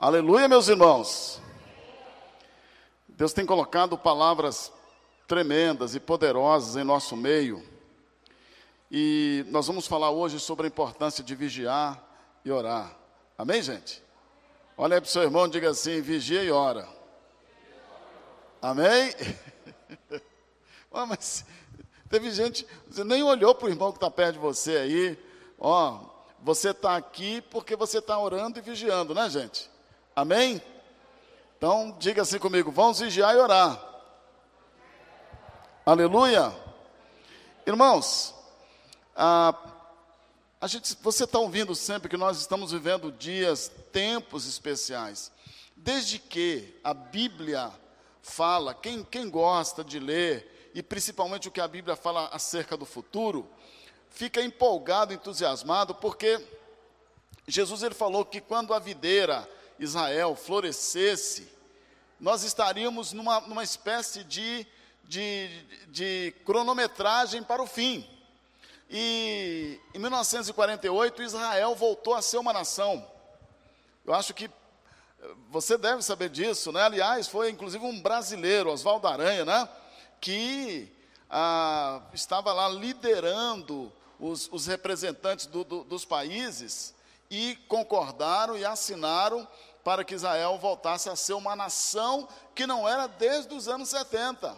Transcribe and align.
Aleluia, 0.00 0.46
meus 0.46 0.68
irmãos. 0.68 1.40
Deus 3.08 3.32
tem 3.32 3.44
colocado 3.44 3.98
palavras 3.98 4.72
tremendas 5.26 5.96
e 5.96 5.98
poderosas 5.98 6.76
em 6.76 6.84
nosso 6.84 7.16
meio. 7.16 7.66
E 8.88 9.44
nós 9.48 9.66
vamos 9.66 9.88
falar 9.88 10.12
hoje 10.12 10.38
sobre 10.38 10.66
a 10.66 10.68
importância 10.68 11.24
de 11.24 11.34
vigiar 11.34 12.00
e 12.44 12.50
orar. 12.52 12.96
Amém, 13.36 13.60
gente? 13.60 14.00
Olha 14.76 15.00
para 15.00 15.08
o 15.08 15.10
seu 15.10 15.22
irmão 15.22 15.46
e 15.46 15.50
diga 15.50 15.70
assim: 15.70 16.00
vigia 16.00 16.44
e 16.44 16.50
ora. 16.52 16.88
Amém? 18.62 19.12
oh, 20.92 21.06
mas 21.06 21.44
teve 22.08 22.30
gente, 22.30 22.64
você 22.88 23.02
nem 23.02 23.24
olhou 23.24 23.52
para 23.52 23.66
o 23.66 23.68
irmão 23.68 23.90
que 23.90 23.96
está 23.96 24.08
perto 24.12 24.34
de 24.34 24.38
você 24.38 24.76
aí. 24.76 25.18
Ó, 25.58 25.90
oh, 25.90 26.10
você 26.40 26.70
está 26.70 26.96
aqui 26.96 27.40
porque 27.50 27.74
você 27.74 27.98
está 27.98 28.16
orando 28.16 28.60
e 28.60 28.62
vigiando, 28.62 29.12
né, 29.12 29.28
gente? 29.28 29.68
Amém? 30.18 30.60
Então, 31.56 31.94
diga 31.96 32.22
assim 32.22 32.40
comigo: 32.40 32.72
vamos 32.72 32.98
vigiar 32.98 33.36
e 33.36 33.38
orar. 33.38 33.80
Aleluia. 35.86 36.52
Irmãos, 37.64 38.34
a, 39.14 39.54
a 40.60 40.66
gente, 40.66 40.96
você 41.00 41.22
está 41.22 41.38
ouvindo 41.38 41.72
sempre 41.76 42.08
que 42.08 42.16
nós 42.16 42.36
estamos 42.36 42.72
vivendo 42.72 43.12
dias, 43.12 43.70
tempos 43.92 44.44
especiais. 44.48 45.30
Desde 45.76 46.18
que 46.18 46.76
a 46.82 46.92
Bíblia 46.92 47.70
fala, 48.20 48.74
quem, 48.74 49.04
quem 49.04 49.30
gosta 49.30 49.84
de 49.84 50.00
ler, 50.00 50.70
e 50.74 50.82
principalmente 50.82 51.46
o 51.46 51.52
que 51.52 51.60
a 51.60 51.68
Bíblia 51.68 51.94
fala 51.94 52.26
acerca 52.32 52.76
do 52.76 52.84
futuro, 52.84 53.48
fica 54.10 54.42
empolgado, 54.42 55.14
entusiasmado, 55.14 55.94
porque 55.94 56.44
Jesus 57.46 57.84
ele 57.84 57.94
falou 57.94 58.24
que 58.24 58.40
quando 58.40 58.74
a 58.74 58.80
videira 58.80 59.48
Israel 59.78 60.34
florescesse, 60.34 61.46
nós 62.18 62.42
estaríamos 62.42 63.12
numa, 63.12 63.40
numa 63.42 63.62
espécie 63.62 64.24
de, 64.24 64.66
de, 65.04 65.48
de 65.88 66.34
cronometragem 66.44 67.42
para 67.42 67.62
o 67.62 67.66
fim. 67.66 68.08
E 68.90 69.78
em 69.94 69.98
1948, 69.98 71.22
Israel 71.22 71.74
voltou 71.74 72.14
a 72.14 72.22
ser 72.22 72.38
uma 72.38 72.52
nação. 72.52 73.06
Eu 74.04 74.14
acho 74.14 74.32
que 74.32 74.46
eh, 74.46 74.50
você 75.50 75.76
deve 75.76 76.02
saber 76.02 76.30
disso, 76.30 76.72
né? 76.72 76.82
Aliás, 76.82 77.28
foi 77.28 77.50
inclusive 77.50 77.84
um 77.84 78.00
brasileiro, 78.00 78.72
Oswaldo 78.72 79.06
Aranha, 79.06 79.44
né? 79.44 79.68
Que 80.20 80.90
ah, 81.30 82.00
estava 82.14 82.52
lá 82.52 82.68
liderando 82.68 83.92
os, 84.18 84.48
os 84.50 84.66
representantes 84.66 85.46
do, 85.46 85.62
do, 85.62 85.84
dos 85.84 86.04
países 86.04 86.94
e 87.30 87.56
concordaram 87.68 88.56
e 88.56 88.64
assinaram 88.64 89.46
para 89.88 90.04
que 90.04 90.14
Israel 90.14 90.58
voltasse 90.58 91.08
a 91.08 91.16
ser 91.16 91.32
uma 91.32 91.56
nação 91.56 92.28
que 92.54 92.66
não 92.66 92.86
era 92.86 93.06
desde 93.06 93.54
os 93.54 93.68
anos 93.68 93.88
70, 93.88 94.54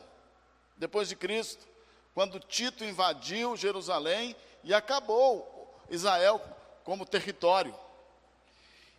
depois 0.76 1.08
de 1.08 1.14
Cristo 1.14 1.64
quando 2.12 2.40
Tito 2.40 2.84
invadiu 2.84 3.56
Jerusalém 3.56 4.34
e 4.64 4.74
acabou 4.74 5.72
Israel 5.88 6.42
como 6.82 7.06
território. 7.06 7.72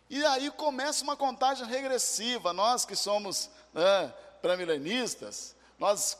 E 0.08 0.24
aí 0.24 0.50
começa 0.52 1.04
uma 1.04 1.18
contagem 1.18 1.66
regressiva. 1.66 2.54
Nós 2.54 2.86
que 2.86 2.96
somos 2.96 3.50
né, 3.74 4.14
pré-milenistas, 4.40 5.54
nós 5.78 6.16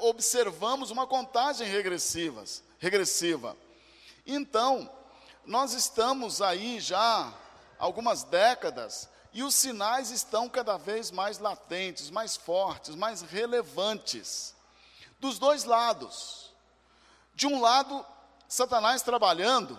observamos 0.00 0.90
uma 0.90 1.06
contagem 1.06 1.68
regressiva, 1.68 2.42
regressiva. 2.78 3.54
Então, 4.26 4.90
nós 5.44 5.74
estamos 5.74 6.40
aí 6.40 6.80
já 6.80 7.30
algumas 7.78 8.22
décadas 8.24 9.06
e 9.32 9.42
os 9.42 9.54
sinais 9.54 10.10
estão 10.10 10.48
cada 10.48 10.76
vez 10.76 11.10
mais 11.10 11.38
latentes, 11.38 12.10
mais 12.10 12.36
fortes, 12.36 12.94
mais 12.94 13.22
relevantes 13.22 14.54
dos 15.20 15.38
dois 15.38 15.64
lados. 15.64 16.50
De 17.34 17.46
um 17.46 17.60
lado, 17.60 18.04
Satanás 18.48 19.02
trabalhando 19.02 19.78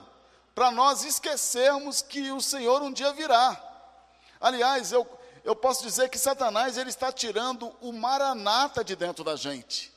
para 0.55 0.71
nós 0.71 1.03
esquecermos 1.03 2.01
que 2.01 2.31
o 2.31 2.41
Senhor 2.41 2.81
um 2.81 2.91
dia 2.91 3.11
virá. 3.13 3.61
Aliás, 4.39 4.91
eu, 4.91 5.07
eu 5.43 5.55
posso 5.55 5.83
dizer 5.83 6.09
que 6.09 6.17
Satanás 6.17 6.77
ele 6.77 6.89
está 6.89 7.11
tirando 7.11 7.75
o 7.81 7.91
maranata 7.91 8.83
de 8.83 8.95
dentro 8.95 9.23
da 9.23 9.35
gente. 9.35 9.91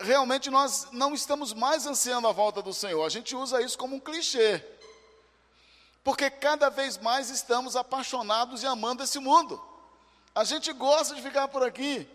Realmente 0.00 0.50
nós 0.50 0.88
não 0.92 1.14
estamos 1.14 1.52
mais 1.52 1.86
ansiando 1.86 2.26
a 2.26 2.32
volta 2.32 2.62
do 2.62 2.72
Senhor, 2.72 3.04
a 3.04 3.10
gente 3.10 3.36
usa 3.36 3.60
isso 3.60 3.76
como 3.76 3.96
um 3.96 4.00
clichê. 4.00 4.58
Porque 6.04 6.30
cada 6.30 6.68
vez 6.68 6.98
mais 6.98 7.30
estamos 7.30 7.74
apaixonados 7.74 8.62
e 8.62 8.66
amando 8.66 9.02
esse 9.02 9.18
mundo. 9.18 9.60
A 10.34 10.44
gente 10.44 10.70
gosta 10.74 11.14
de 11.14 11.22
ficar 11.22 11.48
por 11.48 11.62
aqui. 11.62 12.06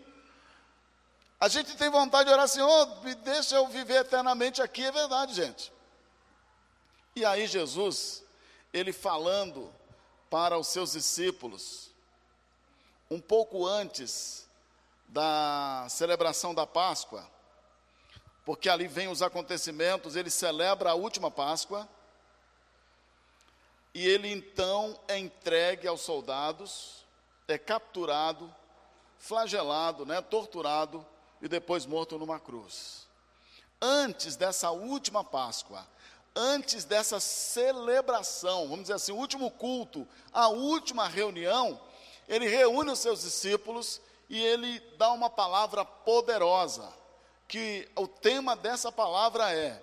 A 1.40 1.48
gente 1.48 1.76
tem 1.76 1.90
vontade 1.90 2.28
de 2.28 2.32
orar, 2.32 2.46
Senhor, 2.46 3.02
me 3.02 3.14
deixa 3.16 3.56
eu 3.56 3.66
viver 3.66 4.02
eternamente 4.02 4.62
aqui, 4.62 4.84
é 4.84 4.92
verdade, 4.92 5.34
gente. 5.34 5.72
E 7.16 7.24
aí 7.24 7.46
Jesus, 7.46 8.22
ele 8.72 8.92
falando 8.92 9.72
para 10.28 10.56
os 10.56 10.68
seus 10.68 10.92
discípulos, 10.92 11.90
um 13.10 13.20
pouco 13.20 13.66
antes 13.66 14.46
da 15.08 15.86
celebração 15.88 16.54
da 16.54 16.66
Páscoa, 16.66 17.26
porque 18.44 18.68
ali 18.68 18.86
vem 18.86 19.08
os 19.08 19.22
acontecimentos, 19.22 20.14
ele 20.14 20.30
celebra 20.30 20.90
a 20.90 20.94
última 20.94 21.30
Páscoa, 21.30 21.88
e 23.94 24.06
ele 24.06 24.30
então 24.30 24.98
é 25.08 25.18
entregue 25.18 25.88
aos 25.88 26.00
soldados, 26.00 27.04
é 27.48 27.58
capturado, 27.58 28.52
flagelado, 29.18 30.06
né, 30.06 30.20
torturado, 30.20 31.04
e 31.42 31.48
depois 31.48 31.86
morto 31.86 32.18
numa 32.18 32.38
cruz. 32.38 33.06
Antes 33.80 34.36
dessa 34.36 34.70
última 34.70 35.24
Páscoa, 35.24 35.86
antes 36.34 36.84
dessa 36.84 37.18
celebração, 37.18 38.68
vamos 38.68 38.82
dizer 38.82 38.94
assim, 38.94 39.12
o 39.12 39.16
último 39.16 39.50
culto, 39.50 40.06
a 40.32 40.48
última 40.48 41.08
reunião, 41.08 41.80
ele 42.28 42.46
reúne 42.46 42.90
os 42.90 42.98
seus 42.98 43.22
discípulos 43.22 44.00
e 44.28 44.40
ele 44.40 44.78
dá 44.96 45.10
uma 45.10 45.28
palavra 45.28 45.84
poderosa, 45.84 46.92
que 47.48 47.90
o 47.96 48.06
tema 48.06 48.54
dessa 48.54 48.92
palavra 48.92 49.52
é: 49.52 49.82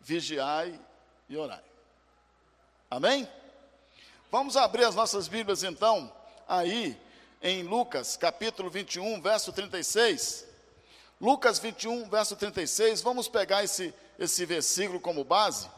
vigiai 0.00 0.78
e 1.28 1.36
orai. 1.36 1.65
Amém? 2.88 3.28
Vamos 4.30 4.56
abrir 4.56 4.84
as 4.84 4.94
nossas 4.94 5.26
Bíblias 5.26 5.64
então, 5.64 6.12
aí 6.46 6.96
em 7.42 7.64
Lucas, 7.64 8.16
capítulo 8.16 8.70
21, 8.70 9.20
verso 9.20 9.52
36. 9.52 10.46
Lucas 11.20 11.58
21, 11.58 12.08
verso 12.08 12.36
36. 12.36 13.00
Vamos 13.02 13.26
pegar 13.26 13.64
esse, 13.64 13.92
esse 14.16 14.46
versículo 14.46 15.00
como 15.00 15.24
base. 15.24 15.68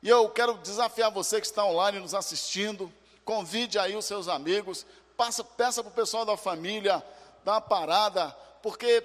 E 0.00 0.08
eu 0.08 0.28
quero 0.30 0.54
desafiar 0.58 1.10
você 1.10 1.40
que 1.40 1.48
está 1.48 1.64
online 1.64 1.98
nos 1.98 2.14
assistindo. 2.14 2.92
Convide 3.24 3.76
aí 3.76 3.96
os 3.96 4.04
seus 4.04 4.28
amigos. 4.28 4.86
Passa, 5.16 5.42
peça 5.42 5.82
para 5.82 5.90
o 5.90 5.94
pessoal 5.94 6.24
da 6.24 6.36
família 6.36 7.04
dar 7.44 7.54
uma 7.54 7.60
parada. 7.60 8.30
Porque, 8.62 9.02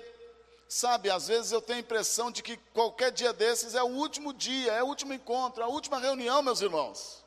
sabe, 0.76 1.10
às 1.10 1.30
vezes 1.30 1.54
eu 1.54 1.62
tenho 1.62 1.78
a 1.78 1.82
impressão 1.82 2.30
de 2.30 2.44
que 2.44 2.58
qualquer 2.74 3.10
dia 3.10 3.32
desses 3.32 3.76
é 3.76 3.82
o 3.82 3.88
último 3.88 4.34
dia, 4.34 4.74
é 4.74 4.84
o 4.84 4.88
último 4.88 5.14
encontro, 5.14 5.64
a 5.64 5.68
última 5.68 5.98
reunião, 6.00 6.42
meus 6.42 6.60
irmãos. 6.60 7.24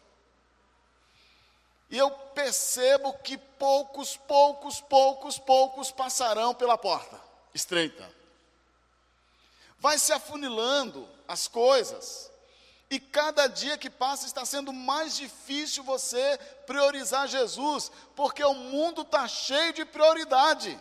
E 1.90 1.96
eu 1.96 2.10
percebo 2.10 3.14
que 3.14 3.38
poucos, 3.38 4.18
poucos, 4.18 4.82
poucos, 4.82 5.38
poucos 5.38 5.90
passarão 5.90 6.54
pela 6.54 6.76
porta 6.76 7.18
estreita. 7.54 8.14
Vai 9.78 9.98
se 9.98 10.12
afunilando 10.12 11.08
as 11.26 11.48
coisas. 11.48 12.30
E 12.90 13.00
cada 13.00 13.46
dia 13.46 13.78
que 13.78 13.88
passa 13.88 14.26
está 14.26 14.44
sendo 14.44 14.74
mais 14.74 15.16
difícil 15.16 15.82
você 15.82 16.38
priorizar 16.66 17.26
Jesus, 17.26 17.90
porque 18.14 18.44
o 18.44 18.52
mundo 18.52 19.02
está 19.02 19.26
cheio 19.26 19.72
de 19.72 19.86
prioridade. 19.86 20.78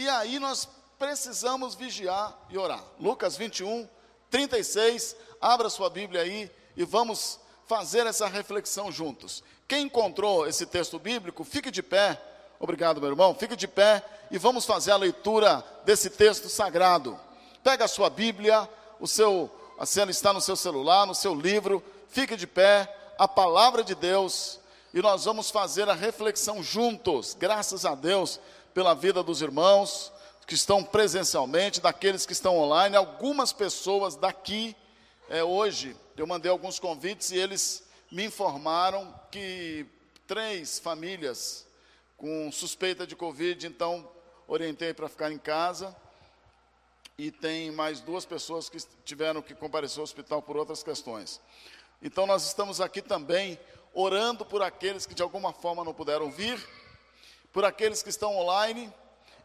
E 0.00 0.08
aí 0.08 0.38
nós 0.38 0.66
precisamos 0.98 1.74
vigiar 1.74 2.34
e 2.48 2.56
orar. 2.56 2.82
Lucas 2.98 3.36
21, 3.36 3.86
36. 4.30 5.14
Abra 5.38 5.68
sua 5.68 5.90
Bíblia 5.90 6.22
aí 6.22 6.50
e 6.74 6.86
vamos 6.86 7.38
fazer 7.66 8.06
essa 8.06 8.26
reflexão 8.26 8.90
juntos. 8.90 9.44
Quem 9.68 9.84
encontrou 9.84 10.48
esse 10.48 10.64
texto 10.64 10.98
bíblico, 10.98 11.44
fique 11.44 11.70
de 11.70 11.82
pé. 11.82 12.18
Obrigado, 12.58 12.98
meu 12.98 13.10
irmão. 13.10 13.34
Fique 13.34 13.54
de 13.54 13.68
pé 13.68 14.02
e 14.30 14.38
vamos 14.38 14.64
fazer 14.64 14.92
a 14.92 14.96
leitura 14.96 15.62
desse 15.84 16.08
texto 16.08 16.48
sagrado. 16.48 17.20
Pega 17.62 17.84
a 17.84 17.88
sua 17.88 18.08
Bíblia, 18.08 18.66
o 18.98 19.06
seu, 19.06 19.50
a 19.78 19.84
cena 19.84 20.10
está 20.10 20.32
no 20.32 20.40
seu 20.40 20.56
celular, 20.56 21.06
no 21.06 21.14
seu 21.14 21.34
livro. 21.34 21.84
Fique 22.08 22.36
de 22.36 22.46
pé, 22.46 22.90
a 23.18 23.28
palavra 23.28 23.84
de 23.84 23.94
Deus, 23.94 24.60
e 24.94 25.02
nós 25.02 25.26
vamos 25.26 25.50
fazer 25.50 25.90
a 25.90 25.94
reflexão 25.94 26.62
juntos. 26.62 27.36
Graças 27.38 27.84
a 27.84 27.94
Deus 27.94 28.40
pela 28.74 28.94
vida 28.94 29.22
dos 29.22 29.42
irmãos 29.42 30.12
que 30.46 30.54
estão 30.54 30.82
presencialmente, 30.82 31.80
daqueles 31.80 32.26
que 32.26 32.32
estão 32.32 32.58
online, 32.58 32.96
algumas 32.96 33.52
pessoas 33.52 34.16
daqui 34.16 34.74
é, 35.28 35.44
hoje 35.44 35.96
eu 36.16 36.26
mandei 36.26 36.50
alguns 36.50 36.80
convites 36.80 37.30
e 37.30 37.38
eles 37.38 37.84
me 38.10 38.24
informaram 38.24 39.14
que 39.30 39.86
três 40.26 40.80
famílias 40.80 41.64
com 42.16 42.50
suspeita 42.50 43.06
de 43.06 43.14
Covid, 43.14 43.64
então 43.64 44.10
orientei 44.48 44.92
para 44.92 45.08
ficar 45.08 45.30
em 45.30 45.38
casa. 45.38 45.96
E 47.16 47.30
tem 47.30 47.70
mais 47.70 48.00
duas 48.00 48.24
pessoas 48.24 48.68
que 48.68 48.78
tiveram 49.04 49.40
que 49.40 49.54
comparecer 49.54 49.98
ao 49.98 50.04
hospital 50.04 50.42
por 50.42 50.56
outras 50.56 50.82
questões. 50.82 51.40
Então 52.02 52.26
nós 52.26 52.44
estamos 52.44 52.80
aqui 52.80 53.00
também 53.00 53.56
orando 53.94 54.44
por 54.44 54.62
aqueles 54.62 55.06
que 55.06 55.14
de 55.14 55.22
alguma 55.22 55.52
forma 55.52 55.84
não 55.84 55.94
puderam 55.94 56.28
vir, 56.28 56.58
por 57.52 57.64
aqueles 57.64 58.02
que 58.02 58.10
estão 58.10 58.36
online, 58.36 58.92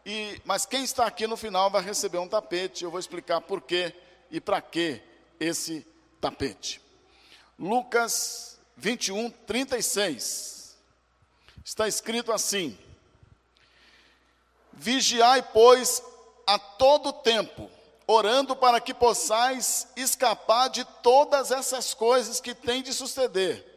e 0.06 0.40
mas 0.46 0.66
quem 0.66 0.84
está 0.84 1.06
aqui 1.06 1.26
no 1.26 1.36
final 1.36 1.70
vai 1.70 1.82
receber 1.82 2.20
um 2.20 2.28
tapete. 2.28 2.84
Eu 2.84 2.92
vou 2.92 3.00
explicar 3.00 3.42
por 3.42 3.62
quê 3.62 3.94
e 4.30 4.40
para 4.40 4.62
que 4.62 5.02
esse 5.40 5.86
tapete. 6.22 6.82
Lucas 7.58 8.60
21, 8.78 9.30
36. 9.30 10.76
Está 11.64 11.88
escrito 11.88 12.32
assim: 12.32 12.78
Vigiai, 14.74 15.42
pois, 15.42 16.04
a 16.46 16.60
todo 16.60 17.14
tempo, 17.14 17.70
orando 18.06 18.56
para 18.56 18.80
que 18.80 18.94
possais 18.94 19.88
escapar 19.96 20.70
de 20.70 20.86
todas 21.02 21.52
essas 21.52 21.94
coisas 21.94 22.40
que 22.40 22.54
têm 22.54 22.84
de 22.84 22.94
suceder, 22.94 23.75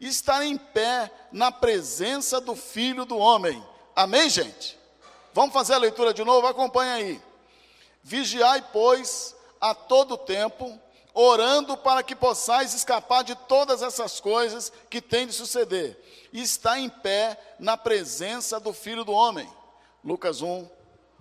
estar 0.00 0.44
em 0.44 0.56
pé 0.56 1.10
na 1.32 1.50
presença 1.50 2.40
do 2.40 2.54
Filho 2.54 3.04
do 3.04 3.16
Homem. 3.16 3.62
Amém, 3.94 4.28
gente? 4.28 4.78
Vamos 5.32 5.52
fazer 5.52 5.74
a 5.74 5.78
leitura 5.78 6.14
de 6.14 6.24
novo? 6.24 6.46
Acompanha 6.46 6.94
aí. 6.94 7.22
Vigiai, 8.02 8.64
pois, 8.72 9.34
a 9.60 9.74
todo 9.74 10.18
tempo, 10.18 10.78
orando 11.14 11.76
para 11.76 12.02
que 12.02 12.14
possais 12.14 12.74
escapar 12.74 13.22
de 13.24 13.34
todas 13.34 13.82
essas 13.82 14.20
coisas 14.20 14.72
que 14.90 15.00
têm 15.00 15.26
de 15.26 15.32
suceder, 15.32 15.98
e 16.32 16.42
está 16.42 16.78
em 16.78 16.88
pé 16.88 17.38
na 17.58 17.76
presença 17.76 18.58
do 18.58 18.72
Filho 18.72 19.04
do 19.04 19.12
Homem. 19.12 19.48
Lucas 20.04 20.42
1, 20.42 20.68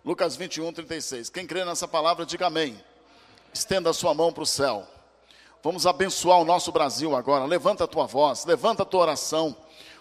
Lucas 0.03 0.35
21, 0.35 0.73
36. 0.73 1.29
Quem 1.29 1.47
crê 1.47 1.63
nessa 1.63 1.87
palavra, 1.87 2.25
diga 2.25 2.47
amém. 2.47 2.83
Estenda 3.53 3.91
a 3.91 3.93
sua 3.93 4.13
mão 4.13 4.33
para 4.33 4.43
o 4.43 4.47
céu. 4.47 4.85
Vamos 5.63 5.87
abençoar 5.87 6.41
o 6.41 6.43
nosso 6.43 6.73
Brasil 6.73 7.15
agora. 7.15 7.45
Levanta 7.45 7.85
a 7.85 7.87
tua 7.87 8.05
voz, 8.05 8.43
levanta 8.43 8.83
a 8.83 8.85
tua 8.85 8.99
oração. 8.99 9.55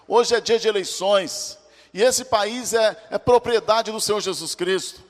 Hoje 0.09 0.35
é 0.35 0.41
dia 0.41 0.59
de 0.59 0.67
eleições, 0.67 1.56
e 1.94 2.03
esse 2.03 2.25
país 2.25 2.75
é, 2.75 3.00
é 3.11 3.17
propriedade 3.17 3.93
do 3.93 4.00
Senhor 4.00 4.20
Jesus 4.20 4.56
Cristo. 4.56 5.00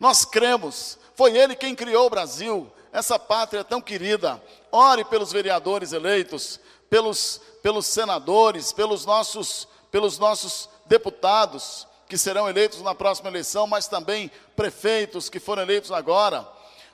Nós 0.00 0.24
cremos, 0.24 0.98
foi 1.14 1.38
Ele 1.38 1.54
quem 1.54 1.72
criou 1.76 2.08
o 2.08 2.10
Brasil, 2.10 2.68
essa 2.92 3.16
pátria 3.16 3.62
tão 3.62 3.80
querida. 3.80 4.42
Ore 4.72 5.04
pelos 5.04 5.30
vereadores 5.30 5.92
eleitos, 5.92 6.58
pelos, 6.90 7.40
pelos 7.62 7.86
senadores, 7.86 8.72
pelos 8.72 9.06
nossos, 9.06 9.68
pelos 9.88 10.18
nossos 10.18 10.68
deputados 10.84 11.86
que 12.08 12.18
serão 12.18 12.48
eleitos 12.48 12.82
na 12.82 12.92
próxima 12.92 13.28
eleição, 13.28 13.68
mas 13.68 13.86
também 13.86 14.32
prefeitos 14.56 15.28
que 15.28 15.38
foram 15.38 15.62
eleitos 15.62 15.92
agora. 15.92 16.44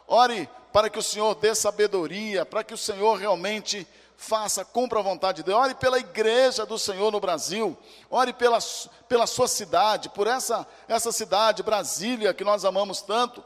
Ore 0.08 0.48
para 0.72 0.88
que 0.88 0.98
o 0.98 1.02
Senhor 1.02 1.34
dê 1.34 1.54
sabedoria, 1.54 2.46
para 2.46 2.64
que 2.64 2.72
o 2.72 2.78
Senhor 2.78 3.16
realmente 3.16 3.86
faça, 4.16 4.64
cumpra 4.64 4.98
a 4.98 5.02
vontade 5.02 5.38
de 5.38 5.42
Deus. 5.44 5.58
Ore 5.58 5.74
pela 5.74 5.98
igreja 5.98 6.66
do 6.66 6.78
Senhor 6.78 7.12
no 7.12 7.20
Brasil. 7.20 7.76
Ore 8.10 8.32
pela, 8.32 8.58
pela 9.08 9.26
sua 9.26 9.46
cidade, 9.46 10.08
por 10.08 10.26
essa, 10.26 10.66
essa 10.88 11.12
cidade, 11.12 11.62
Brasília, 11.62 12.34
que 12.34 12.42
nós 12.42 12.64
amamos 12.64 13.02
tanto. 13.02 13.44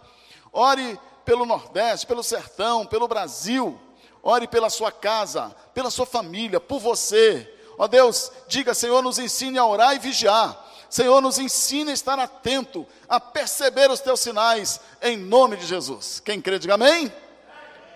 Ore 0.52 0.98
pelo 1.24 1.44
Nordeste, 1.44 2.06
pelo 2.06 2.22
sertão, 2.22 2.86
pelo 2.86 3.08
Brasil. 3.08 3.78
Ore 4.22 4.46
pela 4.46 4.70
sua 4.70 4.92
casa, 4.92 5.54
pela 5.74 5.90
sua 5.90 6.06
família, 6.06 6.60
por 6.60 6.78
você. 6.78 7.52
Ó 7.76 7.88
Deus, 7.88 8.30
diga, 8.46 8.72
Senhor, 8.72 9.02
nos 9.02 9.18
ensine 9.18 9.58
a 9.58 9.66
orar 9.66 9.96
e 9.96 9.98
vigiar. 9.98 10.71
Senhor, 10.92 11.22
nos 11.22 11.38
ensine 11.38 11.90
a 11.90 11.94
estar 11.94 12.18
atento, 12.18 12.86
a 13.08 13.18
perceber 13.18 13.90
os 13.90 13.98
teus 14.00 14.20
sinais, 14.20 14.78
em 15.00 15.16
nome 15.16 15.56
de 15.56 15.64
Jesus. 15.64 16.20
Quem 16.20 16.38
crê, 16.38 16.58
diga 16.58 16.74
amém. 16.74 17.10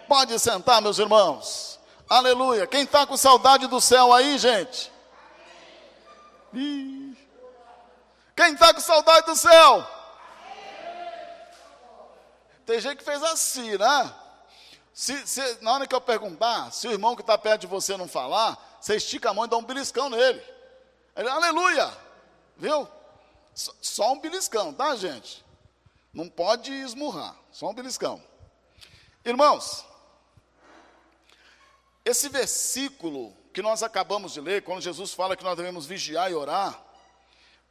Pode 0.09 0.39
sentar, 0.39 0.81
meus 0.81 0.99
irmãos. 0.99 1.79
Aleluia. 2.09 2.67
Quem 2.67 2.85
está 2.85 3.07
com 3.07 3.15
saudade 3.15 3.67
do 3.67 3.83
céu 3.83 4.15
aí, 4.15 4.39
gente? 4.39 4.91
Quem 8.35 8.55
está 8.55 8.73
com 8.73 8.81
saudade 8.81 9.27
do 9.27 9.37
céu? 9.37 9.87
Tem 12.65 12.81
gente 12.81 12.97
que 12.97 13.05
fez 13.05 13.23
assim, 13.25 13.77
né? 13.77 14.15
Se, 14.95 15.27
se, 15.27 15.59
na 15.61 15.75
hora 15.75 15.87
que 15.87 15.95
eu 15.95 16.01
perguntar, 16.01 16.73
se 16.73 16.89
o 16.89 16.93
irmão 16.93 17.15
que 17.15 17.21
está 17.21 17.37
perto 17.37 17.61
de 17.61 17.67
você 17.67 17.95
não 17.95 18.09
falar, 18.09 18.57
você 18.81 18.97
estica 18.97 19.29
a 19.29 19.35
mão 19.35 19.45
e 19.45 19.49
dá 19.49 19.59
um 19.59 19.63
beliscão 19.63 20.09
nele. 20.09 20.43
Ele, 21.15 21.29
aleluia! 21.29 22.06
Viu? 22.57 22.89
Só, 23.55 24.13
um 24.13 24.21
beliscão, 24.21 24.73
tá, 24.73 24.95
gente? 24.97 25.45
Não 26.13 26.29
pode 26.29 26.73
esmurrar, 26.73 27.37
só 27.51 27.69
um 27.71 27.75
beliscão. 27.75 28.23
Irmãos, 29.25 29.85
esse 32.05 32.29
versículo 32.29 33.37
que 33.53 33.63
nós 33.63 33.83
acabamos 33.83 34.33
de 34.33 34.41
ler, 34.41 34.63
quando 34.63 34.83
Jesus 34.83 35.13
fala 35.13 35.37
que 35.37 35.45
nós 35.45 35.57
devemos 35.57 35.87
vigiar 35.87 36.31
e 36.31 36.35
orar, 36.35 36.83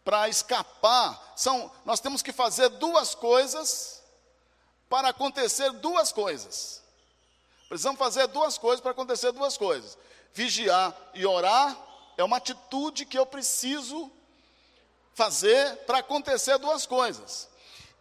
para 0.04 0.30
escapar, 0.30 1.34
são, 1.36 1.72
nós 1.84 2.00
temos 2.00 2.22
que 2.22 2.32
fazer 2.32 2.70
duas 2.70 3.16
coisas 3.16 4.04
para 4.88 5.10
acontecer 5.10 5.72
duas 5.72 6.12
coisas. 6.12 6.84
Precisamos 7.68 7.98
fazer 7.98 8.28
duas 8.28 8.58
coisas 8.58 8.80
para 8.82 8.92
acontecer 8.92 9.32
duas 9.32 9.58
coisas. 9.58 9.98
Vigiar 10.34 10.96
e 11.14 11.26
orar 11.26 11.76
é 12.18 12.24
uma 12.24 12.38
atitude 12.38 13.06
que 13.06 13.18
eu 13.18 13.26
preciso 13.26 14.12
fazer 15.16 15.78
para 15.86 16.00
acontecer 16.00 16.58
duas 16.60 16.86
coisas. 16.86 17.50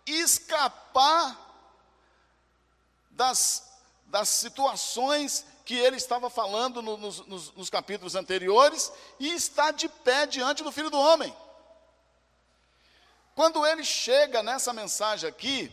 Escapar 0.04 1.40
das, 3.10 3.72
das 4.06 4.28
situações 4.28 5.46
que 5.64 5.74
ele 5.74 5.96
estava 5.96 6.28
falando 6.28 6.82
no, 6.82 6.96
nos, 6.98 7.52
nos, 7.54 7.70
capítulos 7.70 8.14
anteriores 8.14 8.92
e 9.18 9.32
estar 9.32 9.70
de 9.70 9.88
pé 9.88 10.26
diante 10.26 10.62
do 10.62 10.72
Filho 10.72 10.90
do 10.90 10.98
Homem. 10.98 11.34
Quando 13.34 13.64
ele 13.66 13.82
chega 13.82 14.42
nessa 14.42 14.72
mensagem 14.72 15.28
aqui, 15.28 15.72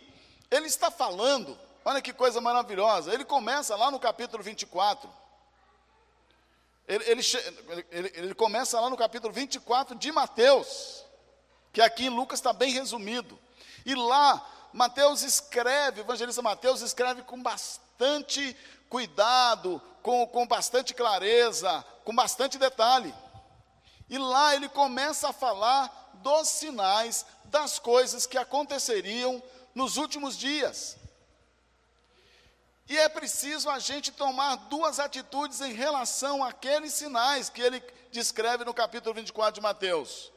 ele 0.50 0.68
está 0.68 0.90
falando, 0.90 1.60
olha 1.84 2.02
que 2.02 2.14
coisa 2.14 2.40
maravilhosa. 2.40 3.14
Ele 3.14 3.26
começa 3.26 3.76
lá 3.76 3.92
no 3.92 4.00
capítulo 4.00 4.42
24. 4.42 5.10
Ele, 6.88 7.04
ele, 7.06 7.22
ele, 7.92 8.12
ele 8.16 8.36
começa 8.36 8.80
lá 8.80 8.90
no 8.90 8.98
capítulo 8.98 9.34
24 9.34 9.96
de 9.96 10.12
Mateus, 10.12 11.06
que 11.72 11.82
aqui 11.82 12.06
em 12.06 12.10
Lucas 12.10 12.40
está 12.40 12.54
bem 12.54 12.72
resumido. 12.72 13.40
E 13.86 13.96
lá, 13.96 14.46
Mateus 14.74 15.22
escreve, 15.22 16.02
o 16.02 16.04
evangelista 16.04 16.42
Mateus 16.42 16.82
escreve 16.82 17.24
com 17.24 17.42
bastante 17.42 18.56
cuidado, 18.90 19.82
com, 20.02 20.26
com 20.28 20.46
bastante 20.46 20.94
clareza, 20.94 21.84
com 22.04 22.14
bastante 22.14 22.58
detalhe. 22.58 23.14
E 24.10 24.18
lá 24.18 24.56
ele 24.56 24.68
começa 24.68 25.30
a 25.30 25.34
falar 25.34 26.12
dos 26.16 26.48
sinais, 26.50 27.26
das 27.46 27.80
coisas 27.80 28.26
que 28.26 28.38
aconteceriam 28.38 29.42
nos 29.74 29.98
últimos 29.98 30.38
dias. 30.38 30.98
E 32.88 32.98
é 32.98 33.08
preciso 33.08 33.70
a 33.70 33.80
gente 33.80 34.12
tomar 34.12 34.56
duas 34.56 35.00
atitudes 35.00 35.62
em 35.62 35.72
relação 35.72 36.44
àqueles 36.44 36.94
sinais 36.94 37.50
que 37.50 37.62
ele 37.62 37.82
descreve 38.12 38.66
no 38.66 38.74
capítulo 38.74 39.16
24 39.16 39.54
de 39.54 39.62
Mateus. 39.62 40.32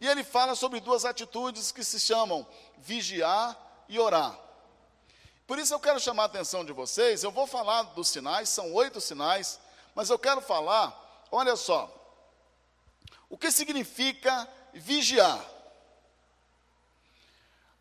E 0.00 0.06
ele 0.06 0.24
fala 0.24 0.54
sobre 0.54 0.80
duas 0.80 1.04
atitudes 1.04 1.70
que 1.70 1.84
se 1.84 2.00
chamam 2.00 2.46
vigiar 2.78 3.56
e 3.88 3.98
orar. 3.98 4.38
Por 5.46 5.58
isso 5.58 5.74
eu 5.74 5.80
quero 5.80 6.00
chamar 6.00 6.22
a 6.22 6.26
atenção 6.26 6.64
de 6.64 6.72
vocês, 6.72 7.22
eu 7.22 7.30
vou 7.30 7.46
falar 7.46 7.82
dos 7.82 8.08
sinais, 8.08 8.48
são 8.48 8.72
oito 8.72 9.00
sinais, 9.00 9.60
mas 9.94 10.08
eu 10.08 10.18
quero 10.18 10.40
falar, 10.40 11.26
olha 11.30 11.56
só, 11.56 11.92
o 13.28 13.36
que 13.36 13.50
significa 13.50 14.48
vigiar? 14.72 15.44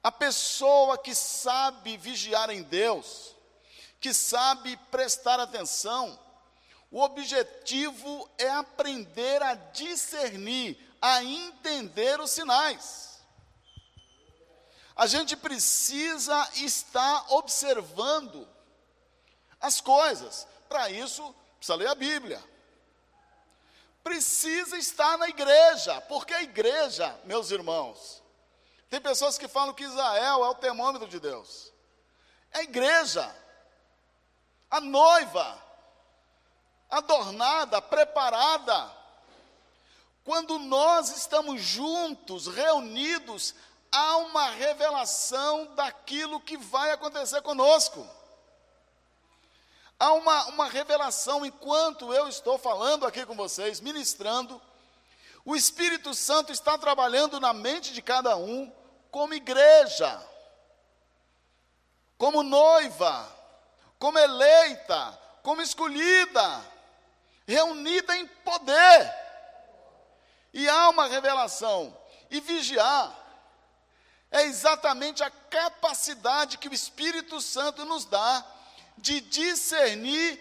A 0.02 0.12
pessoa 0.12 0.98
que 0.98 1.14
sabe 1.14 1.96
vigiar 1.96 2.50
em 2.50 2.64
Deus, 2.64 3.36
que 4.02 4.14
sabe 4.14 4.76
prestar 4.90 5.40
atenção, 5.40 6.20
o 6.90 7.02
objetivo 7.02 8.28
é 8.38 8.50
aprender 8.50 9.44
a 9.44 9.54
discernir, 9.54 10.89
a 11.02 11.24
entender 11.24 12.20
os 12.20 12.32
sinais. 12.32 13.20
A 14.96 15.08
gente 15.08 15.38
precisa 15.38 16.50
estar 16.56 17.26
observando 17.30 18.48
as 19.62 19.80
coisas. 19.80 20.48
Para 20.68 20.90
isso, 20.90 21.34
precisa 21.58 21.76
ler 21.76 21.88
a 21.88 21.96
Bíblia. 21.96 22.44
Precisa 24.04 24.78
estar 24.78 25.18
na 25.18 25.30
igreja, 25.30 26.02
porque 26.02 26.34
a 26.34 26.42
igreja, 26.42 27.18
meus 27.24 27.52
irmãos, 27.52 28.22
tem 28.90 29.00
pessoas 29.00 29.38
que 29.38 29.48
falam 29.48 29.74
que 29.74 29.84
Israel 29.84 30.44
é 30.44 30.50
o 30.50 30.56
termômetro 30.56 31.08
de 31.08 31.20
Deus. 31.20 31.72
É 32.52 32.60
a 32.60 32.64
igreja, 32.64 33.34
a 34.70 34.82
noiva. 34.82 35.70
adornada, 36.90 37.82
preparada. 37.82 38.99
Quando 40.30 40.60
nós 40.60 41.10
estamos 41.18 41.60
juntos, 41.60 42.46
reunidos, 42.46 43.56
há 43.92 44.18
uma 44.18 44.52
revelação 44.52 45.74
daquilo 45.74 46.40
que 46.40 46.56
vai 46.56 46.92
acontecer 46.92 47.42
conosco. 47.42 48.08
Há 50.00 50.14
uma, 50.14 50.46
uma 50.50 50.70
revelação 50.70 51.44
enquanto 51.44 52.14
eu 52.14 52.28
estou 52.28 52.60
falando 52.60 53.08
aqui 53.08 53.26
com 53.26 53.36
vocês, 53.36 53.80
ministrando. 53.80 54.62
O 55.44 55.56
Espírito 55.56 56.14
Santo 56.14 56.52
está 56.52 56.78
trabalhando 56.78 57.40
na 57.40 57.52
mente 57.52 57.92
de 57.92 58.00
cada 58.00 58.38
um, 58.38 58.72
como 59.10 59.34
igreja, 59.34 60.24
como 62.20 62.44
noiva, 62.44 63.28
como 63.98 64.20
eleita, 64.20 65.20
como 65.42 65.60
escolhida, 65.64 66.64
reunida 67.48 68.16
em 68.16 68.28
poder. 68.28 69.29
E 70.54 70.68
há 70.68 70.90
uma 70.90 71.08
revelação. 71.08 71.96
E 72.30 72.40
vigiar 72.40 73.20
é 74.32 74.44
exatamente 74.44 75.24
a 75.24 75.30
capacidade 75.30 76.58
que 76.58 76.70
o 76.70 76.74
Espírito 76.74 77.42
Santo 77.42 77.84
nos 77.86 78.06
dá 78.06 78.46
de 78.98 79.22
discernir 79.22 80.40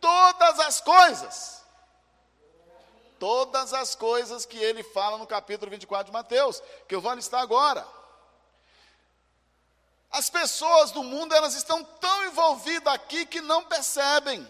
todas 0.00 0.58
as 0.60 0.80
coisas. 0.80 1.62
Todas 3.18 3.72
as 3.74 3.94
coisas 3.94 4.44
que 4.44 4.56
ele 4.56 4.82
fala 4.82 5.18
no 5.18 5.26
capítulo 5.26 5.70
24 5.70 6.06
de 6.06 6.12
Mateus, 6.12 6.62
que 6.88 6.94
eu 6.94 7.00
vou 7.00 7.14
listar 7.14 7.40
agora. 7.40 7.86
As 10.10 10.30
pessoas 10.30 10.90
do 10.90 11.02
mundo, 11.02 11.34
elas 11.34 11.54
estão 11.54 11.84
tão 11.84 12.24
envolvidas 12.24 12.92
aqui 12.92 13.26
que 13.26 13.40
não 13.40 13.64
percebem. 13.64 14.46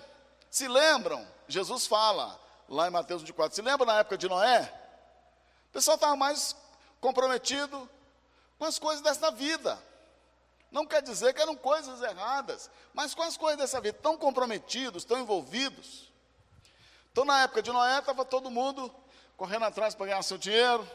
Se 0.51 0.69
lembram? 0.69 1.27
Jesus 1.47 1.87
fala 1.87 2.39
lá 2.69 2.87
em 2.87 2.91
Mateus 2.91 3.23
24. 3.23 3.57
Se 3.57 3.63
lembra 3.63 3.87
na 3.87 3.99
época 3.99 4.17
de 4.17 4.29
Noé? 4.29 4.78
O 5.69 5.73
pessoal 5.73 5.97
estava 5.97 6.17
mais 6.17 6.57
comprometido 7.01 7.89
com 8.59 8.65
as 8.65 8.79
coisas 8.79 9.03
desta 9.03 9.31
vida. 9.31 9.83
Não 10.71 10.87
quer 10.87 11.01
dizer 11.01 11.33
que 11.33 11.41
eram 11.41 11.57
coisas 11.57 12.03
erradas, 12.03 12.71
mas 12.93 13.15
com 13.15 13.23
as 13.23 13.37
coisas 13.37 13.59
dessa 13.59 13.81
vida, 13.81 13.99
tão 14.03 14.19
comprometidos, 14.19 15.05
tão 15.05 15.19
envolvidos. 15.19 16.13
Então, 17.11 17.25
na 17.25 17.43
época 17.43 17.63
de 17.63 17.73
Noé, 17.73 17.99
estava 17.99 18.25
todo 18.25 18.51
mundo 18.51 18.95
correndo 19.37 19.65
atrás 19.65 19.95
para 19.95 20.07
ganhar 20.07 20.23
seu 20.23 20.37
dinheiro, 20.37 20.87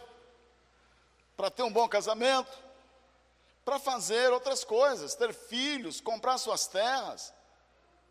para 1.36 1.50
ter 1.50 1.64
um 1.64 1.72
bom 1.72 1.88
casamento, 1.88 2.52
para 3.66 3.80
fazer 3.80 4.32
outras 4.32 4.64
coisas, 4.64 5.16
ter 5.16 5.34
filhos, 5.34 6.02
comprar 6.02 6.38
suas 6.38 6.68
terras, 6.68 7.34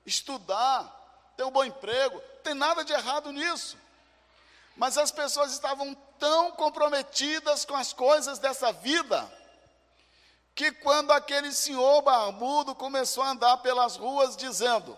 estudar, 0.05 1.33
ter 1.37 1.45
um 1.45 1.51
bom 1.51 1.65
emprego. 1.65 2.17
Não 2.17 2.43
tem 2.43 2.55
nada 2.55 2.85
de 2.85 2.93
errado 2.93 3.31
nisso. 3.31 3.77
Mas 4.77 4.97
as 4.97 5.13
pessoas 5.13 5.53
estavam 5.53 5.95
tão 6.23 6.53
comprometidas 6.53 7.65
com 7.65 7.75
as 7.75 7.93
coisas 7.93 8.39
dessa 8.39 8.73
vida, 8.73 9.29
que 10.55 10.71
quando 10.71 11.11
aquele 11.11 11.51
senhor 11.51 12.01
barbudo 12.01 12.77
começou 12.77 13.25
a 13.25 13.31
andar 13.31 13.57
pelas 13.57 13.97
ruas 13.97 14.37
dizendo: 14.37 14.97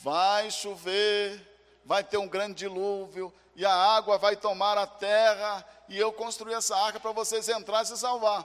Vai 0.00 0.50
chover, 0.50 1.40
vai 1.84 2.02
ter 2.02 2.16
um 2.16 2.26
grande 2.26 2.54
dilúvio, 2.54 3.32
e 3.54 3.64
a 3.64 3.72
água 3.72 4.18
vai 4.18 4.34
tomar 4.34 4.76
a 4.76 4.88
terra, 4.88 5.64
e 5.88 5.96
eu 5.96 6.12
construí 6.12 6.52
essa 6.52 6.76
arca 6.76 6.98
para 6.98 7.12
vocês 7.12 7.48
entrarem 7.48 7.84
e 7.84 7.86
se 7.86 7.96
salvar. 7.96 8.44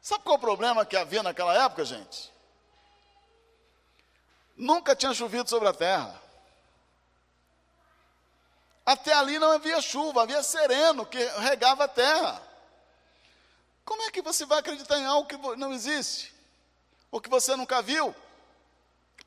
Sabe 0.00 0.22
qual 0.22 0.36
o 0.36 0.40
problema 0.40 0.86
que 0.86 0.96
havia 0.96 1.24
naquela 1.24 1.64
época, 1.64 1.84
gente? 1.84 2.32
Nunca 4.56 4.94
tinha 4.94 5.12
chovido 5.12 5.50
sobre 5.50 5.68
a 5.68 5.72
terra. 5.72 6.27
Até 8.88 9.12
ali 9.12 9.38
não 9.38 9.52
havia 9.52 9.82
chuva, 9.82 10.22
havia 10.22 10.42
sereno 10.42 11.04
que 11.04 11.22
regava 11.40 11.84
a 11.84 11.88
terra. 11.88 12.42
Como 13.84 14.00
é 14.04 14.10
que 14.10 14.22
você 14.22 14.46
vai 14.46 14.60
acreditar 14.60 14.98
em 14.98 15.04
algo 15.04 15.28
que 15.28 15.36
não 15.58 15.74
existe? 15.74 16.34
Ou 17.10 17.20
que 17.20 17.28
você 17.28 17.54
nunca 17.54 17.82
viu? 17.82 18.16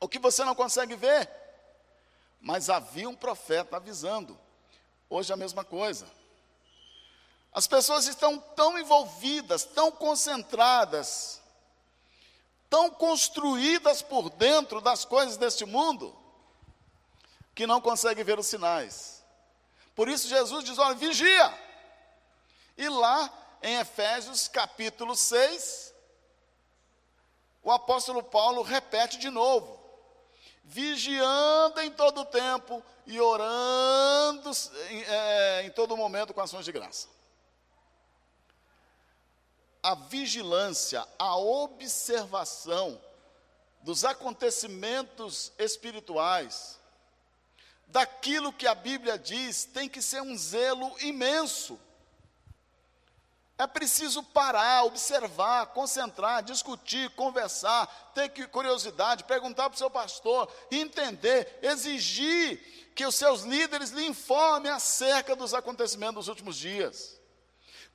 Ou 0.00 0.08
que 0.08 0.18
você 0.18 0.42
não 0.42 0.56
consegue 0.56 0.96
ver? 0.96 1.30
Mas 2.40 2.68
havia 2.68 3.08
um 3.08 3.14
profeta 3.14 3.76
avisando. 3.76 4.36
Hoje 5.08 5.32
a 5.32 5.36
mesma 5.36 5.62
coisa. 5.62 6.10
As 7.52 7.68
pessoas 7.68 8.08
estão 8.08 8.40
tão 8.40 8.76
envolvidas, 8.76 9.62
tão 9.62 9.92
concentradas, 9.92 11.40
tão 12.68 12.90
construídas 12.90 14.02
por 14.02 14.28
dentro 14.28 14.80
das 14.80 15.04
coisas 15.04 15.36
deste 15.36 15.64
mundo, 15.64 16.18
que 17.54 17.64
não 17.64 17.80
conseguem 17.80 18.24
ver 18.24 18.40
os 18.40 18.48
sinais. 18.48 19.11
Por 20.02 20.08
isso 20.08 20.26
Jesus 20.26 20.64
diz: 20.64 20.78
olha, 20.78 20.96
vigia. 20.96 21.56
E 22.76 22.88
lá 22.88 23.32
em 23.62 23.76
Efésios 23.76 24.48
capítulo 24.48 25.14
6, 25.14 25.94
o 27.62 27.70
apóstolo 27.70 28.20
Paulo 28.20 28.62
repete 28.62 29.16
de 29.16 29.30
novo: 29.30 29.80
vigiando 30.64 31.80
em 31.82 31.92
todo 31.92 32.24
tempo 32.24 32.82
e 33.06 33.20
orando 33.20 34.50
é, 35.06 35.62
em 35.66 35.70
todo 35.70 35.96
momento 35.96 36.34
com 36.34 36.40
ações 36.40 36.64
de 36.64 36.72
graça. 36.72 37.06
A 39.80 39.94
vigilância, 39.94 41.06
a 41.16 41.36
observação 41.36 43.00
dos 43.82 44.04
acontecimentos 44.04 45.52
espirituais, 45.56 46.81
daquilo 47.92 48.54
que 48.54 48.66
a 48.66 48.74
Bíblia 48.74 49.18
diz, 49.18 49.66
tem 49.66 49.86
que 49.86 50.00
ser 50.00 50.22
um 50.22 50.36
zelo 50.36 50.98
imenso. 51.00 51.78
É 53.58 53.66
preciso 53.66 54.22
parar, 54.22 54.84
observar, 54.84 55.66
concentrar, 55.66 56.42
discutir, 56.42 57.10
conversar, 57.10 57.86
ter 58.14 58.30
curiosidade, 58.48 59.24
perguntar 59.24 59.68
para 59.68 59.76
o 59.76 59.78
seu 59.78 59.90
pastor, 59.90 60.50
entender, 60.70 61.58
exigir 61.62 62.92
que 62.94 63.04
os 63.04 63.14
seus 63.14 63.42
líderes 63.42 63.90
lhe 63.90 64.06
informem 64.06 64.72
acerca 64.72 65.36
dos 65.36 65.52
acontecimentos 65.52 66.14
dos 66.14 66.28
últimos 66.28 66.56
dias. 66.56 67.20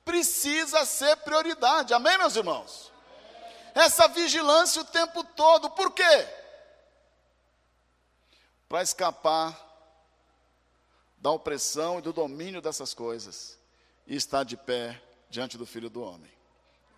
Precisa 0.04 0.86
ser 0.86 1.16
prioridade, 1.18 1.92
amém, 1.92 2.16
meus 2.16 2.36
irmãos? 2.36 2.92
Essa 3.74 4.06
vigilância 4.08 4.80
o 4.80 4.84
tempo 4.84 5.24
todo, 5.24 5.68
por 5.70 5.92
quê? 5.92 6.28
Para 8.68 8.82
escapar 8.82 9.67
da 11.20 11.30
opressão 11.30 11.98
e 11.98 12.02
do 12.02 12.12
domínio 12.12 12.60
dessas 12.60 12.94
coisas 12.94 13.58
e 14.06 14.14
estar 14.16 14.44
de 14.44 14.56
pé 14.56 15.00
diante 15.28 15.58
do 15.58 15.66
Filho 15.66 15.90
do 15.90 16.02
Homem. 16.02 16.30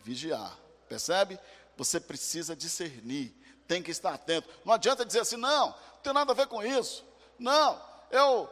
Vigiar, 0.04 0.56
percebe? 0.88 1.38
Você 1.76 1.98
precisa 1.98 2.54
discernir, 2.54 3.34
tem 3.66 3.82
que 3.82 3.90
estar 3.90 4.14
atento. 4.14 4.48
Não 4.64 4.74
adianta 4.74 5.04
dizer 5.04 5.20
assim, 5.20 5.36
não, 5.36 5.68
não 5.68 6.02
tem 6.02 6.12
nada 6.12 6.32
a 6.32 6.34
ver 6.34 6.46
com 6.46 6.62
isso. 6.62 7.04
Não, 7.38 7.80
eu, 8.10 8.48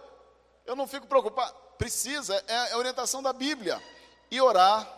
eu 0.64 0.75
não 0.75 0.87
fico 0.87 1.06
preocupado. 1.06 1.54
Precisa, 1.76 2.42
é, 2.48 2.52
é 2.52 2.72
a 2.72 2.78
orientação 2.78 3.22
da 3.22 3.32
Bíblia. 3.32 3.80
E 4.30 4.40
orar. 4.40 4.96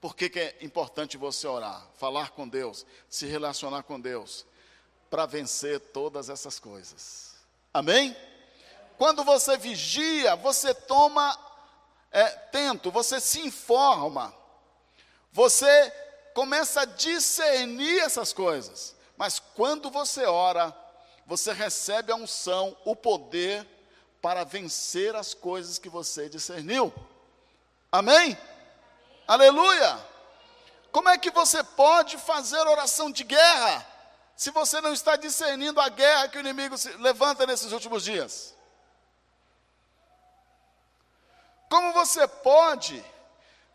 Por 0.00 0.14
que, 0.14 0.28
que 0.28 0.38
é 0.38 0.58
importante 0.60 1.16
você 1.16 1.46
orar? 1.46 1.86
Falar 1.96 2.30
com 2.30 2.46
Deus, 2.46 2.84
se 3.08 3.26
relacionar 3.26 3.82
com 3.84 3.98
Deus, 3.98 4.44
para 5.08 5.24
vencer 5.24 5.80
todas 5.80 6.28
essas 6.28 6.58
coisas. 6.58 7.34
Amém? 7.72 8.14
Quando 8.96 9.24
você 9.24 9.56
vigia, 9.56 10.36
você 10.36 10.72
toma 10.72 11.38
é, 12.10 12.28
tento, 12.28 12.92
você 12.92 13.20
se 13.20 13.40
informa, 13.40 14.32
você 15.32 15.92
começa 16.32 16.82
a 16.82 16.84
discernir 16.84 17.98
essas 18.00 18.32
coisas. 18.32 18.94
Mas 19.16 19.40
quando 19.40 19.90
você 19.90 20.24
ora, 20.24 20.74
você 21.26 21.52
recebe 21.52 22.12
a 22.12 22.16
unção, 22.16 22.76
o 22.84 22.94
poder 22.94 23.66
para 24.22 24.44
vencer 24.44 25.14
as 25.16 25.34
coisas 25.34 25.78
que 25.78 25.88
você 25.88 26.28
discerniu. 26.28 26.92
Amém? 27.90 28.16
Amém? 28.16 28.38
Aleluia! 29.26 29.98
Como 30.92 31.08
é 31.08 31.18
que 31.18 31.30
você 31.32 31.64
pode 31.64 32.16
fazer 32.18 32.58
oração 32.58 33.10
de 33.10 33.24
guerra 33.24 33.84
se 34.36 34.52
você 34.52 34.80
não 34.80 34.92
está 34.92 35.16
discernindo 35.16 35.80
a 35.80 35.88
guerra 35.88 36.28
que 36.28 36.38
o 36.38 36.40
inimigo 36.40 36.76
levanta 37.00 37.44
nesses 37.44 37.72
últimos 37.72 38.04
dias? 38.04 38.53
Como 41.74 41.92
você 41.92 42.28
pode 42.28 43.04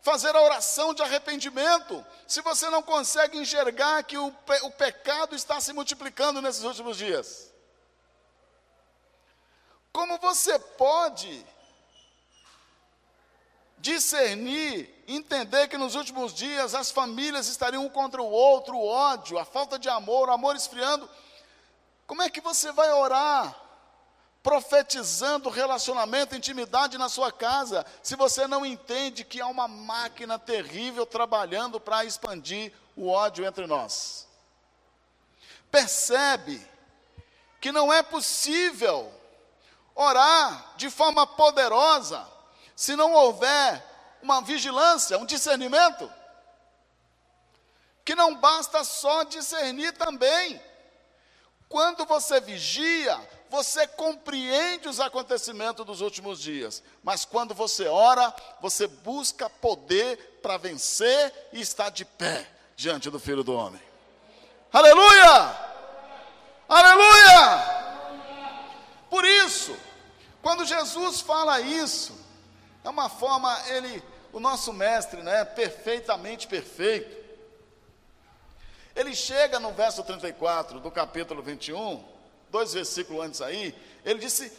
fazer 0.00 0.34
a 0.34 0.40
oração 0.40 0.94
de 0.94 1.02
arrependimento 1.02 2.02
se 2.26 2.40
você 2.40 2.70
não 2.70 2.82
consegue 2.82 3.36
enxergar 3.36 4.02
que 4.04 4.16
o, 4.16 4.32
pe 4.32 4.54
o 4.62 4.70
pecado 4.70 5.36
está 5.36 5.60
se 5.60 5.70
multiplicando 5.74 6.40
nesses 6.40 6.64
últimos 6.64 6.96
dias? 6.96 7.52
Como 9.92 10.16
você 10.16 10.58
pode 10.58 11.46
discernir, 13.76 15.04
entender 15.06 15.68
que 15.68 15.76
nos 15.76 15.94
últimos 15.94 16.32
dias 16.32 16.74
as 16.74 16.90
famílias 16.90 17.48
estariam 17.48 17.84
um 17.84 17.90
contra 17.90 18.22
o 18.22 18.30
outro, 18.30 18.78
o 18.78 18.86
ódio, 18.86 19.38
a 19.38 19.44
falta 19.44 19.78
de 19.78 19.90
amor, 19.90 20.30
o 20.30 20.32
amor 20.32 20.56
esfriando? 20.56 21.06
Como 22.06 22.22
é 22.22 22.30
que 22.30 22.40
você 22.40 22.72
vai 22.72 22.90
orar 22.94 23.54
profetizando 24.42 25.50
relacionamento, 25.50 26.34
intimidade 26.34 26.96
na 26.96 27.08
sua 27.08 27.30
casa, 27.30 27.84
se 28.02 28.16
você 28.16 28.46
não 28.46 28.64
entende 28.64 29.24
que 29.24 29.40
há 29.40 29.46
uma 29.46 29.68
máquina 29.68 30.38
terrível 30.38 31.04
trabalhando 31.04 31.78
para 31.78 32.04
expandir 32.04 32.72
o 32.96 33.08
ódio 33.08 33.44
entre 33.44 33.66
nós? 33.66 34.26
Percebe 35.70 36.66
que 37.60 37.70
não 37.70 37.92
é 37.92 38.02
possível 38.02 39.12
orar 39.94 40.72
de 40.76 40.88
forma 40.88 41.26
poderosa 41.26 42.26
se 42.74 42.96
não 42.96 43.12
houver 43.12 43.84
uma 44.22 44.40
vigilância, 44.40 45.18
um 45.18 45.26
discernimento. 45.26 46.10
Que 48.04 48.14
não 48.14 48.34
basta 48.34 48.82
só 48.84 49.22
discernir 49.22 49.92
também. 49.92 50.60
Quando 51.68 52.04
você 52.06 52.40
vigia, 52.40 53.20
você 53.50 53.84
compreende 53.86 54.88
os 54.88 55.00
acontecimentos 55.00 55.84
dos 55.84 56.00
últimos 56.00 56.40
dias, 56.40 56.82
mas 57.02 57.24
quando 57.24 57.52
você 57.52 57.88
ora, 57.88 58.32
você 58.60 58.86
busca 58.86 59.50
poder 59.50 60.38
para 60.40 60.56
vencer 60.56 61.48
e 61.52 61.60
estar 61.60 61.90
de 61.90 62.04
pé 62.04 62.48
diante 62.76 63.10
do 63.10 63.18
Filho 63.18 63.42
do 63.42 63.52
Homem. 63.52 63.82
Aleluia! 64.72 65.56
Aleluia! 66.68 67.80
Por 69.10 69.24
isso, 69.24 69.76
quando 70.40 70.64
Jesus 70.64 71.20
fala 71.20 71.60
isso, 71.60 72.16
é 72.84 72.88
uma 72.88 73.08
forma, 73.08 73.60
ele, 73.66 74.00
o 74.32 74.38
nosso 74.38 74.72
mestre, 74.72 75.22
né, 75.22 75.44
perfeitamente 75.44 76.46
perfeito. 76.46 77.18
Ele 78.94 79.12
chega 79.12 79.58
no 79.58 79.72
verso 79.72 80.04
34 80.04 80.78
do 80.78 80.90
capítulo 80.90 81.42
21, 81.42 82.19
dois 82.50 82.72
versículos 82.72 83.24
antes 83.24 83.40
aí, 83.40 83.72
ele 84.04 84.18
disse: 84.18 84.52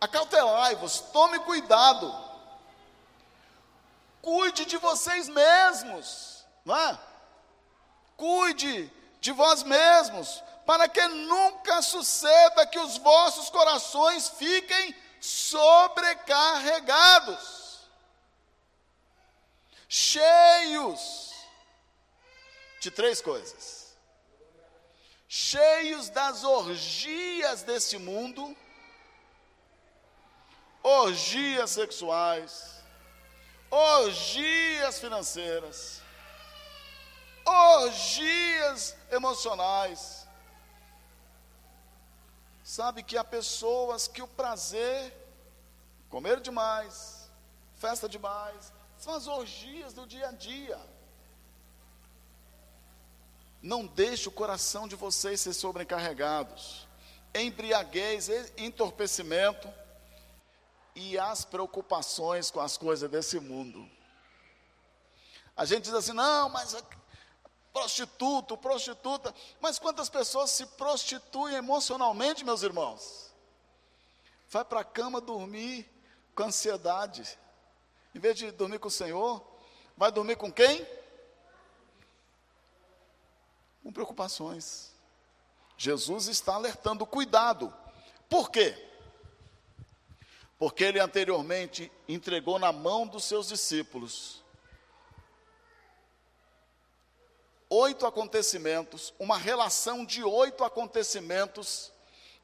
Acautelai-vos, 0.00 1.00
tome 1.12 1.38
cuidado, 1.40 2.10
cuide 4.20 4.64
de 4.64 4.78
vocês 4.78 5.28
mesmos, 5.28 6.44
não 6.64 6.76
é? 6.76 6.98
Cuide 8.16 8.90
de 9.20 9.32
vós 9.32 9.62
mesmos, 9.62 10.42
para 10.64 10.88
que 10.88 11.06
nunca 11.06 11.82
suceda 11.82 12.66
que 12.66 12.78
os 12.78 12.96
vossos 12.98 13.50
corações 13.50 14.30
fiquem 14.30 14.96
sobrecarregados, 15.20 17.80
cheios 19.88 21.34
de 22.80 22.90
três 22.90 23.20
coisas 23.20 23.85
cheios 25.28 26.08
das 26.08 26.44
orgias 26.44 27.62
desse 27.62 27.98
mundo, 27.98 28.56
orgias 30.82 31.70
sexuais, 31.70 32.82
orgias 33.70 34.98
financeiras, 35.00 36.00
orgias 37.44 38.96
emocionais. 39.10 40.26
Sabe 42.62 43.02
que 43.02 43.16
há 43.16 43.24
pessoas 43.24 44.08
que 44.08 44.22
o 44.22 44.28
prazer, 44.28 45.12
comer 46.08 46.40
demais, 46.40 47.30
festa 47.76 48.08
demais, 48.08 48.72
são 48.98 49.14
as 49.14 49.26
orgias 49.26 49.92
do 49.92 50.06
dia 50.06 50.28
a 50.28 50.32
dia. 50.32 50.95
Não 53.66 53.84
deixe 53.84 54.28
o 54.28 54.32
coração 54.32 54.86
de 54.86 54.94
vocês 54.94 55.40
ser 55.40 55.52
sobrecarregados. 55.52 56.86
Embriaguez, 57.34 58.28
entorpecimento 58.56 59.68
e 60.94 61.18
as 61.18 61.44
preocupações 61.44 62.48
com 62.48 62.60
as 62.60 62.76
coisas 62.76 63.10
desse 63.10 63.40
mundo. 63.40 63.90
A 65.56 65.64
gente 65.64 65.82
diz 65.82 65.94
assim: 65.94 66.12
não, 66.12 66.48
mas 66.48 66.76
prostituto, 67.72 68.56
prostituta. 68.56 69.34
Mas 69.60 69.80
quantas 69.80 70.08
pessoas 70.08 70.50
se 70.50 70.64
prostituem 70.64 71.56
emocionalmente, 71.56 72.44
meus 72.44 72.62
irmãos? 72.62 73.34
Vai 74.48 74.64
para 74.64 74.82
a 74.82 74.84
cama 74.84 75.20
dormir 75.20 75.90
com 76.36 76.44
ansiedade. 76.44 77.36
Em 78.14 78.20
vez 78.20 78.36
de 78.36 78.52
dormir 78.52 78.78
com 78.78 78.86
o 78.86 78.92
Senhor, 78.92 79.44
vai 79.96 80.12
dormir 80.12 80.36
com 80.36 80.52
quem? 80.52 80.86
Com 83.86 83.92
preocupações. 83.92 84.90
Jesus 85.78 86.26
está 86.26 86.56
alertando, 86.56 87.06
cuidado. 87.06 87.72
Por 88.28 88.50
quê? 88.50 88.76
Porque 90.58 90.82
ele 90.82 90.98
anteriormente 90.98 91.92
entregou 92.08 92.58
na 92.58 92.72
mão 92.72 93.06
dos 93.06 93.22
seus 93.22 93.46
discípulos 93.46 94.42
oito 97.70 98.06
acontecimentos, 98.06 99.14
uma 99.20 99.38
relação 99.38 100.04
de 100.04 100.24
oito 100.24 100.64
acontecimentos 100.64 101.92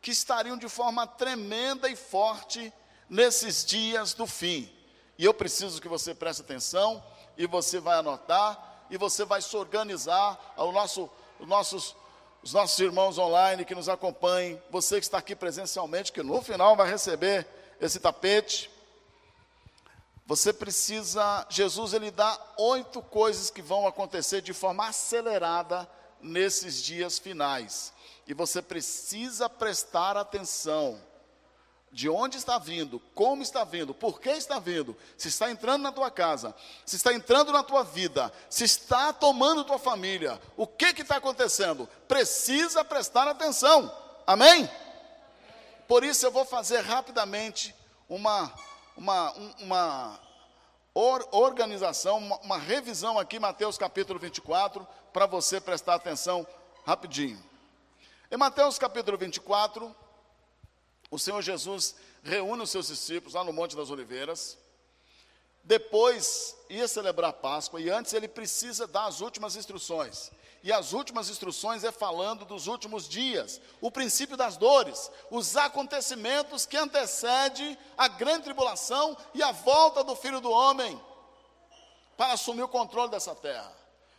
que 0.01 0.13
estariam 0.13 0.57
de 0.57 0.69
forma 0.69 1.09
tremenda 1.09 1.89
e 1.89 1.97
forte 1.97 2.73
nesses 3.11 3.65
dias 3.65 4.15
do 4.15 4.29
fim. 4.29 4.73
E 5.19 5.25
eu 5.25 5.35
preciso 5.35 5.83
que 5.83 5.89
você 5.89 6.15
preste 6.15 6.43
atenção 6.43 7.03
e 7.37 7.49
você 7.49 7.81
vai 7.81 7.99
anotar 7.99 8.85
e 8.93 8.99
você 8.99 9.25
vai 9.25 9.41
se 9.41 9.57
organizar 9.57 10.39
ao 10.55 10.71
nosso 10.71 11.11
os 11.43 11.49
nossos, 11.49 11.97
os 12.41 12.53
nossos 12.53 12.79
irmãos 12.79 13.19
online 13.19 13.65
que 13.65 13.75
nos 13.75 13.89
acompanhem, 13.89 14.63
você 14.71 15.01
que 15.01 15.05
está 15.05 15.19
aqui 15.19 15.35
presencialmente, 15.35 16.13
que 16.13 16.23
no 16.23 16.41
final 16.41 16.77
vai 16.77 16.89
receber 16.89 17.45
esse 17.81 17.99
tapete. 17.99 18.71
Você 20.25 20.53
precisa, 20.53 21.45
Jesus 21.51 21.95
ele 21.95 22.13
dá 22.13 22.39
oito 22.57 23.03
coisas 23.03 23.51
que 23.51 23.61
vão 23.61 23.89
acontecer 23.89 24.41
de 24.41 24.53
forma 24.53 24.87
acelerada 24.87 25.89
nesses 26.21 26.81
dias 26.81 27.19
finais. 27.19 27.93
E 28.25 28.33
você 28.33 28.63
precisa 28.63 29.49
prestar 29.51 30.17
atenção 30.17 31.01
de 31.93 32.09
onde 32.09 32.39
está 32.39 32.59
vindo, 32.59 32.99
como 33.15 33.43
está 33.43 33.65
vindo, 33.65 33.93
por 33.93 34.19
que 34.19 34.31
está 34.31 34.59
vindo, 34.59 34.97
se 35.17 35.29
está 35.29 35.51
entrando 35.51 35.83
na 35.83 35.93
tua 35.93 36.11
casa, 36.11 36.55
se 36.87 36.97
está 36.97 37.13
entrando 37.13 37.53
na 37.53 37.63
tua 37.63 37.85
vida, 37.85 38.33
se 38.49 38.65
está 38.65 39.13
tomando 39.13 39.63
tua 39.63 39.79
família, 39.79 40.41
o 40.57 40.67
que 40.67 40.95
que 40.95 41.03
está 41.03 41.17
acontecendo? 41.17 41.87
Precisa 42.09 42.83
prestar 42.83 43.29
atenção, 43.29 43.95
amém? 44.27 44.69
Por 45.87 46.03
isso 46.03 46.25
eu 46.25 46.31
vou 46.31 46.47
fazer 46.47 46.81
rapidamente 46.81 47.75
uma, 48.09 48.51
uma, 48.97 49.33
uma 49.61 50.21
or, 50.95 51.29
organização, 51.31 52.17
uma, 52.17 52.39
uma 52.39 52.59
revisão 52.59 53.19
aqui, 53.19 53.39
Mateus 53.39 53.77
capítulo 53.77 54.19
24, 54.19 54.89
para 55.13 55.27
você 55.27 55.61
prestar 55.61 55.97
atenção 55.97 56.47
rapidinho. 56.87 57.43
Em 58.31 58.37
Mateus 58.39 58.79
capítulo 58.79 59.19
24, 59.19 59.95
o 61.13 61.19
Senhor 61.19 61.43
Jesus 61.43 61.95
reúne 62.23 62.63
os 62.63 62.71
seus 62.71 62.87
discípulos 62.87 63.35
lá 63.35 63.45
no 63.45 63.53
Monte 63.53 63.77
das 63.77 63.91
Oliveiras. 63.91 64.57
Depois 65.63 66.57
ia 66.71 66.89
celebrar 66.89 67.29
a 67.29 67.35
Páscoa 67.35 67.83
e 67.83 67.91
antes 67.91 68.15
ele 68.15 68.27
precisa 68.27 68.87
dar 68.87 69.05
as 69.05 69.21
últimas 69.21 69.55
instruções. 69.55 70.33
E 70.63 70.73
as 70.73 70.95
últimas 70.95 71.29
instruções 71.29 71.85
é 71.85 71.93
falando 71.93 72.47
dos 72.47 72.67
últimos 72.67 73.07
dias, 73.07 73.61
o 73.79 73.91
princípio 73.91 74.39
das 74.39 74.57
dores, 74.57 75.11
os 75.31 75.55
acontecimentos 75.55 76.65
que 76.65 76.79
antecedem 76.79 77.77
a 77.99 78.09
grande 78.09 78.45
tribulação 78.45 79.15
e 79.35 79.43
a 79.43 79.53
volta 79.53 80.03
do 80.03 80.17
Filho 80.17 80.41
do 80.41 80.51
Homem 80.51 80.99
para 82.17 82.33
assumir 82.33 82.63
o 82.63 82.69
controle 82.69 83.11
dessa 83.11 83.35
terra. 83.35 83.71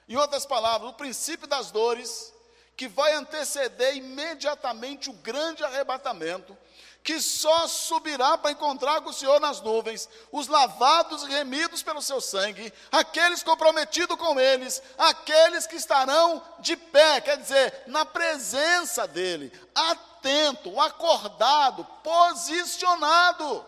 Em 0.08 0.16
outras 0.16 0.46
palavras, 0.46 0.92
o 0.92 0.94
princípio 0.94 1.48
das 1.48 1.72
dores 1.72 2.32
que 2.76 2.88
vai 2.88 3.14
anteceder 3.14 3.96
imediatamente 3.96 5.10
o 5.10 5.14
grande 5.14 5.64
arrebatamento 5.64 6.58
que 7.04 7.20
só 7.20 7.68
subirá 7.68 8.38
para 8.38 8.52
encontrar 8.52 9.02
com 9.02 9.10
o 9.10 9.14
Senhor 9.14 9.40
nas 9.40 9.60
nuvens, 9.60 10.08
os 10.32 10.48
lavados 10.48 11.24
e 11.24 11.28
remidos 11.28 11.84
pelo 11.84 12.02
seu 12.02 12.22
sangue, 12.22 12.74
aqueles 12.92 13.44
comprometidos 13.44 14.18
com 14.18 14.40
eles, 14.40 14.82
aqueles 14.98 15.68
que 15.68 15.76
estarão 15.76 16.42
de 16.60 16.78
pé, 16.78 17.20
quer 17.20 17.38
dizer, 17.38 17.84
na 17.88 18.06
presença 18.06 19.06
dele, 19.06 19.52
atento, 19.76 20.80
acordado, 20.80 21.84
posicionado. 22.02 23.66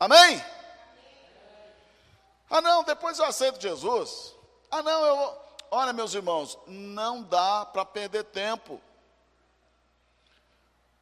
Amém? 0.00 0.42
Ah, 2.48 2.62
não, 2.62 2.82
depois 2.82 3.18
eu 3.18 3.26
aceito 3.26 3.60
Jesus. 3.60 4.34
Ah, 4.70 4.82
não, 4.82 5.04
eu. 5.04 5.45
Olha, 5.70 5.92
meus 5.92 6.14
irmãos, 6.14 6.58
não 6.66 7.22
dá 7.22 7.64
para 7.66 7.84
perder 7.84 8.24
tempo. 8.24 8.80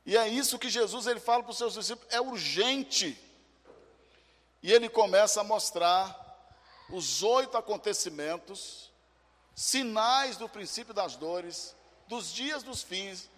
E 0.07 0.16
é 0.16 0.29
isso 0.29 0.59
que 0.59 0.68
Jesus 0.68 1.07
ele 1.07 1.20
fala 1.20 1.42
para 1.42 1.53
os 1.53 1.59
seus 1.59 1.74
discípulos, 1.74 2.12
é 2.12 2.20
urgente. 2.20 3.18
E 4.62 4.72
ele 4.72 4.88
começa 4.88 5.40
a 5.40 5.44
mostrar 5.44 6.20
os 6.90 7.22
oito 7.22 7.57
acontecimentos, 7.57 8.90
sinais 9.55 10.37
do 10.37 10.48
princípio 10.48 10.92
das 10.92 11.16
dores, 11.16 11.74
dos 12.07 12.33
dias 12.33 12.62
dos 12.62 12.83
fins, 12.83 13.31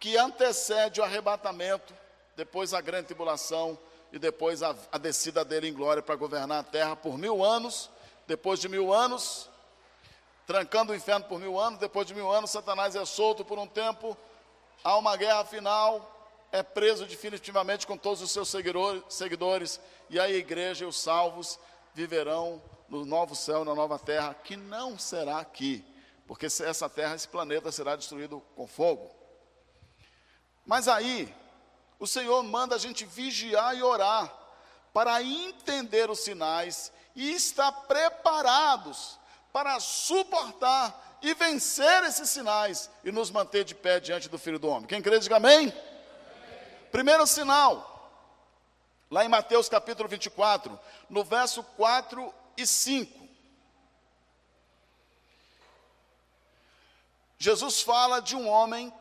que 0.00 0.16
antecede 0.16 1.00
o 1.00 1.04
arrebatamento, 1.04 1.94
depois 2.36 2.74
a 2.74 2.80
grande 2.80 3.06
tribulação 3.06 3.78
e 4.12 4.18
depois 4.18 4.62
a, 4.62 4.74
a 4.90 4.98
descida 4.98 5.44
dele 5.44 5.68
em 5.68 5.72
glória 5.72 6.02
para 6.02 6.16
governar 6.16 6.60
a 6.60 6.64
terra 6.64 6.96
por 6.96 7.16
mil 7.16 7.44
anos. 7.44 7.88
Depois 8.26 8.60
de 8.60 8.68
mil 8.68 8.92
anos, 8.92 9.48
trancando 10.46 10.92
o 10.92 10.94
inferno 10.94 11.24
por 11.26 11.38
mil 11.38 11.58
anos, 11.58 11.78
depois 11.78 12.06
de 12.06 12.14
mil 12.14 12.30
anos, 12.30 12.50
Satanás 12.50 12.96
é 12.96 13.04
solto 13.04 13.44
por 13.44 13.58
um 13.58 13.66
tempo, 13.66 14.16
há 14.82 14.96
uma 14.96 15.16
guerra 15.16 15.44
final, 15.44 16.08
é 16.50 16.62
preso 16.62 17.06
definitivamente 17.06 17.86
com 17.86 17.96
todos 17.96 18.20
os 18.20 18.30
seus 18.30 18.48
seguidores, 19.08 19.80
e 20.10 20.20
aí 20.20 20.34
a 20.34 20.38
igreja 20.38 20.84
e 20.84 20.88
os 20.88 21.00
salvos 21.00 21.58
viverão 21.94 22.62
no 22.88 23.04
novo 23.04 23.34
céu, 23.34 23.64
na 23.64 23.74
nova 23.74 23.98
terra, 23.98 24.34
que 24.34 24.56
não 24.56 24.98
será 24.98 25.38
aqui, 25.38 25.84
porque 26.26 26.46
essa 26.46 26.88
terra, 26.88 27.14
esse 27.14 27.28
planeta 27.28 27.72
será 27.72 27.96
destruído 27.96 28.42
com 28.54 28.66
fogo. 28.66 29.10
Mas 30.66 30.88
aí, 30.88 31.34
o 31.98 32.06
Senhor 32.06 32.42
manda 32.42 32.74
a 32.74 32.78
gente 32.78 33.04
vigiar 33.04 33.76
e 33.76 33.82
orar 33.82 34.32
para 34.92 35.22
entender 35.22 36.10
os 36.10 36.20
sinais 36.20 36.92
e 37.14 37.32
estar 37.32 37.72
preparados 37.72 39.18
para 39.52 39.78
suportar 39.78 41.18
e 41.20 41.34
vencer 41.34 42.02
esses 42.04 42.30
sinais 42.30 42.90
e 43.04 43.12
nos 43.12 43.30
manter 43.30 43.64
de 43.64 43.74
pé 43.74 44.00
diante 44.00 44.28
do 44.28 44.38
Filho 44.38 44.58
do 44.58 44.68
Homem. 44.68 44.88
Quem 44.88 45.02
crê, 45.02 45.18
diga 45.18 45.36
amém. 45.36 45.72
Primeiro 46.90 47.26
sinal, 47.26 48.20
lá 49.10 49.24
em 49.24 49.28
Mateus 49.28 49.68
capítulo 49.68 50.08
24, 50.08 50.78
no 51.08 51.22
verso 51.22 51.62
4 51.62 52.34
e 52.56 52.66
5. 52.66 53.22
Jesus 57.38 57.80
fala 57.80 58.20
de 58.20 58.36
um 58.36 58.48
homem 58.48 58.92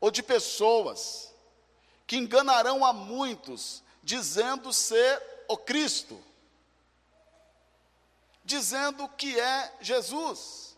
ou 0.00 0.10
de 0.10 0.22
pessoas 0.22 1.34
que 2.06 2.16
enganarão 2.16 2.84
a 2.84 2.92
muitos, 2.92 3.82
dizendo 4.02 4.72
ser 4.72 5.20
o 5.48 5.56
Cristo, 5.56 6.22
dizendo 8.44 9.08
que 9.08 9.38
é 9.38 9.76
Jesus. 9.80 10.76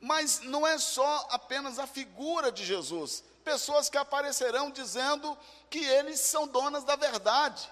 Mas 0.00 0.40
não 0.40 0.66
é 0.66 0.78
só 0.78 1.26
apenas 1.30 1.78
a 1.78 1.86
figura 1.86 2.52
de 2.52 2.64
Jesus, 2.64 3.24
pessoas 3.42 3.88
que 3.88 3.98
aparecerão 3.98 4.70
dizendo 4.70 5.36
que 5.68 5.84
eles 5.84 6.20
são 6.20 6.46
donas 6.46 6.84
da 6.84 6.94
verdade 6.94 7.68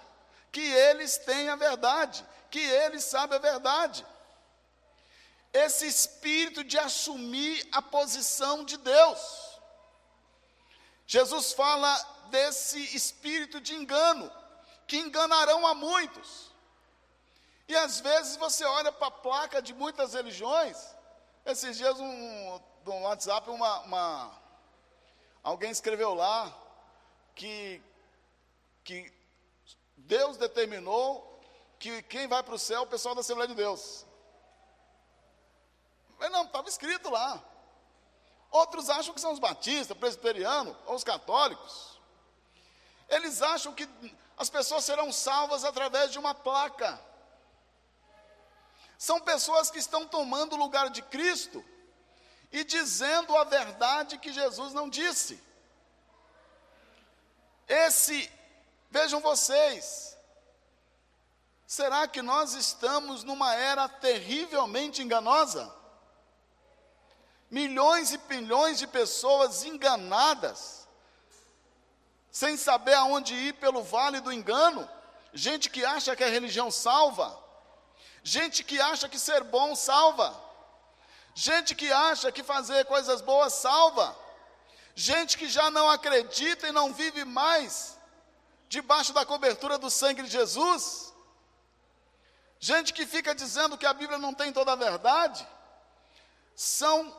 que 0.56 0.62
eles 0.62 1.18
têm 1.18 1.50
a 1.50 1.54
verdade, 1.54 2.24
que 2.50 2.58
eles 2.58 3.04
sabem 3.04 3.36
a 3.36 3.40
verdade. 3.40 4.06
Esse 5.52 5.86
espírito 5.86 6.64
de 6.64 6.78
assumir 6.78 7.68
a 7.72 7.82
posição 7.82 8.64
de 8.64 8.78
Deus. 8.78 9.20
Jesus 11.06 11.52
fala 11.52 11.94
desse 12.30 12.78
espírito 12.96 13.60
de 13.60 13.74
engano, 13.74 14.32
que 14.86 14.96
enganarão 14.96 15.66
a 15.66 15.74
muitos. 15.74 16.50
E 17.68 17.76
às 17.76 18.00
vezes 18.00 18.36
você 18.36 18.64
olha 18.64 18.92
para 18.92 19.08
a 19.08 19.10
placa 19.10 19.60
de 19.60 19.74
muitas 19.74 20.14
religiões. 20.14 20.76
Esses 21.44 21.76
dias, 21.76 21.98
um, 21.98 22.60
no 22.84 23.00
WhatsApp, 23.02 23.50
uma, 23.50 23.80
uma, 23.80 24.42
alguém 25.42 25.70
escreveu 25.70 26.14
lá 26.14 26.52
que, 27.34 27.82
que 28.84 29.12
Deus 29.96 30.36
determinou 30.36 31.40
que 31.78 32.02
quem 32.02 32.26
vai 32.26 32.42
para 32.42 32.54
o 32.54 32.58
céu 32.58 32.80
é 32.80 32.84
o 32.84 32.86
pessoal 32.86 33.14
da 33.14 33.20
Assembleia 33.20 33.48
de 33.48 33.54
Deus. 33.54 34.06
Mas 36.18 36.30
não, 36.30 36.44
estava 36.44 36.68
escrito 36.68 37.10
lá. 37.10 37.42
Outros 38.50 38.88
acham 38.88 39.12
que 39.12 39.20
são 39.20 39.32
os 39.32 39.38
batistas, 39.38 39.96
presbiterianos 39.96 40.74
ou 40.86 40.94
os 40.94 41.04
católicos. 41.04 42.00
Eles 43.08 43.42
acham 43.42 43.74
que 43.74 43.88
as 44.36 44.48
pessoas 44.48 44.84
serão 44.84 45.12
salvas 45.12 45.64
através 45.64 46.10
de 46.10 46.18
uma 46.18 46.34
placa. 46.34 46.98
São 48.98 49.20
pessoas 49.20 49.70
que 49.70 49.78
estão 49.78 50.06
tomando 50.06 50.54
o 50.54 50.58
lugar 50.58 50.90
de 50.90 51.02
Cristo 51.02 51.64
e 52.50 52.64
dizendo 52.64 53.36
a 53.36 53.44
verdade 53.44 54.18
que 54.18 54.32
Jesus 54.32 54.72
não 54.72 54.88
disse. 54.88 55.42
Esse 57.68 58.30
Vejam 58.90 59.20
vocês, 59.20 60.16
será 61.66 62.08
que 62.08 62.22
nós 62.22 62.54
estamos 62.54 63.24
numa 63.24 63.54
era 63.54 63.88
terrivelmente 63.88 65.02
enganosa? 65.02 65.70
Milhões 67.50 68.12
e 68.12 68.20
milhões 68.28 68.78
de 68.78 68.86
pessoas 68.86 69.64
enganadas, 69.64 70.88
sem 72.30 72.56
saber 72.56 72.94
aonde 72.94 73.34
ir 73.34 73.52
pelo 73.54 73.82
vale 73.82 74.20
do 74.20 74.32
engano, 74.32 74.88
gente 75.32 75.68
que 75.68 75.84
acha 75.84 76.16
que 76.16 76.24
a 76.24 76.30
religião 76.30 76.70
salva, 76.70 77.38
gente 78.26 78.64
que 78.64 78.80
acha 78.80 79.08
que 79.08 79.20
ser 79.20 79.44
bom 79.44 79.76
salva, 79.76 80.36
gente 81.32 81.76
que 81.76 81.92
acha 81.92 82.32
que 82.32 82.42
fazer 82.42 82.84
coisas 82.84 83.20
boas 83.20 83.52
salva, 83.52 84.16
gente 84.96 85.38
que 85.38 85.48
já 85.48 85.70
não 85.70 85.88
acredita 85.88 86.66
e 86.66 86.72
não 86.72 86.92
vive 86.92 87.24
mais 87.24 87.96
debaixo 88.68 89.12
da 89.12 89.24
cobertura 89.24 89.78
do 89.78 89.88
sangue 89.88 90.24
de 90.24 90.28
Jesus. 90.28 91.14
Gente 92.58 92.92
que 92.92 93.06
fica 93.06 93.32
dizendo 93.32 93.78
que 93.78 93.86
a 93.86 93.94
Bíblia 93.94 94.18
não 94.18 94.34
tem 94.34 94.52
toda 94.52 94.72
a 94.72 94.76
verdade, 94.76 95.46
são 96.56 97.16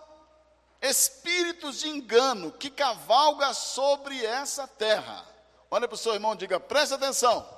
espíritos 0.82 1.80
de 1.80 1.88
engano 1.88 2.52
que 2.52 2.70
cavalga 2.70 3.54
sobre 3.54 4.26
essa 4.26 4.68
terra. 4.68 5.26
Olha 5.72 5.88
para 5.88 5.96
o 5.96 5.98
seu 5.98 6.14
irmão 6.14 6.34
e 6.34 6.38
diga: 6.38 6.60
preste 6.60 6.96
atenção. 6.96 7.57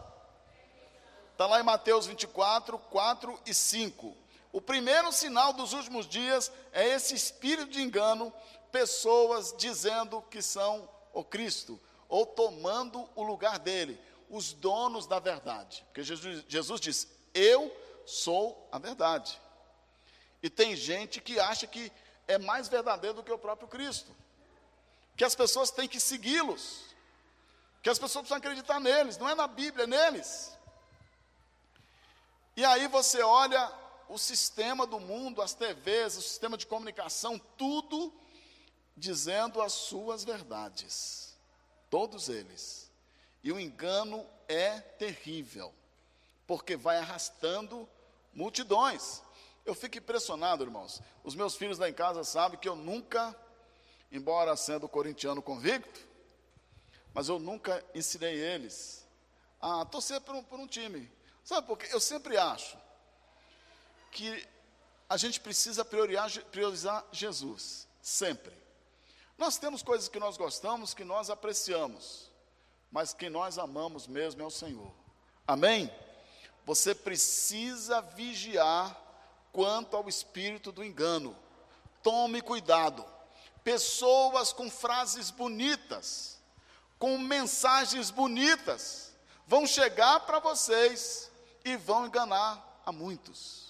Está 1.39 1.47
lá 1.47 1.62
em 1.62 1.63
Mateus 1.63 2.06
24, 2.06 2.78
4 2.78 3.39
e 3.45 3.54
5. 3.54 4.13
O 4.52 4.60
primeiro 4.60 5.10
sinal 5.13 5.54
dos 5.54 5.71
últimos 5.71 6.06
dias 6.06 6.52
é 6.73 6.86
esse 6.86 7.15
espírito 7.15 7.71
de 7.71 7.82
engano, 7.82 8.34
pessoas 8.73 9.56
dizendo 9.58 10.21
que 10.23 10.41
são 10.41 10.89
o 11.13 11.23
Cristo 11.23 11.80
ou 12.10 12.25
tomando 12.25 13.10
o 13.15 13.23
lugar 13.23 13.58
dele, 13.58 13.97
os 14.30 14.52
donos 14.52 15.08
da 15.08 15.17
verdade. 15.17 15.82
Porque 15.86 16.04
Jesus, 16.04 16.43
Jesus 16.45 16.82
diz: 16.82 17.08
Eu 17.34 17.73
sou 18.06 18.67
a 18.69 18.78
verdade. 18.78 19.39
E 20.43 20.49
tem 20.49 20.75
gente 20.75 21.21
que 21.21 21.39
acha 21.39 21.65
que 21.65 21.89
é 22.28 22.38
mais 22.38 22.67
verdadeiro 22.67 23.15
do 23.15 23.23
que 23.23 23.32
o 23.32 23.39
próprio 23.39 23.69
Cristo, 23.69 24.13
que 25.15 25.23
as 25.23 25.36
pessoas 25.36 25.71
têm 25.71 25.88
que 25.88 26.02
segui-los, 26.02 26.82
que 27.82 27.89
as 27.89 27.97
pessoas 27.97 28.23
precisam 28.23 28.39
acreditar 28.39 28.82
neles, 28.82 29.17
não 29.17 29.30
é 29.30 29.36
na 29.36 29.47
Bíblia, 29.47 29.86
é 29.86 29.88
neles. 29.88 30.58
E 32.59 32.65
aí 32.65 32.89
você 32.89 33.21
olha 33.21 33.71
o 34.09 34.17
sistema 34.17 34.85
do 34.85 34.99
mundo, 34.99 35.41
as 35.41 35.53
TVs, 35.53 36.17
o 36.17 36.21
sistema 36.21 36.57
de 36.57 36.67
comunicação, 36.67 37.39
tudo 37.55 38.13
dizendo 38.97 39.61
as 39.61 39.71
suas 39.71 40.25
verdades. 40.25 41.37
Todos 41.89 42.27
eles. 42.27 42.91
E 43.41 43.49
o 43.53 43.57
engano 43.57 44.27
é 44.45 44.77
terrível, 44.81 45.73
porque 46.45 46.75
vai 46.75 46.97
arrastando 46.97 47.87
multidões. 48.33 49.21
Eu 49.65 49.73
fico 49.73 49.97
impressionado, 49.97 50.61
irmãos. 50.61 51.01
Os 51.23 51.35
meus 51.35 51.55
filhos 51.55 51.79
lá 51.79 51.87
em 51.87 51.93
casa 51.93 52.25
sabem 52.25 52.59
que 52.59 52.67
eu 52.67 52.75
nunca, 52.75 53.33
embora 54.11 54.53
sendo 54.57 54.89
corintiano 54.89 55.41
convicto, 55.41 56.01
mas 57.13 57.29
eu 57.29 57.39
nunca 57.39 57.81
ensinei 57.95 58.35
eles 58.35 59.07
a 59.61 59.85
torcer 59.85 60.19
por 60.19 60.35
um, 60.35 60.43
por 60.43 60.59
um 60.59 60.67
time. 60.67 61.09
Sabe 61.49 61.65
por 61.65 61.79
quê? 61.79 61.88
Eu 61.89 61.99
sempre 61.99 62.38
acho 62.38 62.77
que 64.12 64.47
a 65.09 65.17
gente 65.17 65.39
precisa 65.39 65.83
priorizar, 65.83 66.29
priorizar 66.51 67.03
Jesus, 67.12 67.88
sempre. 68.03 68.55
Nós 69.35 69.57
temos 69.57 69.81
coisas 69.81 70.07
que 70.07 70.19
nós 70.19 70.38
gostamos, 70.38 70.93
que 70.93 71.03
nós 71.03 71.27
apreciamos, 71.31 72.29
mas 72.91 73.15
que 73.15 73.31
nós 73.31 73.57
amamos 73.57 74.05
mesmo 74.05 74.43
é 74.43 74.45
o 74.45 74.51
Senhor. 74.51 74.93
Amém? 75.47 75.91
Você 76.67 76.93
precisa 76.93 77.99
vigiar 77.99 78.95
quanto 79.51 79.97
ao 79.97 80.07
espírito 80.07 80.71
do 80.71 80.83
engano. 80.83 81.35
Tome 82.03 82.43
cuidado. 82.43 83.03
Pessoas 83.63 84.53
com 84.53 84.69
frases 84.69 85.31
bonitas, 85.31 86.39
com 86.99 87.17
mensagens 87.17 88.12
bonitas, 88.12 89.12
vão 89.47 89.65
chegar 89.65 90.19
para 90.27 90.38
vocês 90.38 91.28
e 91.63 91.75
vão 91.75 92.07
enganar 92.07 92.81
a 92.85 92.91
muitos 92.91 93.69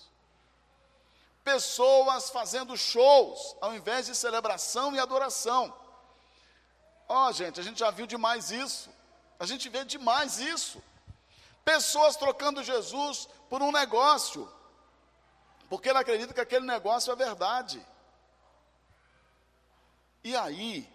pessoas 1.49 2.29
fazendo 2.29 2.77
shows, 2.77 3.55
ao 3.59 3.73
invés 3.73 4.05
de 4.05 4.15
celebração 4.15 4.95
e 4.95 4.99
adoração. 4.99 5.73
Ó, 7.07 7.27
oh, 7.27 7.31
gente, 7.31 7.59
a 7.59 7.63
gente 7.63 7.79
já 7.79 7.89
viu 7.89 8.05
demais 8.05 8.51
isso. 8.51 8.87
A 9.39 9.47
gente 9.47 9.67
vê 9.67 9.83
demais 9.83 10.37
isso. 10.37 10.79
Pessoas 11.65 12.15
trocando 12.15 12.63
Jesus 12.63 13.27
por 13.49 13.63
um 13.63 13.71
negócio, 13.71 14.47
porque 15.67 15.89
ele 15.89 15.97
acredita 15.97 16.35
que 16.35 16.39
aquele 16.39 16.67
negócio 16.67 17.11
é 17.11 17.15
verdade. 17.15 17.83
E 20.23 20.35
aí, 20.35 20.87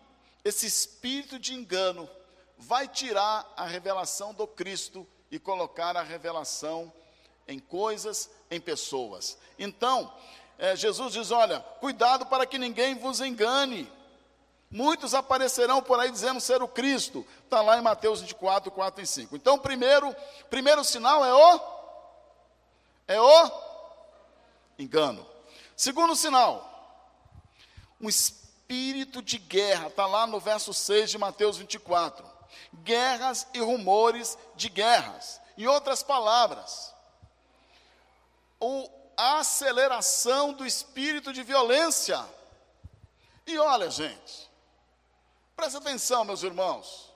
esse 0.44 0.66
espírito 0.66 1.36
de 1.36 1.52
engano 1.52 2.08
vai 2.56 2.86
tirar 2.86 3.52
a 3.56 3.66
revelação 3.66 4.32
do 4.32 4.46
Cristo 4.46 5.04
e 5.34 5.38
colocar 5.40 5.96
a 5.96 6.02
revelação 6.02 6.92
em 7.48 7.58
coisas, 7.58 8.30
em 8.48 8.60
pessoas. 8.60 9.36
Então, 9.58 10.14
é, 10.56 10.76
Jesus 10.76 11.12
diz: 11.12 11.32
olha, 11.32 11.58
cuidado 11.80 12.24
para 12.26 12.46
que 12.46 12.56
ninguém 12.56 12.94
vos 12.94 13.20
engane. 13.20 13.90
Muitos 14.70 15.12
aparecerão 15.12 15.82
por 15.82 15.98
aí 15.98 16.08
dizendo 16.10 16.40
ser 16.40 16.62
o 16.62 16.68
Cristo. 16.68 17.26
Está 17.42 17.60
lá 17.62 17.76
em 17.76 17.82
Mateus 17.82 18.20
24, 18.20 18.70
4 18.70 19.02
e 19.02 19.06
5. 19.06 19.34
Então, 19.34 19.58
primeiro, 19.58 20.14
primeiro 20.48 20.84
sinal 20.84 21.24
é 21.24 21.34
o 21.34 21.60
é 23.08 23.20
o 23.20 23.50
engano. 24.78 25.26
Segundo 25.76 26.14
sinal, 26.14 27.10
um 28.00 28.08
espírito 28.08 29.20
de 29.20 29.38
guerra. 29.38 29.88
Está 29.88 30.06
lá 30.06 30.28
no 30.28 30.38
verso 30.38 30.72
6 30.72 31.10
de 31.10 31.18
Mateus 31.18 31.56
24. 31.56 32.33
Guerras 32.82 33.46
e 33.54 33.60
rumores 33.60 34.36
de 34.54 34.68
guerras. 34.68 35.40
Em 35.56 35.66
outras 35.66 36.02
palavras, 36.02 36.94
o 38.60 38.88
a 39.16 39.38
aceleração 39.38 40.52
do 40.52 40.66
espírito 40.66 41.32
de 41.32 41.42
violência. 41.42 42.24
E 43.46 43.58
olha, 43.58 43.90
gente, 43.90 44.50
presta 45.56 45.78
atenção, 45.78 46.24
meus 46.24 46.42
irmãos. 46.42 47.12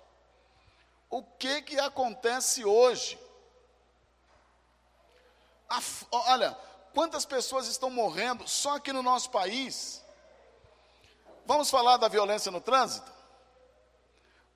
O 1.11 1.22
que 1.22 1.62
que 1.62 1.79
acontece 1.79 2.64
hoje? 2.64 3.18
A, 5.68 5.81
olha, 6.11 6.57
quantas 6.94 7.24
pessoas 7.24 7.66
estão 7.66 7.90
morrendo 7.90 8.46
só 8.46 8.77
aqui 8.77 8.92
no 8.92 9.03
nosso 9.03 9.31
país? 9.31 10.03
Vamos 11.46 11.70
falar 11.70 11.96
da 11.96 12.09
violência 12.09 12.51
no 12.51 12.61
trânsito? 12.61 13.11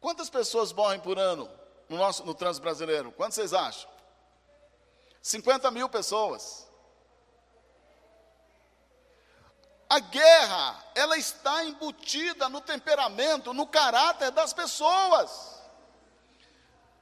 Quantas 0.02 0.28
pessoas 0.28 0.72
morrem 0.72 0.98
por 0.98 1.16
ano 1.16 1.48
no, 1.88 1.96
nosso, 1.96 2.24
no 2.24 2.34
trânsito 2.34 2.64
brasileiro? 2.64 3.12
Quantos 3.12 3.36
vocês 3.36 3.54
acham? 3.54 3.88
50 5.22 5.70
mil 5.70 5.88
pessoas. 5.88 6.66
A 9.88 10.00
guerra, 10.00 10.84
ela 10.96 11.16
está 11.16 11.64
embutida 11.64 12.48
no 12.48 12.60
temperamento, 12.60 13.54
no 13.54 13.64
caráter 13.64 14.32
das 14.32 14.52
pessoas. 14.52 15.60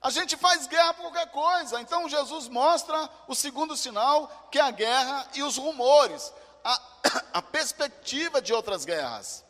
A 0.02 0.10
gente 0.10 0.36
faz 0.36 0.66
guerra 0.66 0.92
por 0.92 1.04
qualquer 1.04 1.30
coisa. 1.30 1.80
Então 1.80 2.06
Jesus 2.06 2.48
mostra 2.48 3.08
o 3.26 3.34
segundo 3.34 3.78
sinal, 3.78 4.48
que 4.52 4.58
é 4.58 4.62
a 4.62 4.70
guerra 4.70 5.26
e 5.32 5.42
os 5.42 5.56
rumores, 5.56 6.34
a, 6.62 6.82
a 7.38 7.40
perspectiva 7.40 8.42
de 8.42 8.52
outras 8.52 8.84
guerras. 8.84 9.42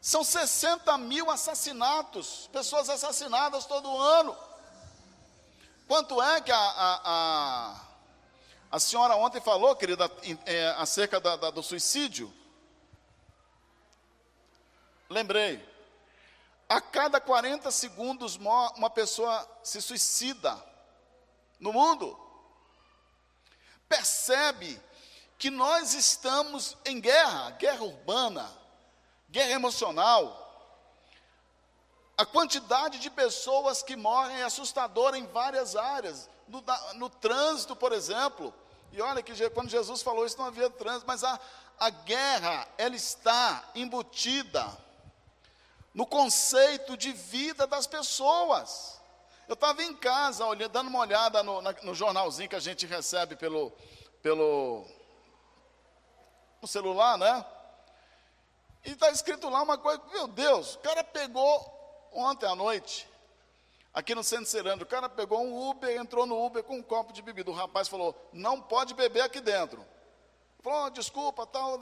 São 0.00 0.24
60 0.24 0.96
mil 0.98 1.30
assassinatos, 1.30 2.48
pessoas 2.52 2.88
assassinadas 2.88 3.66
todo 3.66 3.98
ano. 3.98 4.36
Quanto 5.86 6.22
é 6.22 6.40
que 6.40 6.52
a, 6.52 6.58
a, 6.58 7.00
a 7.04 7.90
a 8.70 8.78
senhora 8.78 9.16
ontem 9.16 9.40
falou, 9.40 9.74
querida, 9.74 10.08
é, 10.46 10.68
acerca 10.78 11.18
da, 11.18 11.34
da, 11.34 11.50
do 11.50 11.60
suicídio. 11.60 12.32
Lembrei. 15.08 15.68
A 16.68 16.80
cada 16.80 17.20
40 17.20 17.68
segundos 17.72 18.36
uma 18.36 18.88
pessoa 18.88 19.44
se 19.64 19.82
suicida 19.82 20.56
no 21.58 21.72
mundo. 21.72 22.16
Percebe 23.88 24.80
que 25.36 25.50
nós 25.50 25.92
estamos 25.94 26.76
em 26.84 27.00
guerra, 27.00 27.50
guerra 27.52 27.82
urbana, 27.82 28.59
guerra 29.30 29.52
emocional. 29.52 30.36
A 32.16 32.26
quantidade 32.26 32.98
de 32.98 33.08
pessoas 33.08 33.82
que 33.82 33.96
morrem 33.96 34.40
é 34.40 34.44
assustadora 34.44 35.16
em 35.16 35.26
várias 35.26 35.74
áreas. 35.74 36.28
No, 36.46 36.62
no 36.94 37.08
trânsito, 37.08 37.74
por 37.74 37.92
exemplo, 37.92 38.52
e 38.92 39.00
olha 39.00 39.22
que 39.22 39.50
quando 39.50 39.70
Jesus 39.70 40.02
falou 40.02 40.26
isso 40.26 40.36
não 40.36 40.46
havia 40.46 40.68
trânsito, 40.68 41.06
mas 41.06 41.22
a, 41.22 41.38
a 41.78 41.90
guerra, 41.90 42.66
ela 42.76 42.96
está 42.96 43.64
embutida 43.74 44.66
no 45.94 46.06
conceito 46.06 46.96
de 46.96 47.12
vida 47.12 47.66
das 47.66 47.86
pessoas. 47.86 49.00
Eu 49.48 49.54
estava 49.54 49.82
em 49.82 49.94
casa, 49.94 50.44
olhando, 50.44 50.70
dando 50.70 50.88
uma 50.88 51.00
olhada 51.00 51.42
no, 51.42 51.62
na, 51.62 51.72
no, 51.82 51.94
jornalzinho 51.94 52.48
que 52.48 52.54
a 52.54 52.60
gente 52.60 52.86
recebe 52.86 53.34
pelo, 53.34 53.72
pelo 54.22 54.84
no 56.60 56.68
celular, 56.68 57.16
né? 57.16 57.44
E 58.84 58.92
está 58.92 59.10
escrito 59.10 59.48
lá 59.48 59.62
uma 59.62 59.76
coisa, 59.76 60.02
meu 60.12 60.26
Deus, 60.26 60.74
o 60.74 60.78
cara 60.78 61.04
pegou 61.04 62.08
ontem 62.12 62.46
à 62.46 62.54
noite 62.54 63.10
Aqui 63.92 64.14
no 64.14 64.22
centro 64.22 64.46
Cerâmico, 64.46 64.84
o 64.84 64.88
cara 64.88 65.08
pegou 65.08 65.40
um 65.40 65.68
Uber, 65.68 65.98
entrou 66.00 66.24
no 66.24 66.44
Uber 66.44 66.62
com 66.62 66.76
um 66.76 66.82
copo 66.82 67.12
de 67.12 67.20
bebida. 67.22 67.50
O 67.50 67.54
rapaz 67.54 67.88
falou: 67.88 68.14
não 68.32 68.60
pode 68.60 68.94
beber 68.94 69.22
aqui 69.22 69.40
dentro. 69.40 69.84
Falou: 70.62 70.86
oh, 70.86 70.90
desculpa, 70.90 71.44
tal. 71.46 71.80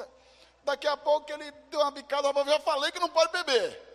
Daqui 0.64 0.86
a 0.86 0.96
pouco 0.96 1.30
ele 1.30 1.50
deu 1.70 1.80
uma 1.80 1.90
bicada, 1.90 2.28
eu 2.28 2.60
falei 2.60 2.90
que 2.90 2.98
não 2.98 3.10
pode 3.10 3.30
beber. 3.32 3.86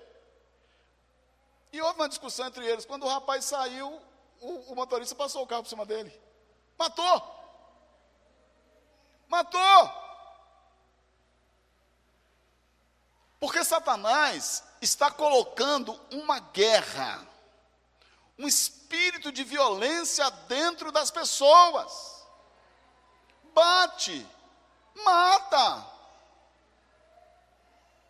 E 1.71 1.81
houve 1.81 1.99
uma 1.99 2.09
discussão 2.09 2.45
entre 2.45 2.65
eles. 2.65 2.85
Quando 2.85 3.03
o 3.03 3.09
rapaz 3.09 3.45
saiu, 3.45 3.99
o, 4.39 4.71
o 4.71 4.75
motorista 4.75 5.15
passou 5.15 5.41
o 5.41 5.47
carro 5.47 5.63
por 5.63 5.69
cima 5.69 5.85
dele. 5.85 6.13
Matou! 6.77 7.21
Matou! 9.27 10.02
Porque 13.43 13.61
Satanás 13.61 14.63
está 14.81 15.11
colocando 15.11 15.99
uma 16.09 16.39
guerra 16.39 17.27
um 18.39 18.47
espírito 18.47 19.33
de 19.33 19.43
violência 19.43 20.29
dentro 20.47 20.93
das 20.93 21.11
pessoas. 21.11 22.23
Bate, 23.53 24.25
mata. 25.03 25.85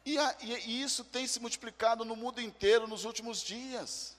E, 0.06 0.20
a, 0.20 0.36
e, 0.40 0.84
isso 0.84 1.04
tem 1.04 1.26
se 1.26 1.40
multiplicado 1.40 2.06
no 2.06 2.16
mundo 2.16 2.40
inteiro 2.40 2.86
nos 2.88 3.04
últimos 3.04 3.42
dias. 3.42 4.16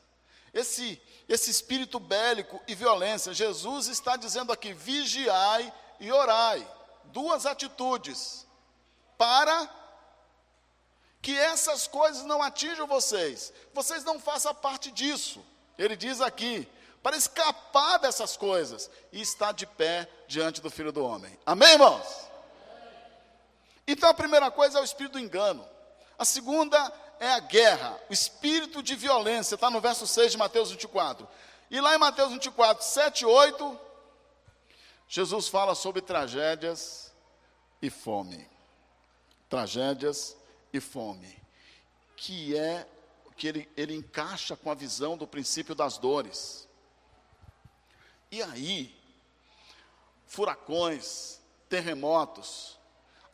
Esse, 0.53 1.01
esse 1.29 1.49
espírito 1.49 2.01
bélico 2.01 2.61
e 2.67 2.75
violência, 2.75 3.33
Jesus 3.33 3.87
está 3.87 4.17
dizendo 4.17 4.53
aqui: 4.53 4.73
vigiai 4.73 5.73
e 6.01 6.11
orai. 6.11 6.69
Duas 7.05 7.47
atitudes 7.47 8.45
para 9.17 9.84
que 11.25 11.35
essas 11.35 11.87
coisas 11.87 12.23
não 12.27 12.43
atinjam 12.43 12.87
vocês. 12.87 13.51
Vocês 13.73 14.05
não 14.05 14.21
façam 14.21 14.55
parte 14.55 14.91
disso. 14.91 15.43
Ele 15.79 15.97
diz 15.97 16.21
aqui, 16.21 16.69
para 17.03 17.17
escapar 17.17 17.97
dessas 17.97 18.37
coisas 18.37 18.91
e 19.11 19.23
estar 19.23 19.53
de 19.53 19.65
pé 19.65 20.07
diante 20.29 20.61
do 20.61 20.71
Filho 20.71 20.93
do 20.93 21.03
Homem. 21.03 21.35
Amém, 21.47 21.73
irmãos? 21.73 22.29
Então 23.89 24.11
a 24.11 24.13
primeira 24.13 24.51
coisa 24.51 24.79
é 24.79 24.83
o 24.83 24.85
espírito 24.85 25.13
do 25.13 25.19
engano. 25.19 25.67
A 26.19 26.27
segunda 26.27 26.93
é 27.19 27.31
a 27.31 27.41
guerra, 27.41 27.99
o 28.11 28.13
espírito 28.13 28.83
de 28.83 28.95
violência, 28.95 29.55
está 29.55 29.71
no 29.71 29.81
verso 29.81 30.07
6 30.07 30.33
de 30.33 30.37
Mateus 30.37 30.73
24. 30.73 31.27
E 31.71 31.81
lá 31.81 31.95
em 31.95 31.99
Mateus 31.99 32.33
24, 32.33 32.85
7 32.85 33.23
e 33.23 33.25
8, 33.25 33.81
Jesus 35.09 35.49
fala 35.49 35.75
sobre 35.75 36.03
tragédias 36.03 37.11
e 37.81 37.89
fome. 37.89 38.47
Tragédias 39.49 40.37
e 40.77 40.81
fome, 40.81 41.41
que 42.17 42.57
é 42.57 42.87
que 43.37 43.49
ele, 43.49 43.69
ele 43.77 43.95
encaixa 43.95 44.57
com 44.57 44.71
a 44.71 44.75
visão 44.75 45.17
do 45.17 45.27
princípio 45.27 45.75
das 45.75 45.99
dores. 45.99 46.69
E 48.31 48.43
aí, 48.43 48.95
furacões, 50.27 51.41
terremotos, 51.69 52.79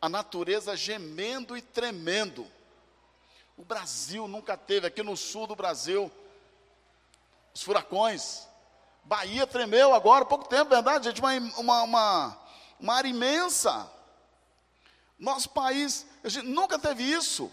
a 0.01 0.09
natureza 0.09 0.75
gemendo 0.75 1.55
e 1.55 1.61
tremendo. 1.61 2.47
O 3.55 3.63
Brasil 3.63 4.27
nunca 4.27 4.57
teve, 4.57 4.87
aqui 4.87 5.03
no 5.03 5.15
sul 5.15 5.45
do 5.45 5.55
Brasil, 5.55 6.11
os 7.53 7.61
furacões. 7.61 8.47
Bahia 9.03 9.45
tremeu 9.45 9.93
agora, 9.93 10.23
há 10.23 10.27
pouco 10.27 10.47
tempo, 10.47 10.69
verdade, 10.69 11.05
gente? 11.05 11.21
Uma, 11.21 11.33
uma, 11.57 11.81
uma, 11.83 12.37
uma 12.79 12.93
área 12.95 13.09
imensa. 13.09 13.91
Nosso 15.21 15.51
país, 15.51 16.07
a 16.23 16.29
gente 16.29 16.47
nunca 16.47 16.79
teve 16.79 17.03
isso. 17.03 17.51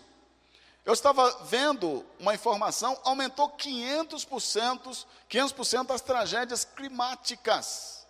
Eu 0.86 0.94
estava 0.94 1.44
vendo 1.44 2.02
uma 2.18 2.34
informação, 2.34 2.98
aumentou 3.04 3.50
500%, 3.50 5.06
500% 5.28 5.90
as 5.94 6.00
tragédias 6.00 6.64
climáticas 6.64 8.06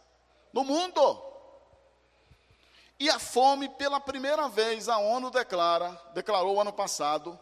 no 0.52 0.62
mundo. 0.62 1.20
E 3.00 3.10
a 3.10 3.18
fome, 3.18 3.68
pela 3.70 3.98
primeira 3.98 4.48
vez, 4.48 4.88
a 4.88 4.98
ONU 4.98 5.28
declara, 5.28 5.90
declarou 6.14 6.60
ano 6.60 6.72
passado, 6.72 7.38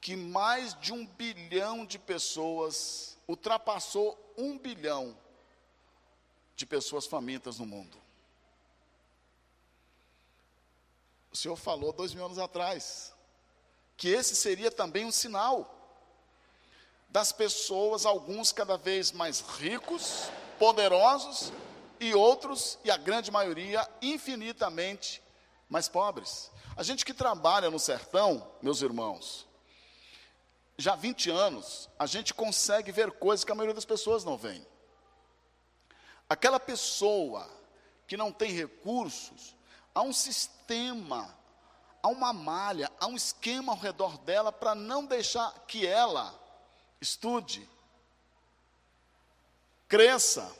que 0.00 0.14
mais 0.14 0.74
de 0.80 0.92
um 0.92 1.04
bilhão 1.04 1.84
de 1.84 1.98
pessoas, 1.98 3.18
ultrapassou 3.26 4.16
um 4.38 4.56
bilhão 4.56 5.16
de 6.54 6.64
pessoas 6.66 7.04
famintas 7.04 7.58
no 7.58 7.66
mundo. 7.66 8.01
O 11.32 11.36
Senhor 11.36 11.56
falou 11.56 11.92
dois 11.92 12.12
mil 12.14 12.24
anos 12.24 12.38
atrás. 12.38 13.12
que 13.96 14.08
esse 14.08 14.34
seria 14.34 14.70
também 14.70 15.04
um 15.04 15.12
sinal 15.12 15.78
das 17.08 17.30
pessoas, 17.30 18.04
alguns 18.04 18.50
cada 18.50 18.76
vez 18.76 19.12
mais 19.12 19.40
ricos, 19.40 20.28
poderosos, 20.58 21.52
e 22.00 22.14
outros, 22.14 22.78
e 22.82 22.90
a 22.90 22.96
grande 22.96 23.30
maioria, 23.30 23.88
infinitamente 24.00 25.22
mais 25.68 25.88
pobres. 25.88 26.50
A 26.76 26.82
gente 26.82 27.04
que 27.04 27.14
trabalha 27.14 27.70
no 27.70 27.78
sertão, 27.78 28.50
meus 28.60 28.82
irmãos, 28.82 29.46
já 30.76 30.94
há 30.94 30.96
20 30.96 31.30
anos, 31.30 31.88
a 31.98 32.06
gente 32.06 32.34
consegue 32.34 32.90
ver 32.90 33.12
coisas 33.12 33.44
que 33.44 33.52
a 33.52 33.54
maioria 33.54 33.74
das 33.74 33.84
pessoas 33.84 34.24
não 34.24 34.36
vê. 34.36 34.60
Aquela 36.28 36.58
pessoa 36.58 37.48
que 38.06 38.16
não 38.16 38.32
tem 38.32 38.50
recursos, 38.50 39.54
há 39.94 40.02
um 40.02 40.12
sistema, 40.12 41.34
há 42.02 42.08
uma 42.08 42.32
malha, 42.32 42.90
há 42.98 43.06
um 43.06 43.16
esquema 43.16 43.72
ao 43.72 43.78
redor 43.78 44.18
dela 44.18 44.52
para 44.52 44.74
não 44.74 45.04
deixar 45.04 45.52
que 45.66 45.86
ela 45.86 46.34
estude, 47.00 47.68
cresça, 49.88 50.50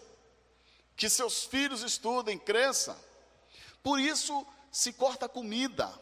que 0.97 1.09
seus 1.09 1.45
filhos 1.45 1.83
estudem, 1.83 2.39
cresça. 2.39 2.97
Por 3.83 3.99
isso 3.99 4.47
se 4.71 4.93
corta 4.93 5.27
a 5.27 5.29
comida, 5.29 5.93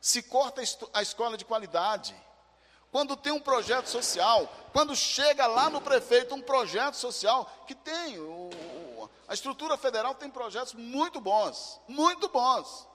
se 0.00 0.22
corta 0.22 0.62
a 0.92 1.02
escola 1.02 1.36
de 1.36 1.44
qualidade. 1.44 2.14
Quando 2.92 3.16
tem 3.16 3.32
um 3.32 3.40
projeto 3.40 3.88
social, 3.88 4.50
quando 4.72 4.94
chega 4.96 5.46
lá 5.46 5.68
no 5.68 5.80
prefeito 5.80 6.34
um 6.34 6.40
projeto 6.40 6.94
social 6.94 7.64
que 7.66 7.74
tem, 7.74 8.18
o, 8.18 8.50
a 9.28 9.34
estrutura 9.34 9.76
federal 9.76 10.14
tem 10.14 10.30
projetos 10.30 10.74
muito 10.74 11.20
bons, 11.20 11.80
muito 11.88 12.28
bons. 12.28 12.86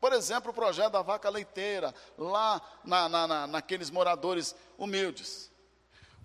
Por 0.00 0.12
exemplo, 0.12 0.50
o 0.50 0.54
projeto 0.54 0.92
da 0.92 1.02
vaca 1.02 1.28
leiteira, 1.28 1.94
lá 2.16 2.60
na, 2.84 3.08
na, 3.08 3.26
na, 3.26 3.46
naqueles 3.46 3.90
moradores 3.90 4.54
humildes. 4.76 5.50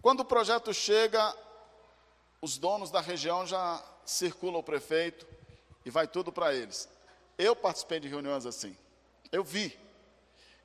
Quando 0.02 0.20
o 0.20 0.26
projeto 0.26 0.74
chega, 0.74 1.36
os 2.42 2.58
donos 2.58 2.92
da 2.92 3.02
região 3.02 3.46
já 3.46 3.84
circulam 4.06 4.60
o 4.60 4.64
prefeito 4.64 5.26
e 5.86 5.90
vai 5.90 6.08
tudo 6.08 6.32
para 6.32 6.54
eles. 6.54 6.90
Eu 7.38 7.56
participei 7.56 8.00
de 8.00 8.08
reuniões 8.08 8.46
assim, 8.46 8.78
eu 9.32 9.44
vi. 9.44 9.78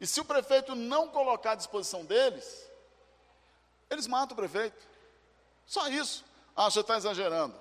E 0.01 0.07
se 0.07 0.21
o 0.21 0.25
prefeito 0.25 0.75
não 0.75 1.09
colocar 1.09 1.53
à 1.53 1.55
disposição 1.55 2.05
deles, 2.05 2.69
eles 3.91 4.07
matam 4.07 4.35
o 4.35 4.37
prefeito. 4.37 4.87
Só 5.67 5.88
isso. 5.88 6.25
Ah, 6.55 6.71
você 6.71 6.81
está 6.81 6.97
exagerando. 6.97 7.55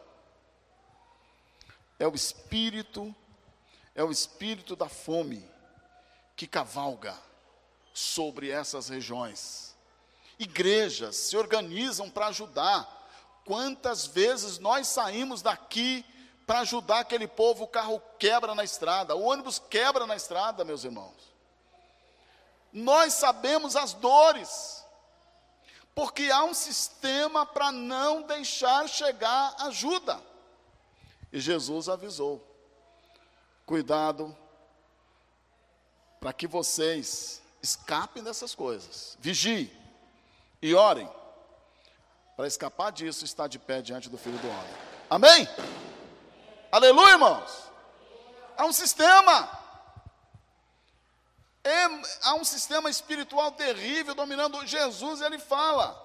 É 1.99 2.07
o 2.07 2.13
espírito, 2.13 3.15
é 3.95 4.03
o 4.03 4.11
espírito 4.11 4.75
da 4.75 4.87
fome 4.87 5.49
que 6.35 6.47
cavalga 6.47 7.17
sobre 7.93 8.49
essas 8.51 8.89
regiões 8.89 9.67
igrejas 10.39 11.15
se 11.15 11.37
organizam 11.37 12.09
para 12.09 12.27
ajudar. 12.27 12.95
Quantas 13.45 14.05
vezes 14.05 14.59
nós 14.59 14.87
saímos 14.87 15.41
daqui 15.41 16.05
para 16.45 16.59
ajudar 16.59 16.99
aquele 16.99 17.27
povo, 17.27 17.63
o 17.63 17.67
carro 17.67 18.01
quebra 18.19 18.55
na 18.55 18.63
estrada, 18.63 19.15
o 19.15 19.23
ônibus 19.23 19.59
quebra 19.59 20.05
na 20.05 20.15
estrada, 20.15 20.63
meus 20.63 20.83
irmãos. 20.83 21.15
Nós 22.71 23.13
sabemos 23.13 23.75
as 23.75 23.93
dores, 23.93 24.85
porque 25.95 26.29
há 26.29 26.43
um 26.43 26.53
sistema 26.53 27.45
para 27.45 27.71
não 27.71 28.21
deixar 28.21 28.87
chegar 28.87 29.55
ajuda. 29.59 30.21
E 31.31 31.39
Jesus 31.39 31.89
avisou: 31.89 32.45
cuidado, 33.65 34.35
para 36.19 36.33
que 36.33 36.47
vocês 36.47 37.41
escapem 37.61 38.23
dessas 38.23 38.55
coisas, 38.55 39.17
vigie 39.19 39.71
e 40.61 40.73
orem 40.73 41.09
para 42.37 42.45
escapar 42.45 42.91
disso 42.91 43.25
estar 43.25 43.47
de 43.47 43.57
pé 43.57 43.81
diante 43.81 44.09
do 44.09 44.17
Filho 44.17 44.37
do 44.37 44.47
Homem. 44.47 44.73
Amém? 45.09 45.49
Aleluia, 46.71 47.13
irmãos. 47.13 47.63
Há 48.55 48.65
um 48.65 48.71
sistema. 48.71 49.49
É, 51.63 51.85
há 52.21 52.35
um 52.35 52.45
sistema 52.45 52.89
espiritual 52.89 53.51
terrível 53.51 54.13
dominando 54.13 54.65
Jesus, 54.67 55.21
ele 55.21 55.39
fala: 55.39 55.99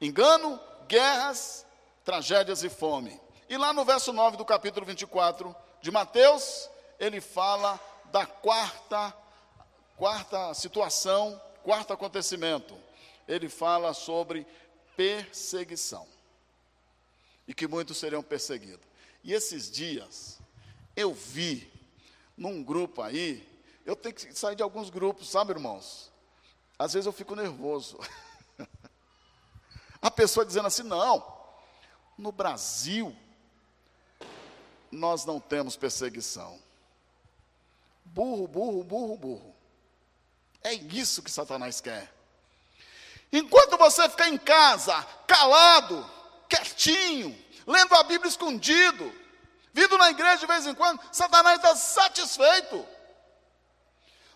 engano, 0.00 0.58
guerras, 0.88 1.66
tragédias 2.02 2.64
e 2.64 2.70
fome. 2.70 3.20
E 3.48 3.56
lá 3.56 3.72
no 3.72 3.84
verso 3.84 4.12
9 4.12 4.36
do 4.36 4.44
capítulo 4.44 4.84
24 4.84 5.54
de 5.80 5.90
Mateus, 5.90 6.68
ele 6.98 7.20
fala 7.20 7.80
da 8.06 8.26
quarta 8.26 9.14
quarta 9.96 10.54
situação, 10.54 11.40
quarto 11.64 11.92
acontecimento 11.92 12.78
ele 13.28 13.48
fala 13.48 13.92
sobre 13.92 14.46
perseguição. 14.96 16.08
E 17.46 17.52
que 17.54 17.68
muitos 17.68 17.98
seriam 17.98 18.22
perseguidos. 18.22 18.86
E 19.22 19.32
esses 19.32 19.70
dias, 19.70 20.40
eu 20.96 21.12
vi 21.12 21.70
num 22.36 22.62
grupo 22.62 23.02
aí, 23.02 23.46
eu 23.84 23.94
tenho 23.94 24.14
que 24.14 24.32
sair 24.34 24.56
de 24.56 24.62
alguns 24.62 24.90
grupos, 24.90 25.28
sabe, 25.28 25.52
irmãos? 25.52 26.10
Às 26.78 26.94
vezes 26.94 27.06
eu 27.06 27.12
fico 27.12 27.36
nervoso. 27.36 27.98
A 30.00 30.10
pessoa 30.10 30.46
dizendo 30.46 30.66
assim: 30.66 30.82
não, 30.82 31.26
no 32.16 32.30
Brasil, 32.30 33.14
nós 34.90 35.24
não 35.24 35.38
temos 35.38 35.76
perseguição. 35.76 36.58
Burro, 38.04 38.48
burro, 38.48 38.84
burro, 38.84 39.16
burro. 39.16 39.54
É 40.62 40.72
isso 40.74 41.22
que 41.22 41.30
Satanás 41.30 41.80
quer. 41.80 42.12
Enquanto 43.32 43.76
você 43.76 44.08
ficar 44.08 44.28
em 44.28 44.38
casa, 44.38 45.06
calado, 45.26 46.08
quietinho, 46.48 47.36
lendo 47.66 47.94
a 47.94 48.02
Bíblia 48.02 48.28
escondido, 48.28 49.14
vindo 49.72 49.98
na 49.98 50.10
igreja 50.10 50.38
de 50.38 50.46
vez 50.46 50.66
em 50.66 50.74
quando, 50.74 51.00
Satanás 51.12 51.56
está 51.56 51.76
satisfeito. 51.76 52.86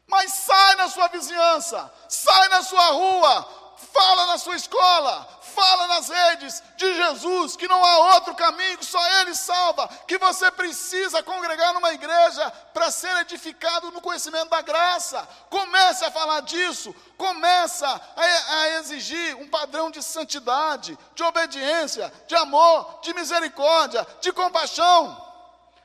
Mas 0.07 0.33
sai 0.33 0.77
na 0.77 0.91
sua 0.91 1.09
vizinhança, 1.09 1.93
sai 2.09 2.49
na 2.49 2.63
sua 2.63 2.91
rua, 2.91 3.75
fala 3.93 4.27
na 4.27 4.39
sua 4.39 4.57
escola, 4.57 5.41
fala 5.55 5.87
nas 5.87 6.09
redes 6.09 6.63
de 6.77 6.95
Jesus, 6.95 7.57
que 7.57 7.69
não 7.69 7.83
há 7.85 8.15
outro 8.15 8.35
caminho, 8.35 8.83
só 8.83 9.01
Ele 9.21 9.35
salva, 9.35 9.89
que 10.07 10.19
você 10.19 10.51
precisa 10.51 11.23
congregar 11.23 11.73
numa 11.73 11.93
igreja 11.93 12.51
para 12.75 12.91
ser 12.91 13.15
edificado 13.19 13.91
no 13.91 14.01
conhecimento 14.01 14.49
da 14.49 14.61
graça. 14.61 15.27
Comece 15.49 16.05
a 16.05 16.11
falar 16.11 16.41
disso, 16.41 16.95
começa 17.17 17.87
a, 17.87 18.55
a 18.61 18.69
exigir 18.81 19.37
um 19.37 19.49
padrão 19.49 19.91
de 19.91 20.03
santidade, 20.03 20.99
de 21.15 21.23
obediência, 21.23 22.13
de 22.27 22.35
amor, 22.35 23.01
de 23.03 23.15
misericórdia, 23.15 24.07
de 24.21 24.33
compaixão. 24.33 25.31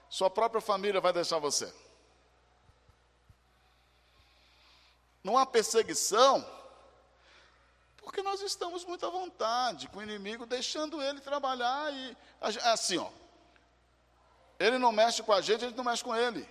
Sua 0.10 0.30
própria 0.30 0.62
família 0.62 1.02
vai 1.02 1.14
deixar 1.14 1.40
você. 1.40 1.74
Não 5.24 5.38
há 5.38 5.46
perseguição 5.46 6.46
porque 8.08 8.22
nós 8.22 8.42
estamos 8.42 8.86
muito 8.86 9.06
à 9.06 9.10
vontade 9.10 9.90
com 9.90 10.00
o 10.00 10.02
inimigo, 10.02 10.46
deixando 10.46 11.02
ele 11.02 11.20
trabalhar 11.20 11.94
e 11.94 12.16
assim, 12.64 12.98
ó. 12.98 13.10
Ele 14.58 14.78
não 14.78 14.94
mexe 14.94 15.22
com 15.22 15.34
a 15.34 15.42
gente, 15.42 15.66
a 15.66 15.68
gente 15.68 15.76
não 15.76 15.84
mexe 15.84 16.06
com 16.06 16.16
ele. 16.16 16.48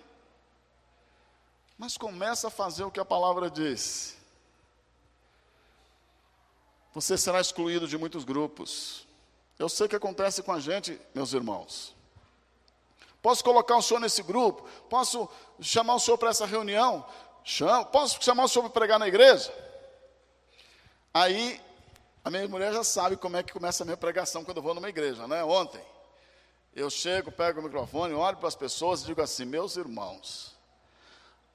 Mas 1.78 1.96
começa 1.96 2.48
a 2.48 2.50
fazer 2.50 2.84
o 2.84 2.90
que 2.90 3.00
a 3.00 3.06
palavra 3.06 3.48
diz. 3.48 4.18
Você 6.92 7.16
será 7.16 7.40
excluído 7.40 7.88
de 7.88 7.96
muitos 7.96 8.22
grupos. 8.22 9.06
Eu 9.58 9.70
sei 9.70 9.86
o 9.86 9.88
que 9.88 9.96
acontece 9.96 10.42
com 10.42 10.52
a 10.52 10.60
gente, 10.60 11.00
meus 11.14 11.32
irmãos. 11.32 11.96
Posso 13.22 13.42
colocar 13.42 13.78
o 13.78 13.82
senhor 13.82 14.00
nesse 14.00 14.22
grupo? 14.22 14.68
Posso 14.90 15.26
chamar 15.58 15.94
o 15.94 16.00
senhor 16.00 16.18
para 16.18 16.28
essa 16.28 16.44
reunião? 16.44 17.02
Chamo. 17.42 17.86
Posso 17.86 18.22
chamar 18.22 18.44
o 18.44 18.48
senhor 18.48 18.64
para 18.64 18.78
pregar 18.78 18.98
na 18.98 19.08
igreja? 19.08 19.65
Aí, 21.18 21.58
a 22.22 22.28
minha 22.28 22.46
mulher 22.46 22.74
já 22.74 22.84
sabe 22.84 23.16
como 23.16 23.38
é 23.38 23.42
que 23.42 23.50
começa 23.50 23.82
a 23.82 23.86
minha 23.86 23.96
pregação 23.96 24.44
quando 24.44 24.58
eu 24.58 24.62
vou 24.62 24.74
numa 24.74 24.90
igreja, 24.90 25.26
né? 25.26 25.42
Ontem, 25.42 25.82
eu 26.74 26.90
chego, 26.90 27.32
pego 27.32 27.58
o 27.58 27.62
microfone, 27.62 28.12
olho 28.12 28.36
para 28.36 28.48
as 28.48 28.54
pessoas 28.54 29.00
e 29.00 29.06
digo 29.06 29.22
assim: 29.22 29.46
meus 29.46 29.76
irmãos, 29.76 30.54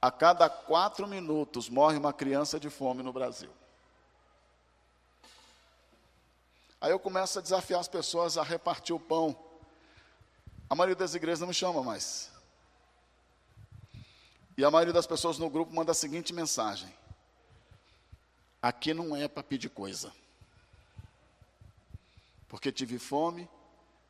a 0.01 0.09
cada 0.09 0.49
quatro 0.49 1.07
minutos 1.07 1.70
morre 1.70 1.95
uma 1.95 2.12
criança 2.12 2.59
de 2.59 2.72
fome 2.72 3.03
no 3.03 3.14
Brasil. 3.14 3.51
Aí 6.82 6.89
eu 6.89 6.97
começo 6.97 7.38
a 7.38 7.41
desafiar 7.43 7.82
as 7.82 7.88
pessoas 7.88 8.39
a 8.39 8.43
repartir 8.43 8.95
o 8.95 8.99
pão. 8.99 9.38
A 10.68 10.74
maioria 10.74 10.95
das 10.95 11.14
igrejas 11.14 11.39
não 11.39 11.49
me 11.49 11.53
chama 11.53 11.84
mais. 11.84 12.32
E 14.57 14.66
a 14.66 14.72
maioria 14.72 14.91
das 14.91 15.05
pessoas 15.05 15.38
no 15.38 15.51
grupo 15.51 15.72
manda 15.72 15.91
a 15.91 15.93
seguinte 15.93 16.34
mensagem: 16.34 16.91
Aqui 18.62 18.93
não 18.93 19.16
é 19.16 19.28
para 19.28 19.41
pedir 19.41 19.70
coisa. 19.70 20.14
Porque 22.47 22.72
tive 22.72 22.99
fome, 22.99 23.49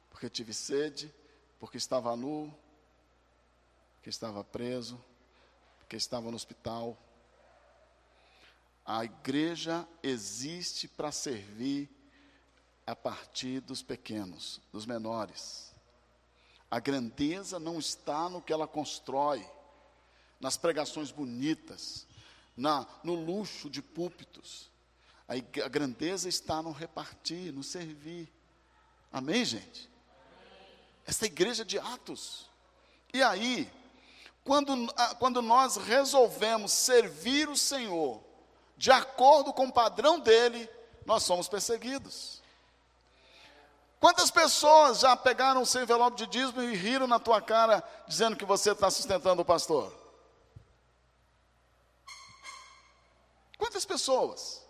porque 0.10 0.30
tive 0.30 0.54
sede, 0.54 1.14
porque 1.60 1.78
estava 1.78 2.16
nu, 2.16 2.54
porque 3.96 4.10
estava 4.10 4.44
preso, 4.44 5.00
porque 5.80 5.96
estava 5.96 6.30
no 6.30 6.36
hospital. 6.36 6.98
A 8.86 9.06
igreja 9.06 9.88
existe 10.04 10.88
para 10.88 11.12
servir 11.12 11.90
a 12.86 12.96
partir 12.96 13.62
dos 13.62 13.82
pequenos, 13.82 14.60
dos 14.74 14.86
menores. 14.86 15.74
A 16.70 16.80
grandeza 16.80 17.60
não 17.60 17.80
está 17.80 18.28
no 18.28 18.42
que 18.42 18.52
ela 18.52 18.68
constrói, 18.68 19.48
nas 20.40 20.58
pregações 20.58 21.12
bonitas, 21.12 22.08
na, 22.56 22.86
no 23.04 23.14
luxo 23.14 23.70
de 23.70 23.82
púlpitos. 23.82 24.70
A, 25.28 25.34
a 25.34 25.70
grandeza 25.70 26.28
está 26.28 26.62
no 26.62 26.72
repartir, 26.72 27.52
no 27.54 27.64
servir. 27.64 28.32
Amém, 29.12 29.44
gente? 29.46 29.90
Essa 31.06 31.26
igreja 31.26 31.66
de 31.66 31.80
Atos. 31.80 32.50
E 33.14 33.22
aí, 33.22 33.72
quando, 34.44 34.74
quando 35.20 35.42
nós 35.42 35.78
resolvemos 35.78 36.72
servir 36.72 37.50
o 37.50 37.58
Senhor 37.58 38.24
de 38.78 38.92
acordo 38.92 39.54
com 39.54 39.68
o 39.68 39.72
padrão 39.72 40.20
dele, 40.20 40.68
nós 41.06 41.24
somos 41.24 41.48
perseguidos. 41.48 42.42
Quantas 44.00 44.32
pessoas 44.32 45.00
já 45.00 45.16
pegaram 45.16 45.62
o 45.62 45.66
seu 45.66 45.84
envelope 45.84 46.18
de 46.18 46.26
dízimo 46.26 46.64
e 46.64 46.76
riram 46.76 47.06
na 47.06 47.20
tua 47.20 47.40
cara, 47.40 47.84
dizendo 48.08 48.36
que 48.36 48.44
você 48.44 48.72
está 48.72 48.90
sustentando 48.90 49.44
o 49.44 49.46
pastor? 49.46 50.01
Quantas 53.62 53.86
pessoas? 53.86 54.66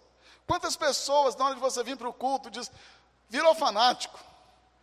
Quantas 0.46 0.76
pessoas, 0.76 1.34
na 1.38 1.46
hora 1.46 1.56
de 1.56 1.62
você 1.62 1.82
vir 1.82 1.96
para 1.96 2.10
o 2.10 2.14
culto, 2.14 2.52
diz, 2.52 2.70
virou 3.30 3.56
fanático? 3.56 4.20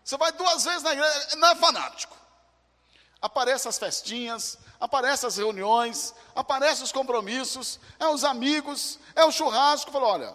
Você 0.03 0.17
vai 0.17 0.33
duas 0.33 0.65
vezes 0.65 0.83
na 0.83 0.95
igreja, 0.95 1.37
não 1.37 1.49
é 1.49 1.55
fanático. 1.57 2.17
Aparecem 3.21 3.69
as 3.69 3.77
festinhas, 3.77 4.57
aparecem 4.81 5.27
as 5.27 5.37
reuniões, 5.37 6.15
aparecem 6.35 6.85
os 6.85 6.91
compromissos, 6.91 7.79
é 7.99 8.09
os 8.09 8.25
amigos, 8.25 8.99
é 9.15 9.27
o 9.27 9.31
churrasco. 9.31 9.93
Falou, 9.93 10.09
olha, 10.09 10.35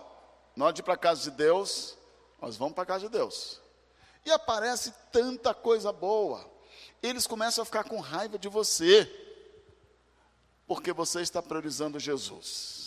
na 0.55 0.65
hora 0.65 0.73
de 0.73 0.81
ir 0.81 0.83
para 0.83 0.93
a 0.93 0.97
casa 0.97 1.23
de 1.23 1.31
Deus, 1.31 1.97
nós 2.39 2.55
vamos 2.55 2.75
para 2.75 2.83
a 2.83 2.85
casa 2.85 3.05
de 3.05 3.09
Deus. 3.09 3.59
E 4.23 4.31
aparece 4.31 4.93
tanta 5.11 5.51
coisa 5.51 5.91
boa. 5.91 6.47
Eles 7.01 7.25
começam 7.25 7.63
a 7.63 7.65
ficar 7.65 7.85
com 7.85 7.99
raiva 7.99 8.37
de 8.37 8.47
você, 8.47 9.11
porque 10.67 10.93
você 10.93 11.21
está 11.21 11.41
priorizando 11.41 11.99
Jesus. 11.99 12.82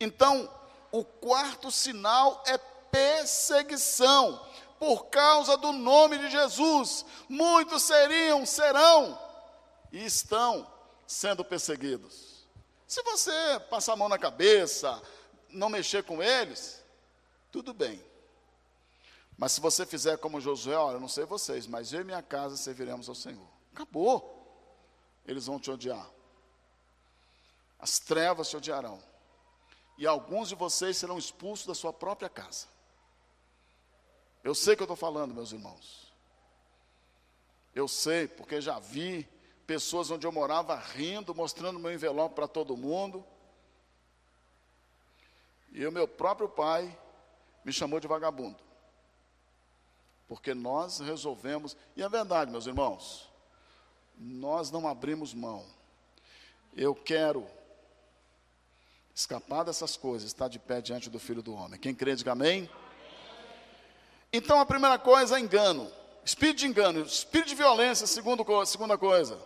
Então, 0.00 0.50
o 0.90 1.04
quarto 1.04 1.70
sinal 1.70 2.42
é 2.46 2.58
perseguição 2.58 4.40
por 4.78 5.06
causa 5.06 5.56
do 5.56 5.72
nome 5.72 6.18
de 6.18 6.30
Jesus. 6.30 7.04
Muitos 7.28 7.82
seriam, 7.82 8.44
serão 8.46 9.18
e 9.90 10.04
estão 10.04 10.70
sendo 11.06 11.44
perseguidos. 11.44 12.46
Se 12.86 13.02
você 13.02 13.32
passar 13.70 13.94
a 13.94 13.96
mão 13.96 14.08
na 14.08 14.18
cabeça, 14.18 15.02
não 15.48 15.68
mexer 15.68 16.04
com 16.04 16.22
eles, 16.22 16.82
tudo 17.50 17.72
bem. 17.72 18.04
Mas 19.36 19.52
se 19.52 19.60
você 19.60 19.84
fizer 19.84 20.16
como 20.18 20.40
Josué, 20.40 20.76
olha, 20.76 21.00
não 21.00 21.08
sei 21.08 21.24
vocês, 21.24 21.66
mas 21.66 21.92
eu 21.92 22.02
e 22.02 22.04
minha 22.04 22.22
casa 22.22 22.56
serviremos 22.56 23.08
ao 23.08 23.14
Senhor. 23.14 23.48
Acabou. 23.72 24.32
Eles 25.26 25.46
vão 25.46 25.58
te 25.58 25.70
odiar. 25.70 26.08
As 27.78 27.98
trevas 27.98 28.48
te 28.48 28.56
odiarão. 28.56 29.02
E 29.96 30.06
alguns 30.06 30.48
de 30.48 30.54
vocês 30.54 30.96
serão 30.96 31.18
expulsos 31.18 31.66
da 31.66 31.74
sua 31.74 31.92
própria 31.92 32.28
casa. 32.28 32.66
Eu 34.42 34.54
sei 34.54 34.74
o 34.74 34.76
que 34.76 34.82
eu 34.82 34.86
estou 34.86 34.96
falando, 34.96 35.34
meus 35.34 35.52
irmãos. 35.52 36.12
Eu 37.74 37.88
sei, 37.88 38.28
porque 38.28 38.60
já 38.60 38.78
vi 38.78 39.28
pessoas 39.66 40.10
onde 40.10 40.26
eu 40.26 40.32
morava 40.32 40.76
rindo, 40.76 41.34
mostrando 41.34 41.78
meu 41.78 41.92
envelope 41.92 42.34
para 42.34 42.46
todo 42.46 42.76
mundo. 42.76 43.24
E 45.72 45.84
o 45.86 45.92
meu 45.92 46.06
próprio 46.06 46.48
pai 46.48 46.96
me 47.64 47.72
chamou 47.72 47.98
de 47.98 48.06
vagabundo. 48.06 48.62
Porque 50.28 50.54
nós 50.54 51.00
resolvemos, 51.00 51.76
e 51.96 52.02
é 52.02 52.08
verdade, 52.08 52.50
meus 52.50 52.66
irmãos, 52.66 53.30
nós 54.16 54.70
não 54.70 54.86
abrimos 54.86 55.34
mão. 55.34 55.64
Eu 56.76 56.94
quero 56.94 57.46
escapar 59.14 59.64
dessas 59.64 59.96
coisas, 59.96 60.26
estar 60.26 60.48
de 60.48 60.58
pé 60.58 60.80
diante 60.80 61.08
do 61.08 61.18
Filho 61.18 61.42
do 61.42 61.54
Homem. 61.54 61.78
Quem 61.78 61.94
crê, 61.94 62.16
diga 62.16 62.32
amém. 62.32 62.68
Então 64.32 64.58
a 64.58 64.66
primeira 64.66 64.98
coisa 64.98 65.36
é 65.36 65.40
engano. 65.40 65.90
Espírito 66.24 66.58
de 66.58 66.66
engano, 66.66 67.02
espírito 67.02 67.50
de 67.50 67.54
violência, 67.54 68.06
segundo, 68.06 68.44
segunda 68.66 68.98
coisa. 68.98 69.38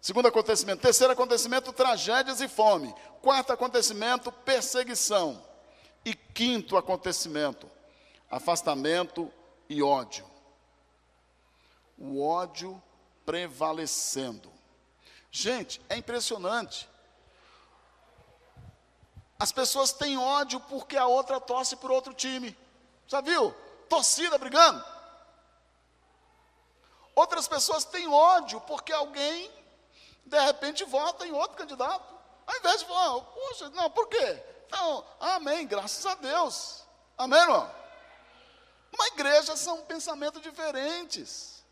Segundo 0.00 0.28
acontecimento. 0.28 0.82
Terceiro 0.82 1.12
acontecimento, 1.12 1.72
tragédias 1.72 2.40
e 2.40 2.48
fome. 2.48 2.94
Quarto 3.20 3.52
acontecimento, 3.52 4.30
perseguição. 4.30 5.42
E 6.04 6.14
quinto 6.14 6.76
acontecimento, 6.76 7.70
afastamento 8.30 9.32
e 9.68 9.82
ódio. 9.82 10.26
O 11.96 12.20
ódio 12.20 12.82
prevalecendo. 13.24 14.52
Gente, 15.30 15.80
é 15.88 15.96
impressionante. 15.96 16.88
As 19.42 19.50
pessoas 19.50 19.92
têm 19.92 20.16
ódio 20.16 20.60
porque 20.60 20.96
a 20.96 21.06
outra 21.06 21.40
torce 21.40 21.74
por 21.74 21.90
outro 21.90 22.14
time. 22.14 22.56
Já 23.08 23.20
viu? 23.20 23.52
torcida 23.88 24.38
brigando. 24.38 24.82
Outras 27.12 27.48
pessoas 27.48 27.84
têm 27.84 28.08
ódio 28.08 28.60
porque 28.60 28.92
alguém, 28.92 29.50
de 30.24 30.38
repente, 30.38 30.84
vota 30.84 31.26
em 31.26 31.32
outro 31.32 31.58
candidato. 31.58 32.04
Ao 32.46 32.56
invés 32.56 32.78
de 32.78 32.86
falar, 32.86 33.20
poxa, 33.20 33.68
não, 33.70 33.90
por 33.90 34.06
quê? 34.08 34.42
Não, 34.70 35.04
amém, 35.18 35.66
graças 35.66 36.06
a 36.06 36.14
Deus. 36.14 36.84
Amém, 37.18 37.40
irmão? 37.40 37.68
Uma 38.92 39.06
igreja 39.08 39.56
são 39.56 39.82
pensamentos 39.82 40.40
diferentes. 40.40 41.64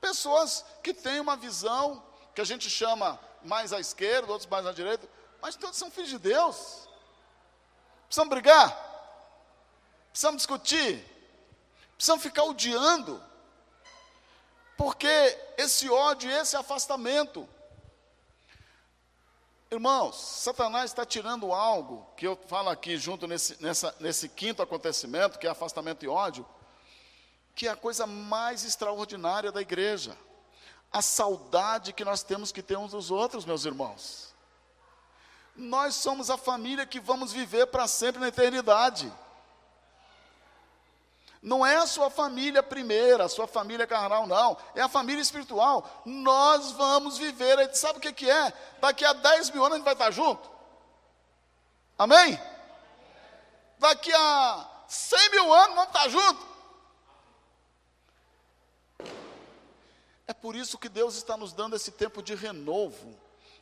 Pessoas 0.00 0.64
que 0.82 0.94
têm 0.94 1.20
uma 1.20 1.36
visão 1.36 2.02
que 2.34 2.40
a 2.40 2.44
gente 2.44 2.70
chama 2.70 3.20
mais 3.42 3.74
à 3.74 3.78
esquerda, 3.78 4.32
outros 4.32 4.48
mais 4.48 4.66
à 4.66 4.72
direita, 4.72 5.06
mas 5.42 5.56
todos 5.56 5.76
são 5.76 5.90
filhos 5.90 6.08
de 6.08 6.18
Deus. 6.18 6.88
Precisamos 8.06 8.30
brigar? 8.30 8.70
Precisamos 10.12 10.38
discutir? 10.38 11.12
precisam 12.02 12.18
ficar 12.18 12.42
odiando, 12.42 13.22
porque 14.76 15.06
esse 15.56 15.88
ódio, 15.88 16.28
esse 16.28 16.56
afastamento, 16.56 17.48
irmãos, 19.70 20.16
Satanás 20.16 20.90
está 20.90 21.06
tirando 21.06 21.52
algo 21.52 22.04
que 22.16 22.26
eu 22.26 22.36
falo 22.48 22.70
aqui 22.70 22.96
junto 22.96 23.28
nesse, 23.28 23.62
nessa, 23.62 23.94
nesse 24.00 24.28
quinto 24.28 24.60
acontecimento, 24.60 25.38
que 25.38 25.46
é 25.46 25.50
afastamento 25.50 26.04
e 26.04 26.08
ódio, 26.08 26.44
que 27.54 27.68
é 27.68 27.70
a 27.70 27.76
coisa 27.76 28.04
mais 28.04 28.64
extraordinária 28.64 29.52
da 29.52 29.62
igreja, 29.62 30.18
a 30.92 31.00
saudade 31.00 31.92
que 31.92 32.04
nós 32.04 32.24
temos 32.24 32.50
que 32.50 32.64
ter 32.64 32.76
uns 32.76 32.90
dos 32.90 33.12
outros, 33.12 33.44
meus 33.44 33.64
irmãos. 33.64 34.31
Nós 35.54 35.94
somos 35.96 36.30
a 36.30 36.36
família 36.36 36.86
que 36.86 37.00
vamos 37.00 37.32
viver 37.32 37.66
para 37.66 37.86
sempre 37.86 38.20
na 38.20 38.28
eternidade. 38.28 39.12
Não 41.42 41.66
é 41.66 41.76
a 41.76 41.86
sua 41.86 42.08
família 42.08 42.62
primeira, 42.62 43.24
a 43.24 43.28
sua 43.28 43.48
família 43.48 43.86
carnal, 43.86 44.28
não. 44.28 44.56
É 44.76 44.80
a 44.80 44.88
família 44.88 45.20
espiritual. 45.20 46.02
Nós 46.06 46.70
vamos 46.72 47.18
viver. 47.18 47.74
Sabe 47.74 47.98
o 47.98 48.00
que, 48.00 48.12
que 48.12 48.30
é? 48.30 48.52
Daqui 48.80 49.04
a 49.04 49.12
10 49.12 49.50
mil 49.50 49.62
anos 49.64 49.74
a 49.74 49.76
gente 49.78 49.84
vai 49.84 49.94
estar 49.94 50.10
junto. 50.12 50.48
Amém? 51.98 52.40
Daqui 53.76 54.12
a 54.12 54.70
100 54.86 55.30
mil 55.30 55.52
anos 55.52 55.74
vamos 55.74 55.88
estar 55.88 56.08
juntos. 56.08 56.46
É 60.28 60.32
por 60.32 60.54
isso 60.54 60.78
que 60.78 60.88
Deus 60.88 61.16
está 61.16 61.36
nos 61.36 61.52
dando 61.52 61.74
esse 61.74 61.90
tempo 61.90 62.22
de 62.22 62.36
renovo, 62.36 63.18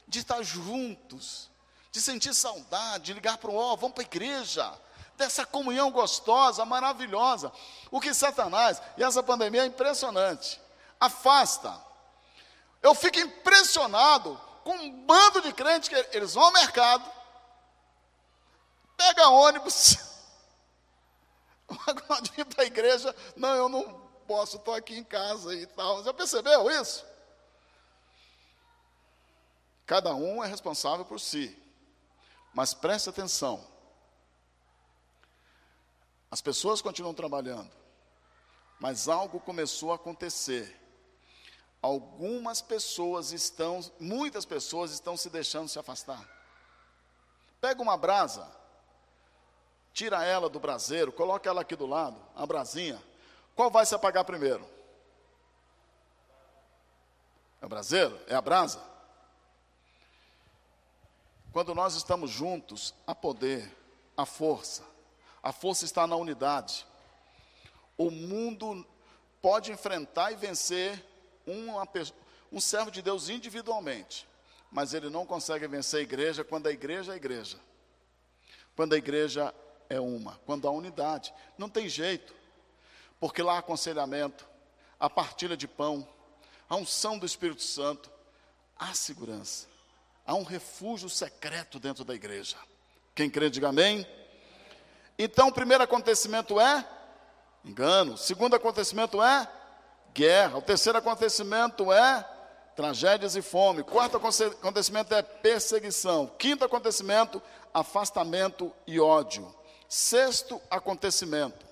de 0.06 0.18
estar 0.18 0.42
juntos, 0.42 1.50
de 1.92 2.00
sentir 2.00 2.34
saudade, 2.34 3.04
de 3.04 3.12
ligar 3.12 3.38
para 3.38 3.50
o 3.50 3.56
ó, 3.56 3.76
vamos 3.76 3.94
para 3.94 4.02
a 4.02 4.06
igreja 4.06 4.78
dessa 5.16 5.44
comunhão 5.44 5.90
gostosa, 5.90 6.64
maravilhosa. 6.64 7.52
O 7.90 8.00
que 8.00 8.14
Satanás, 8.14 8.80
e 8.96 9.02
essa 9.02 9.22
pandemia 9.22 9.62
é 9.62 9.66
impressionante, 9.66 10.60
afasta. 10.98 11.78
Eu 12.82 12.94
fico 12.94 13.18
impressionado 13.18 14.40
com 14.64 14.72
um 14.72 15.04
bando 15.04 15.42
de 15.42 15.52
crentes 15.52 15.88
que 15.88 16.16
eles 16.16 16.34
vão 16.34 16.44
ao 16.44 16.52
mercado, 16.52 17.04
pega 18.96 19.28
ônibus, 19.28 19.98
vir 22.34 22.44
para 22.46 22.64
a 22.64 22.66
igreja, 22.66 23.14
não, 23.36 23.54
eu 23.54 23.68
não 23.68 24.10
posso, 24.26 24.56
estou 24.56 24.74
aqui 24.74 24.96
em 24.96 25.04
casa 25.04 25.54
e 25.54 25.66
tal. 25.66 26.02
Já 26.04 26.14
percebeu 26.14 26.70
isso? 26.70 27.04
Cada 29.86 30.14
um 30.14 30.42
é 30.42 30.46
responsável 30.46 31.04
por 31.04 31.18
si. 31.18 31.56
Mas 32.52 32.74
preste 32.74 33.08
atenção, 33.08 33.64
as 36.30 36.40
pessoas 36.40 36.82
continuam 36.82 37.14
trabalhando, 37.14 37.70
mas 38.78 39.08
algo 39.08 39.40
começou 39.40 39.92
a 39.92 39.96
acontecer. 39.96 40.78
Algumas 41.82 42.60
pessoas 42.60 43.32
estão, 43.32 43.80
muitas 43.98 44.44
pessoas 44.44 44.90
estão 44.90 45.16
se 45.16 45.30
deixando 45.30 45.68
se 45.68 45.78
afastar. 45.78 46.28
Pega 47.60 47.80
uma 47.80 47.96
brasa, 47.96 48.50
tira 49.92 50.24
ela 50.24 50.48
do 50.48 50.60
braseiro, 50.60 51.12
coloca 51.12 51.48
ela 51.48 51.62
aqui 51.62 51.74
do 51.74 51.86
lado, 51.86 52.20
a 52.34 52.44
brasinha, 52.46 53.02
qual 53.54 53.70
vai 53.70 53.84
se 53.84 53.94
apagar 53.94 54.24
primeiro? 54.24 54.66
É 57.60 57.66
o 57.66 57.68
braseiro? 57.68 58.18
É 58.26 58.34
a 58.34 58.40
brasa? 58.40 58.89
Quando 61.52 61.74
nós 61.74 61.94
estamos 61.94 62.30
juntos, 62.30 62.94
há 63.06 63.14
poder, 63.14 63.76
há 64.16 64.24
força. 64.24 64.84
A 65.42 65.52
força 65.52 65.84
está 65.84 66.06
na 66.06 66.14
unidade. 66.14 66.86
O 67.98 68.10
mundo 68.10 68.86
pode 69.42 69.72
enfrentar 69.72 70.30
e 70.30 70.36
vencer 70.36 71.04
uma, 71.46 71.88
um 72.52 72.60
servo 72.60 72.90
de 72.90 73.02
Deus 73.02 73.28
individualmente, 73.28 74.28
mas 74.70 74.94
ele 74.94 75.10
não 75.10 75.26
consegue 75.26 75.66
vencer 75.66 76.00
a 76.00 76.02
igreja 76.02 76.44
quando 76.44 76.68
a 76.68 76.72
igreja 76.72 77.12
é 77.12 77.14
a 77.14 77.16
igreja. 77.16 77.58
Quando 78.76 78.92
a 78.92 78.98
igreja 78.98 79.52
é 79.88 80.00
uma, 80.00 80.40
quando 80.46 80.68
há 80.68 80.70
unidade. 80.70 81.34
Não 81.58 81.68
tem 81.68 81.88
jeito, 81.88 82.32
porque 83.18 83.42
lá 83.42 83.54
há 83.54 83.58
aconselhamento, 83.58 84.48
a 84.98 85.10
partilha 85.10 85.56
de 85.56 85.66
pão, 85.66 86.06
a 86.68 86.76
unção 86.76 87.18
do 87.18 87.26
Espírito 87.26 87.62
Santo, 87.62 88.10
há 88.78 88.94
segurança, 88.94 89.66
há 90.30 90.34
um 90.34 90.44
refúgio 90.44 91.08
secreto 91.08 91.80
dentro 91.80 92.04
da 92.04 92.14
igreja. 92.14 92.56
Quem 93.16 93.28
crê, 93.28 93.50
diga 93.50 93.70
amém. 93.70 94.06
Então, 95.18 95.48
o 95.48 95.52
primeiro 95.52 95.82
acontecimento 95.82 96.60
é 96.60 96.88
engano, 97.64 98.14
o 98.14 98.16
segundo 98.16 98.54
acontecimento 98.54 99.20
é 99.20 99.50
guerra, 100.14 100.58
o 100.58 100.62
terceiro 100.62 100.96
acontecimento 100.96 101.92
é 101.92 102.24
tragédias 102.76 103.34
e 103.34 103.42
fome, 103.42 103.80
o 103.80 103.84
quarto 103.84 104.16
acontecimento 104.16 105.12
é 105.12 105.20
perseguição, 105.20 106.24
o 106.24 106.28
quinto 106.28 106.64
acontecimento, 106.64 107.42
afastamento 107.74 108.72
e 108.86 109.00
ódio. 109.00 109.52
Sexto 109.88 110.62
acontecimento: 110.70 111.66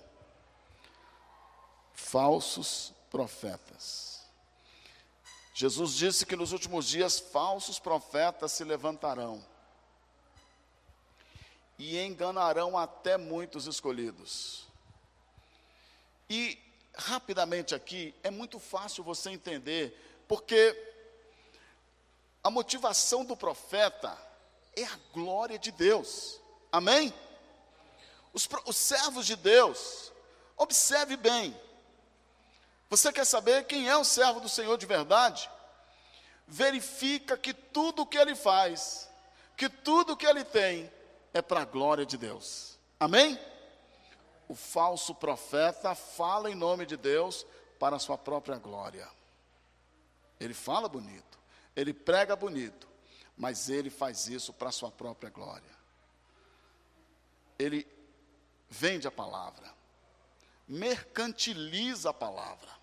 falsos 1.95 2.93
profetas. 3.09 4.18
Jesus 5.59 5.95
disse 5.95 6.25
que 6.25 6.37
nos 6.37 6.53
últimos 6.53 6.87
dias 6.87 7.19
falsos 7.19 7.81
profetas 7.81 8.53
se 8.53 8.63
levantarão 8.63 9.45
e 11.77 11.99
enganarão 11.99 12.79
até 12.79 13.17
muitos 13.17 13.67
escolhidos. 13.67 14.69
E 16.31 16.57
rapidamente 16.95 17.75
aqui 17.75 18.15
é 18.23 18.31
muito 18.31 18.61
fácil 18.61 19.03
você 19.03 19.31
entender, 19.31 20.23
porque 20.29 20.81
a 22.41 22.51
motivação 22.51 23.25
do 23.25 23.37
profeta 23.37 24.17
é 24.77 24.85
a 24.85 24.99
glória 25.13 25.59
de 25.59 25.73
Deus. 25.73 26.41
Amém? 26.71 27.13
Os, 28.33 28.49
os 28.65 28.77
servos 28.77 29.27
de 29.27 29.35
Deus, 29.35 30.13
observe 30.57 31.17
bem. 31.17 31.53
Você 32.91 33.13
quer 33.13 33.25
saber 33.25 33.67
quem 33.67 33.89
é 33.89 33.97
o 33.97 34.05
servo 34.05 34.41
do 34.41 34.49
Senhor 34.49 34.77
de 34.79 34.87
verdade? 34.87 35.51
Verifica 36.47 37.37
que 37.37 37.53
tudo 37.53 38.03
o 38.03 38.07
que 38.07 38.17
ele 38.17 38.35
faz, 38.35 39.09
que 39.57 39.69
tudo 39.69 40.15
o 40.15 40.17
que 40.17 40.27
ele 40.27 40.45
tem, 40.45 40.91
é 41.35 41.43
para 41.43 41.61
a 41.61 41.65
glória 41.65 42.07
de 42.07 42.17
Deus. 42.17 42.79
Amém? 42.99 43.39
O 44.49 44.55
falso 44.55 45.15
profeta 45.15 45.95
fala 45.95 46.51
em 46.51 46.55
nome 46.55 46.87
de 46.87 46.97
Deus 46.97 47.45
para 47.79 47.97
a 47.97 47.99
sua 47.99 48.17
própria 48.17 48.57
glória. 48.57 49.09
Ele 50.41 50.55
fala 50.55 50.89
bonito, 50.89 51.39
ele 51.77 51.93
prega 51.93 52.35
bonito, 52.35 52.89
mas 53.37 53.69
ele 53.69 53.91
faz 53.91 54.27
isso 54.29 54.53
para 54.53 54.71
a 54.71 54.73
sua 54.73 54.91
própria 54.91 55.31
glória. 55.31 55.77
Ele 57.59 57.87
vende 58.71 59.07
a 59.07 59.11
palavra, 59.11 59.73
mercantiliza 60.67 62.11
a 62.11 62.15
palavra, 62.15 62.78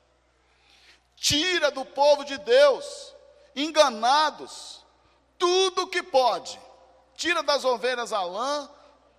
tira 1.15 1.71
do 1.71 1.85
povo 1.85 2.23
de 2.23 2.37
Deus, 2.37 3.13
enganados, 3.55 4.83
tudo 5.37 5.87
que 5.87 6.03
pode, 6.03 6.59
tira 7.15 7.41
das 7.41 7.65
ovelhas 7.65 8.13
a 8.13 8.23
lã, 8.23 8.69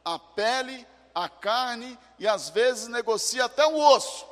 a 0.05 0.19
pele, 0.19 0.87
a 1.15 1.29
carne 1.29 1.99
e 2.19 2.29
às 2.29 2.51
vezes 2.51 2.89
negocia 2.89 3.47
até 3.47 3.67
o 3.67 3.79
osso. 3.79 4.27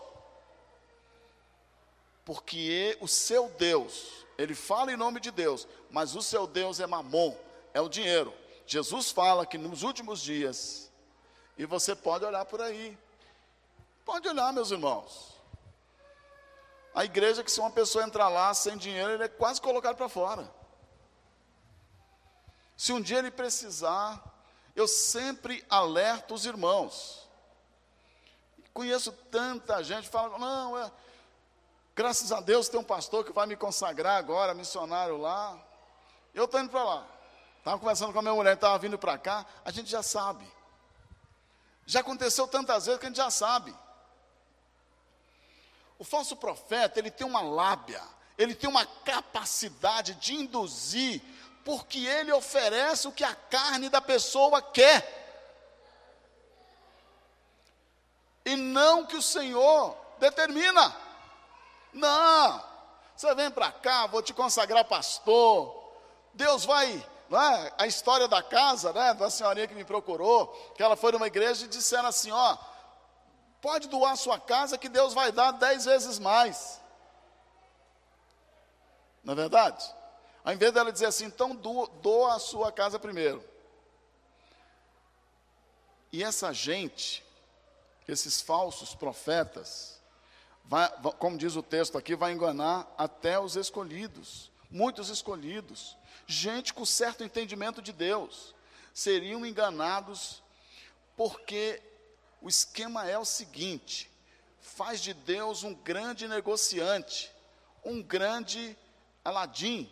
Porque 2.24 2.96
o 3.00 3.08
seu 3.08 3.48
Deus, 3.50 4.24
ele 4.38 4.54
fala 4.54 4.92
em 4.92 4.96
nome 4.96 5.20
de 5.20 5.30
Deus, 5.30 5.66
mas 5.90 6.14
o 6.14 6.22
seu 6.22 6.46
Deus 6.46 6.80
é 6.80 6.86
mamon, 6.86 7.36
é 7.72 7.80
o 7.80 7.88
dinheiro. 7.88 8.32
Jesus 8.66 9.10
fala 9.10 9.44
que 9.44 9.58
nos 9.58 9.82
últimos 9.82 10.20
dias 10.20 10.90
e 11.56 11.64
você 11.66 11.94
pode 11.94 12.24
olhar 12.24 12.44
por 12.44 12.60
aí. 12.60 12.96
Pode 14.04 14.28
olhar, 14.28 14.52
meus 14.52 14.70
irmãos. 14.70 15.33
A 16.94 17.04
igreja 17.04 17.42
que 17.42 17.50
se 17.50 17.58
uma 17.58 17.70
pessoa 17.70 18.04
entrar 18.04 18.28
lá 18.28 18.54
sem 18.54 18.76
dinheiro, 18.76 19.10
ele 19.10 19.24
é 19.24 19.28
quase 19.28 19.60
colocado 19.60 19.96
para 19.96 20.08
fora. 20.08 20.48
Se 22.76 22.92
um 22.92 23.00
dia 23.00 23.18
ele 23.18 23.30
precisar, 23.30 24.22
eu 24.76 24.86
sempre 24.86 25.64
alerto 25.68 26.34
os 26.34 26.46
irmãos. 26.46 27.28
Conheço 28.72 29.12
tanta 29.30 29.82
gente, 29.82 30.08
fala, 30.08 30.38
não, 30.38 30.78
é, 30.78 30.90
graças 31.94 32.32
a 32.32 32.40
Deus 32.40 32.68
tem 32.68 32.78
um 32.78 32.84
pastor 32.84 33.24
que 33.24 33.32
vai 33.32 33.46
me 33.46 33.56
consagrar 33.56 34.16
agora, 34.16 34.54
missionário 34.54 35.16
lá. 35.16 35.56
Eu 36.32 36.44
estou 36.44 36.60
indo 36.60 36.70
para 36.70 36.82
lá. 36.82 37.06
Estava 37.58 37.78
conversando 37.78 38.12
com 38.12 38.18
a 38.18 38.22
minha 38.22 38.34
mulher, 38.34 38.54
estava 38.54 38.76
vindo 38.78 38.98
para 38.98 39.16
cá, 39.16 39.46
a 39.64 39.70
gente 39.70 39.88
já 39.88 40.02
sabe. 40.02 40.46
Já 41.86 42.00
aconteceu 42.00 42.46
tantas 42.46 42.86
vezes 42.86 43.00
que 43.00 43.06
a 43.06 43.08
gente 43.08 43.16
já 43.16 43.30
sabe. 43.30 43.74
O 45.98 46.04
falso 46.04 46.36
profeta, 46.36 46.98
ele 46.98 47.10
tem 47.10 47.26
uma 47.26 47.40
lábia, 47.40 48.02
ele 48.36 48.54
tem 48.54 48.68
uma 48.68 48.84
capacidade 48.84 50.14
de 50.14 50.34
induzir, 50.34 51.22
porque 51.64 51.98
ele 52.06 52.32
oferece 52.32 53.08
o 53.08 53.12
que 53.12 53.24
a 53.24 53.34
carne 53.34 53.88
da 53.88 54.00
pessoa 54.00 54.60
quer. 54.60 55.22
E 58.44 58.56
não 58.56 59.06
que 59.06 59.16
o 59.16 59.22
Senhor 59.22 59.96
determina. 60.18 60.94
Não, 61.92 62.62
você 63.16 63.34
vem 63.34 63.50
para 63.50 63.70
cá, 63.72 64.06
vou 64.06 64.20
te 64.20 64.34
consagrar 64.34 64.84
pastor. 64.84 65.82
Deus 66.34 66.64
vai 66.64 67.04
é? 67.32 67.72
a 67.78 67.86
história 67.86 68.28
da 68.28 68.42
casa, 68.42 68.92
né, 68.92 69.14
da 69.14 69.30
senhorinha 69.30 69.66
que 69.66 69.74
me 69.74 69.84
procurou, 69.84 70.48
que 70.76 70.82
ela 70.82 70.96
foi 70.96 71.12
numa 71.12 71.26
igreja 71.26 71.64
e 71.64 71.68
disseram 71.68 72.08
assim, 72.08 72.30
ó, 72.30 72.56
pode 73.64 73.88
doar 73.88 74.14
sua 74.14 74.38
casa 74.38 74.76
que 74.76 74.90
Deus 74.90 75.14
vai 75.14 75.32
dar 75.32 75.52
dez 75.52 75.86
vezes 75.86 76.18
mais. 76.18 76.78
Não 79.24 79.32
é 79.32 79.36
verdade? 79.36 79.82
Ao 80.44 80.52
invés 80.52 80.70
dela 80.70 80.92
dizer 80.92 81.06
assim, 81.06 81.24
então 81.24 81.56
doa 81.56 82.34
a 82.34 82.38
sua 82.38 82.70
casa 82.70 82.98
primeiro. 82.98 83.42
E 86.12 86.22
essa 86.22 86.52
gente, 86.52 87.24
esses 88.06 88.42
falsos 88.42 88.94
profetas, 88.94 89.98
vai, 90.66 90.86
como 91.18 91.38
diz 91.38 91.56
o 91.56 91.62
texto 91.62 91.96
aqui, 91.96 92.14
vai 92.14 92.32
enganar 92.32 92.86
até 92.98 93.40
os 93.40 93.56
escolhidos, 93.56 94.50
muitos 94.70 95.08
escolhidos 95.08 95.96
gente 96.26 96.74
com 96.74 96.84
certo 96.84 97.24
entendimento 97.24 97.80
de 97.80 97.94
Deus, 97.94 98.54
seriam 98.92 99.44
enganados, 99.46 100.42
porque 101.16 101.82
o 102.44 102.48
esquema 102.48 103.08
é 103.08 103.18
o 103.18 103.24
seguinte: 103.24 104.10
faz 104.60 105.00
de 105.00 105.14
Deus 105.14 105.64
um 105.64 105.74
grande 105.74 106.28
negociante, 106.28 107.32
um 107.82 108.02
grande 108.02 108.76
Aladim. 109.24 109.90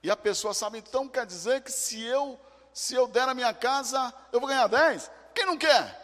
E 0.00 0.08
a 0.08 0.16
pessoa 0.16 0.54
sabe, 0.54 0.78
então 0.78 1.08
quer 1.08 1.26
dizer 1.26 1.62
que 1.62 1.72
se 1.72 2.00
eu 2.00 2.38
se 2.72 2.94
eu 2.94 3.08
der 3.08 3.28
a 3.28 3.34
minha 3.34 3.52
casa, 3.52 4.14
eu 4.32 4.38
vou 4.38 4.48
ganhar 4.48 4.68
10? 4.68 5.10
Quem 5.34 5.44
não 5.44 5.58
quer? 5.58 5.98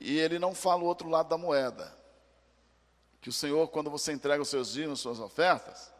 E 0.00 0.18
ele 0.18 0.40
não 0.40 0.56
fala 0.56 0.82
o 0.82 0.86
outro 0.86 1.08
lado 1.08 1.28
da 1.28 1.38
moeda 1.38 1.96
que 3.20 3.28
o 3.28 3.32
Senhor, 3.32 3.68
quando 3.68 3.90
você 3.90 4.12
entrega 4.12 4.42
os 4.42 4.48
seus 4.48 4.72
dízimos, 4.72 4.98
suas 4.98 5.20
ofertas, 5.20 5.92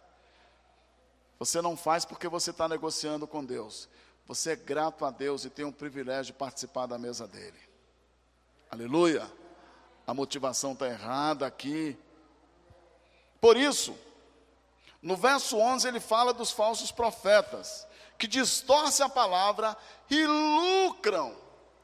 você 1.38 1.62
não 1.62 1.76
faz 1.76 2.04
porque 2.04 2.26
você 2.26 2.50
está 2.50 2.66
negociando 2.68 3.26
com 3.26 3.44
Deus. 3.44 3.88
Você 4.30 4.52
é 4.52 4.54
grato 4.54 5.04
a 5.04 5.10
Deus 5.10 5.44
e 5.44 5.50
tem 5.50 5.64
o 5.64 5.72
privilégio 5.72 6.26
de 6.26 6.38
participar 6.38 6.86
da 6.86 6.96
mesa 6.96 7.26
dele. 7.26 7.58
Aleluia. 8.70 9.28
A 10.06 10.14
motivação 10.14 10.70
está 10.70 10.86
errada 10.86 11.48
aqui. 11.48 11.98
Por 13.40 13.56
isso, 13.56 13.98
no 15.02 15.16
verso 15.16 15.56
11 15.56 15.88
ele 15.88 15.98
fala 15.98 16.32
dos 16.32 16.52
falsos 16.52 16.92
profetas, 16.92 17.88
que 18.16 18.28
distorcem 18.28 19.04
a 19.04 19.08
palavra 19.08 19.76
e 20.08 20.24
lucram. 20.24 21.36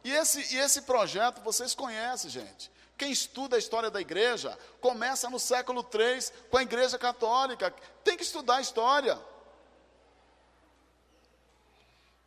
E 0.05 0.12
esse, 0.12 0.55
e 0.55 0.59
esse 0.59 0.82
projeto 0.82 1.42
vocês 1.42 1.74
conhecem, 1.74 2.30
gente. 2.30 2.70
Quem 2.97 3.11
estuda 3.11 3.57
a 3.57 3.59
história 3.59 3.90
da 3.90 4.01
igreja 4.01 4.57
começa 4.80 5.28
no 5.28 5.40
século 5.40 5.84
III 5.92 6.30
com 6.49 6.59
a 6.59 6.62
igreja 6.62 6.97
católica. 6.97 7.74
Tem 8.05 8.16
que 8.16 8.22
estudar 8.22 8.59
a 8.59 8.61
história. 8.61 9.18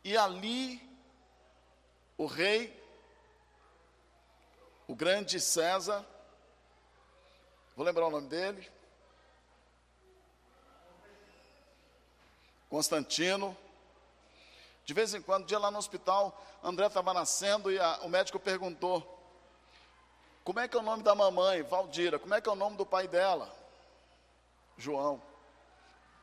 E 0.02 0.16
ali, 0.16 0.80
o 2.16 2.26
rei, 2.26 2.74
o 4.88 4.94
grande 4.94 5.38
César, 5.38 6.04
vou 7.76 7.84
lembrar 7.84 8.06
o 8.06 8.10
nome 8.10 8.28
dele, 8.28 8.70
Constantino. 12.70 13.56
De 14.84 14.94
vez 14.94 15.12
em 15.12 15.20
quando, 15.20 15.42
um 15.42 15.46
dia 15.46 15.58
lá 15.58 15.70
no 15.70 15.78
hospital, 15.78 16.40
André 16.62 16.86
estava 16.86 17.12
nascendo 17.12 17.70
e 17.70 17.78
a, 17.78 17.98
o 18.02 18.08
médico 18.08 18.38
perguntou: 18.38 19.18
Como 20.44 20.60
é 20.60 20.68
que 20.68 20.76
é 20.76 20.80
o 20.80 20.82
nome 20.82 21.02
da 21.02 21.14
mamãe? 21.14 21.62
Valdira. 21.62 22.18
Como 22.18 22.32
é 22.32 22.40
que 22.40 22.48
é 22.48 22.52
o 22.52 22.56
nome 22.56 22.76
do 22.76 22.86
pai 22.86 23.06
dela? 23.06 23.54
João. 24.78 25.20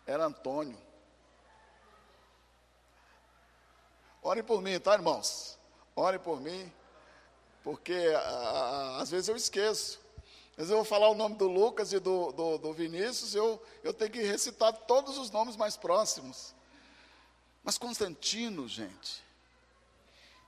Era 0.06 0.26
Antônio. 0.26 0.87
Orem 4.22 4.43
por 4.43 4.61
mim, 4.61 4.80
tá, 4.80 4.93
irmãos? 4.93 5.57
Orem 5.95 6.20
por 6.20 6.41
mim, 6.41 6.72
porque 7.63 7.93
a, 8.15 8.20
a, 8.20 9.01
às 9.01 9.09
vezes 9.09 9.30
eu 9.30 9.36
esqueço. 9.36 9.99
Às 10.51 10.57
vezes 10.57 10.72
eu 10.72 10.78
vou 10.78 10.86
falar 10.86 11.09
o 11.09 11.15
nome 11.15 11.36
do 11.36 11.47
Lucas 11.47 11.93
e 11.93 11.99
do, 11.99 12.32
do, 12.32 12.57
do 12.57 12.74
Vinícius, 12.74 13.36
eu, 13.36 13.61
eu 13.84 13.93
tenho 13.93 14.11
que 14.11 14.22
recitar 14.24 14.74
todos 14.74 15.18
os 15.18 15.30
nomes 15.30 15.55
mais 15.55 15.78
próximos. 15.78 16.55
Mas 17.63 17.78
Constantino, 17.78 18.68
gente, 18.68 19.24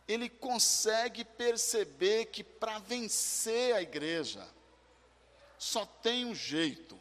ele 0.07 0.28
consegue 0.28 1.24
perceber 1.24 2.26
que 2.26 2.43
para 2.43 2.80
vencer 2.80 3.76
a 3.76 3.82
igreja, 3.82 4.47
só 5.57 5.86
tem 5.86 6.26
um 6.26 6.34
jeito: 6.34 6.97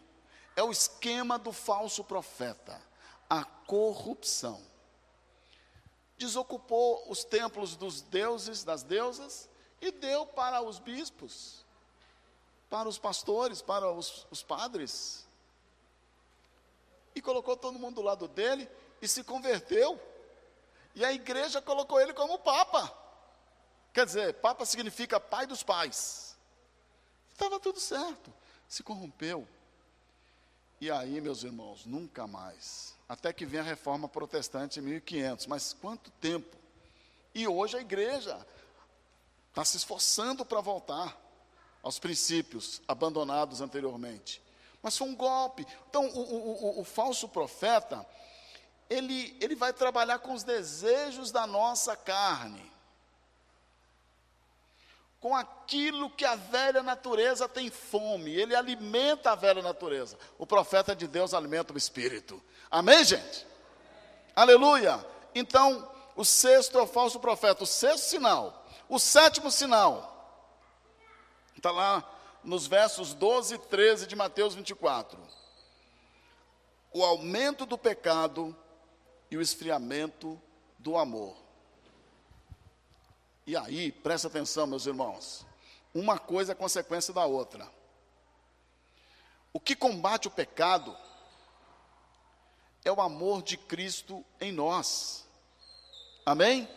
é 0.54 0.62
o 0.62 0.70
esquema 0.70 1.38
do 1.38 1.52
falso 1.52 2.04
profeta, 2.04 2.78
a 3.30 3.44
corrupção 3.44 4.60
desocupou 6.18 7.04
os 7.08 7.24
templos 7.24 7.76
dos 7.76 8.02
deuses, 8.02 8.64
das 8.64 8.82
deusas, 8.82 9.48
e 9.80 9.92
deu 9.92 10.26
para 10.26 10.60
os 10.60 10.78
bispos, 10.78 11.64
para 12.68 12.88
os 12.88 12.98
pastores, 12.98 13.62
para 13.62 13.90
os, 13.90 14.26
os 14.30 14.42
padres. 14.42 15.26
E 17.14 17.22
colocou 17.22 17.56
todo 17.56 17.78
mundo 17.78 17.96
do 17.96 18.02
lado 18.02 18.26
dele 18.26 18.68
e 19.00 19.06
se 19.06 19.22
converteu. 19.22 20.00
E 20.94 21.04
a 21.04 21.12
igreja 21.12 21.62
colocou 21.62 22.00
ele 22.00 22.12
como 22.12 22.38
papa. 22.40 22.92
Quer 23.92 24.04
dizer, 24.04 24.34
papa 24.34 24.66
significa 24.66 25.20
pai 25.20 25.46
dos 25.46 25.62
pais. 25.62 26.36
Estava 27.32 27.60
tudo 27.60 27.78
certo. 27.78 28.34
Se 28.68 28.82
corrompeu. 28.82 29.46
E 30.80 30.90
aí, 30.90 31.20
meus 31.20 31.44
irmãos, 31.44 31.86
nunca 31.86 32.26
mais 32.26 32.97
até 33.08 33.32
que 33.32 33.46
vem 33.46 33.60
a 33.60 33.64
reforma 33.64 34.08
protestante 34.08 34.78
em 34.78 34.82
1500. 34.82 35.46
Mas 35.46 35.72
quanto 35.72 36.10
tempo? 36.12 36.56
E 37.34 37.48
hoje 37.48 37.76
a 37.76 37.80
igreja 37.80 38.46
está 39.48 39.64
se 39.64 39.76
esforçando 39.76 40.44
para 40.44 40.60
voltar 40.60 41.16
aos 41.82 41.98
princípios 41.98 42.82
abandonados 42.86 43.60
anteriormente. 43.60 44.42
Mas 44.82 44.96
foi 44.96 45.08
um 45.08 45.16
golpe. 45.16 45.66
Então, 45.88 46.06
o, 46.06 46.20
o, 46.20 46.78
o, 46.78 46.80
o 46.80 46.84
falso 46.84 47.28
profeta, 47.28 48.06
ele, 48.90 49.36
ele 49.40 49.54
vai 49.54 49.72
trabalhar 49.72 50.18
com 50.18 50.34
os 50.34 50.44
desejos 50.44 51.32
da 51.32 51.46
nossa 51.46 51.96
carne 51.96 52.77
com 55.20 55.34
aquilo 55.34 56.10
que 56.10 56.24
a 56.24 56.36
velha 56.36 56.82
natureza 56.82 57.48
tem 57.48 57.70
fome, 57.70 58.32
ele 58.32 58.54
alimenta 58.54 59.32
a 59.32 59.34
velha 59.34 59.62
natureza. 59.62 60.16
O 60.38 60.46
profeta 60.46 60.94
de 60.94 61.08
Deus 61.08 61.34
alimenta 61.34 61.72
o 61.72 61.78
espírito. 61.78 62.40
Amém, 62.70 63.04
gente? 63.04 63.46
Aleluia. 64.34 65.04
Então, 65.34 65.90
o 66.14 66.24
sexto 66.24 66.78
é 66.78 66.82
o 66.82 66.86
falso 66.86 67.18
profeta, 67.18 67.64
o 67.64 67.66
sexto 67.66 68.04
sinal. 68.04 68.66
O 68.88 68.98
sétimo 68.98 69.50
sinal 69.50 70.14
está 71.56 71.70
lá 71.70 72.08
nos 72.44 72.66
versos 72.66 73.12
12 73.12 73.56
e 73.56 73.58
13 73.58 74.06
de 74.06 74.14
Mateus 74.14 74.54
24. 74.54 75.18
O 76.92 77.04
aumento 77.04 77.66
do 77.66 77.76
pecado 77.76 78.56
e 79.30 79.36
o 79.36 79.42
esfriamento 79.42 80.40
do 80.78 80.96
amor. 80.96 81.47
E 83.48 83.56
aí, 83.56 83.90
presta 83.90 84.28
atenção, 84.28 84.66
meus 84.66 84.84
irmãos. 84.84 85.46
Uma 85.94 86.18
coisa 86.18 86.52
é 86.52 86.54
consequência 86.54 87.14
da 87.14 87.24
outra. 87.24 87.66
O 89.54 89.58
que 89.58 89.74
combate 89.74 90.28
o 90.28 90.30
pecado 90.30 90.94
é 92.84 92.92
o 92.92 93.00
amor 93.00 93.42
de 93.42 93.56
Cristo 93.56 94.22
em 94.38 94.52
nós. 94.52 95.26
Amém? 96.26 96.68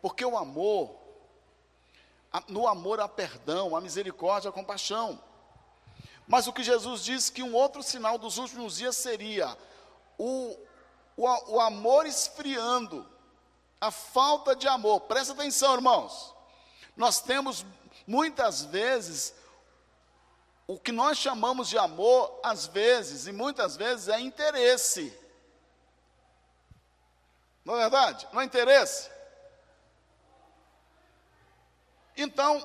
Porque 0.00 0.24
o 0.24 0.36
amor, 0.36 0.96
no 2.48 2.66
amor 2.66 2.98
há 2.98 3.06
perdão, 3.06 3.76
há 3.76 3.80
misericórdia, 3.80 4.48
há 4.48 4.52
compaixão. 4.52 5.22
Mas 6.26 6.48
o 6.48 6.52
que 6.52 6.64
Jesus 6.64 7.04
disse 7.04 7.30
que 7.30 7.40
um 7.40 7.54
outro 7.54 7.84
sinal 7.84 8.18
dos 8.18 8.36
últimos 8.36 8.78
dias 8.78 8.96
seria 8.96 9.56
o, 10.18 10.58
o, 11.16 11.54
o 11.54 11.60
amor 11.60 12.04
esfriando, 12.04 13.08
a 13.82 13.90
falta 13.90 14.54
de 14.54 14.68
amor. 14.68 15.00
Presta 15.00 15.32
atenção, 15.32 15.74
irmãos. 15.74 16.32
Nós 16.96 17.20
temos 17.20 17.66
muitas 18.06 18.64
vezes 18.64 19.34
o 20.68 20.78
que 20.78 20.92
nós 20.92 21.18
chamamos 21.18 21.68
de 21.68 21.76
amor, 21.76 22.38
às 22.44 22.64
vezes 22.68 23.26
e 23.26 23.32
muitas 23.32 23.76
vezes 23.76 24.06
é 24.06 24.20
interesse. 24.20 25.12
Não 27.64 27.74
é 27.74 27.80
verdade? 27.80 28.28
Não 28.32 28.40
é 28.40 28.44
interesse? 28.44 29.10
Então, 32.16 32.64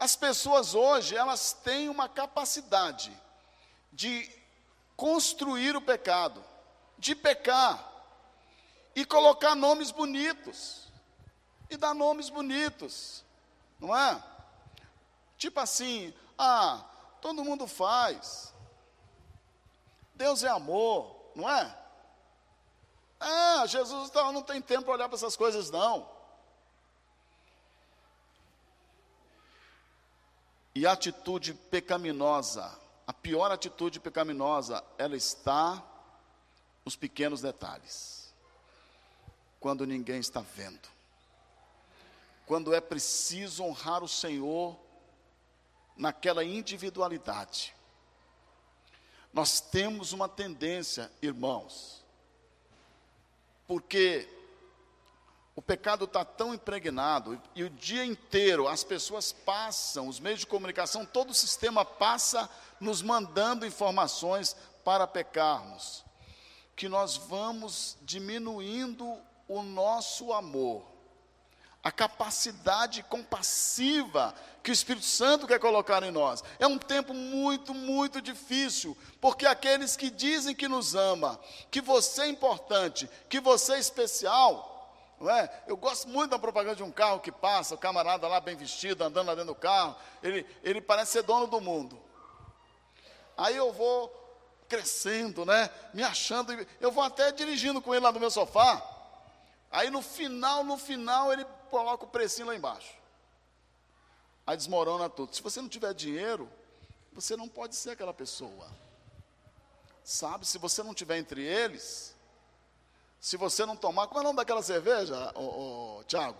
as 0.00 0.16
pessoas 0.16 0.74
hoje, 0.74 1.14
elas 1.14 1.52
têm 1.52 1.90
uma 1.90 2.08
capacidade 2.08 3.14
de 3.92 4.26
construir 4.96 5.76
o 5.76 5.82
pecado, 5.82 6.42
de 6.96 7.14
pecar, 7.14 7.87
e 8.98 9.04
colocar 9.04 9.54
nomes 9.54 9.92
bonitos. 9.92 10.88
E 11.70 11.76
dar 11.76 11.94
nomes 11.94 12.28
bonitos, 12.28 13.24
não 13.78 13.96
é? 13.96 14.20
Tipo 15.36 15.60
assim, 15.60 16.12
ah, 16.36 16.84
todo 17.20 17.44
mundo 17.44 17.68
faz. 17.68 18.52
Deus 20.14 20.42
é 20.42 20.48
amor, 20.48 21.14
não 21.36 21.48
é? 21.48 21.78
Ah, 23.20 23.64
Jesus 23.66 24.10
não, 24.10 24.32
não 24.32 24.42
tem 24.42 24.60
tempo 24.60 24.86
para 24.86 24.94
olhar 24.94 25.08
para 25.08 25.16
essas 25.16 25.36
coisas, 25.36 25.70
não. 25.70 26.10
E 30.74 30.84
a 30.84 30.92
atitude 30.92 31.54
pecaminosa, 31.54 32.76
a 33.06 33.12
pior 33.12 33.52
atitude 33.52 34.00
pecaminosa, 34.00 34.82
ela 34.96 35.16
está 35.16 35.80
nos 36.84 36.96
pequenos 36.96 37.40
detalhes 37.40 38.17
quando 39.60 39.86
ninguém 39.86 40.20
está 40.20 40.40
vendo. 40.40 40.88
Quando 42.46 42.74
é 42.74 42.80
preciso 42.80 43.62
honrar 43.62 44.02
o 44.02 44.08
Senhor 44.08 44.78
naquela 45.96 46.44
individualidade. 46.44 47.74
Nós 49.32 49.60
temos 49.60 50.12
uma 50.12 50.28
tendência, 50.28 51.10
irmãos, 51.20 52.02
porque 53.66 54.26
o 55.54 55.60
pecado 55.60 56.04
está 56.04 56.24
tão 56.24 56.54
impregnado 56.54 57.40
e 57.54 57.64
o 57.64 57.68
dia 57.68 58.04
inteiro 58.04 58.68
as 58.68 58.84
pessoas 58.84 59.32
passam, 59.32 60.08
os 60.08 60.20
meios 60.20 60.40
de 60.40 60.46
comunicação, 60.46 61.04
todo 61.04 61.30
o 61.30 61.34
sistema 61.34 61.84
passa 61.84 62.48
nos 62.80 63.02
mandando 63.02 63.66
informações 63.66 64.56
para 64.84 65.06
pecarmos, 65.06 66.04
que 66.74 66.88
nós 66.88 67.16
vamos 67.16 67.98
diminuindo 68.02 69.18
o 69.48 69.62
nosso 69.62 70.32
amor, 70.32 70.84
a 71.82 71.90
capacidade 71.90 73.02
compassiva 73.02 74.34
que 74.62 74.70
o 74.70 74.72
Espírito 74.72 75.06
Santo 75.06 75.46
quer 75.46 75.58
colocar 75.58 76.02
em 76.02 76.10
nós. 76.10 76.44
É 76.58 76.66
um 76.66 76.76
tempo 76.76 77.14
muito, 77.14 77.72
muito 77.72 78.20
difícil, 78.20 78.96
porque 79.20 79.46
aqueles 79.46 79.96
que 79.96 80.10
dizem 80.10 80.54
que 80.54 80.68
nos 80.68 80.94
ama, 80.94 81.40
que 81.70 81.80
você 81.80 82.22
é 82.22 82.28
importante, 82.28 83.08
que 83.28 83.40
você 83.40 83.74
é 83.74 83.78
especial, 83.78 84.68
não 85.18 85.30
é? 85.30 85.50
Eu 85.66 85.76
gosto 85.76 86.08
muito 86.08 86.32
da 86.32 86.38
propaganda 86.38 86.76
de 86.76 86.82
um 86.82 86.92
carro 86.92 87.20
que 87.20 87.32
passa, 87.32 87.74
o 87.74 87.78
camarada 87.78 88.28
lá 88.28 88.38
bem 88.38 88.54
vestido, 88.56 89.02
andando 89.02 89.28
lá 89.28 89.34
dentro 89.34 89.54
do 89.54 89.58
carro, 89.58 89.96
ele, 90.22 90.46
ele 90.62 90.80
parece 90.80 91.12
ser 91.12 91.22
dono 91.22 91.46
do 91.46 91.60
mundo. 91.60 91.98
Aí 93.36 93.56
eu 93.56 93.72
vou 93.72 94.12
crescendo, 94.68 95.46
né? 95.46 95.70
Me 95.94 96.02
achando, 96.02 96.54
eu 96.80 96.92
vou 96.92 97.02
até 97.02 97.32
dirigindo 97.32 97.80
com 97.80 97.94
ele 97.94 98.04
lá 98.04 98.12
no 98.12 98.20
meu 98.20 98.30
sofá. 98.30 98.97
Aí 99.70 99.90
no 99.90 100.02
final, 100.02 100.64
no 100.64 100.78
final, 100.78 101.32
ele 101.32 101.44
coloca 101.70 102.04
o 102.04 102.08
precinho 102.08 102.46
lá 102.46 102.54
embaixo. 102.54 102.94
Aí 104.46 104.56
desmorona 104.56 105.10
tudo. 105.10 105.34
Se 105.34 105.42
você 105.42 105.60
não 105.60 105.68
tiver 105.68 105.92
dinheiro, 105.92 106.50
você 107.12 107.36
não 107.36 107.48
pode 107.48 107.76
ser 107.76 107.90
aquela 107.90 108.14
pessoa. 108.14 108.66
Sabe, 110.02 110.46
se 110.46 110.56
você 110.56 110.82
não 110.82 110.94
tiver 110.94 111.18
entre 111.18 111.42
eles, 111.44 112.16
Se 113.20 113.36
você 113.36 113.66
não 113.66 113.76
tomar, 113.76 114.06
qual 114.06 114.18
é 114.18 114.20
o 114.20 114.24
nome 114.24 114.36
daquela 114.36 114.62
cerveja, 114.62 115.32
ô, 115.34 116.04
Tiago? 116.06 116.38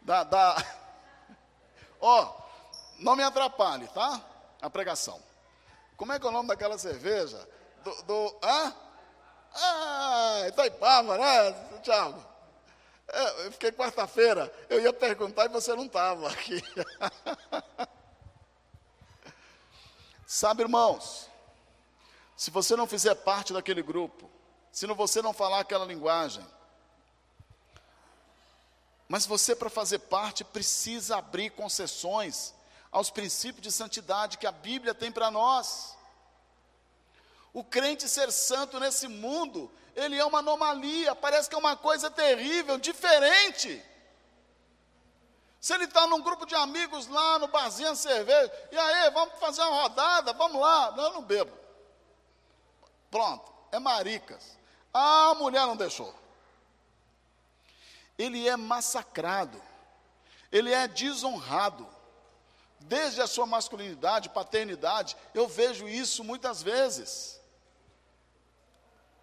Da, 0.00 0.22
da... 0.22 0.56
Ó, 2.00 2.22
oh, 2.22 2.42
não 3.00 3.16
me 3.16 3.22
atrapalhe, 3.24 3.88
tá? 3.88 4.24
A 4.60 4.70
pregação. 4.70 5.20
Como 5.96 6.12
é 6.12 6.20
que 6.20 6.26
é 6.26 6.28
o 6.28 6.32
nome 6.32 6.48
daquela 6.48 6.78
cerveja? 6.78 7.48
Do, 7.82 8.02
do 8.04 8.38
hã? 8.42 8.74
Ah, 9.54 10.44
Itaipava, 10.48 11.18
né, 11.18 11.52
Tiago? 11.82 12.32
Eu 13.44 13.52
fiquei 13.52 13.70
quarta-feira, 13.72 14.52
eu 14.70 14.80
ia 14.80 14.92
perguntar 14.92 15.44
e 15.44 15.48
você 15.48 15.74
não 15.74 15.84
estava 15.84 16.30
aqui. 16.30 16.62
Sabe, 20.26 20.62
irmãos, 20.62 21.28
se 22.36 22.50
você 22.50 22.74
não 22.74 22.86
fizer 22.86 23.14
parte 23.14 23.52
daquele 23.52 23.82
grupo, 23.82 24.30
se 24.70 24.86
você 24.86 25.20
não 25.20 25.34
falar 25.34 25.60
aquela 25.60 25.84
linguagem, 25.84 26.44
mas 29.06 29.26
você, 29.26 29.54
para 29.54 29.68
fazer 29.68 29.98
parte, 29.98 30.42
precisa 30.42 31.18
abrir 31.18 31.50
concessões 31.50 32.54
aos 32.90 33.10
princípios 33.10 33.62
de 33.62 33.70
santidade 33.70 34.38
que 34.38 34.46
a 34.46 34.52
Bíblia 34.52 34.94
tem 34.94 35.12
para 35.12 35.30
nós. 35.30 35.94
O 37.52 37.62
crente 37.62 38.08
ser 38.08 38.32
santo 38.32 38.80
nesse 38.80 39.06
mundo, 39.08 39.70
ele 39.94 40.16
é 40.16 40.24
uma 40.24 40.38
anomalia, 40.38 41.14
parece 41.14 41.48
que 41.48 41.54
é 41.54 41.58
uma 41.58 41.76
coisa 41.76 42.10
terrível, 42.10 42.78
diferente. 42.78 43.82
Se 45.60 45.74
ele 45.74 45.84
está 45.84 46.06
num 46.06 46.20
grupo 46.20 46.46
de 46.46 46.54
amigos 46.54 47.06
lá 47.06 47.38
no 47.38 47.46
barzinho 47.48 47.94
cerveja, 47.94 48.50
e 48.72 48.76
aí, 48.76 49.10
vamos 49.10 49.38
fazer 49.38 49.60
uma 49.62 49.82
rodada, 49.82 50.32
vamos 50.32 50.60
lá. 50.60 50.90
Não, 50.92 51.04
eu 51.04 51.12
não 51.12 51.22
bebo. 51.22 51.52
Pronto, 53.10 53.52
é 53.70 53.78
maricas. 53.78 54.56
A 54.92 55.34
mulher 55.34 55.66
não 55.66 55.76
deixou. 55.76 56.12
Ele 58.18 58.48
é 58.48 58.56
massacrado, 58.56 59.62
ele 60.50 60.72
é 60.72 60.88
desonrado. 60.88 61.86
Desde 62.80 63.20
a 63.22 63.28
sua 63.28 63.46
masculinidade, 63.46 64.30
paternidade, 64.30 65.16
eu 65.32 65.46
vejo 65.46 65.86
isso 65.86 66.24
muitas 66.24 66.62
vezes. 66.62 67.40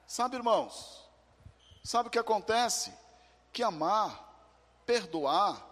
Sabe, 0.10 0.38
irmãos, 0.38 1.08
sabe 1.84 2.08
o 2.08 2.12
que 2.12 2.18
acontece? 2.18 2.92
Que 3.54 3.62
amar, 3.62 4.20
perdoar, 4.84 5.64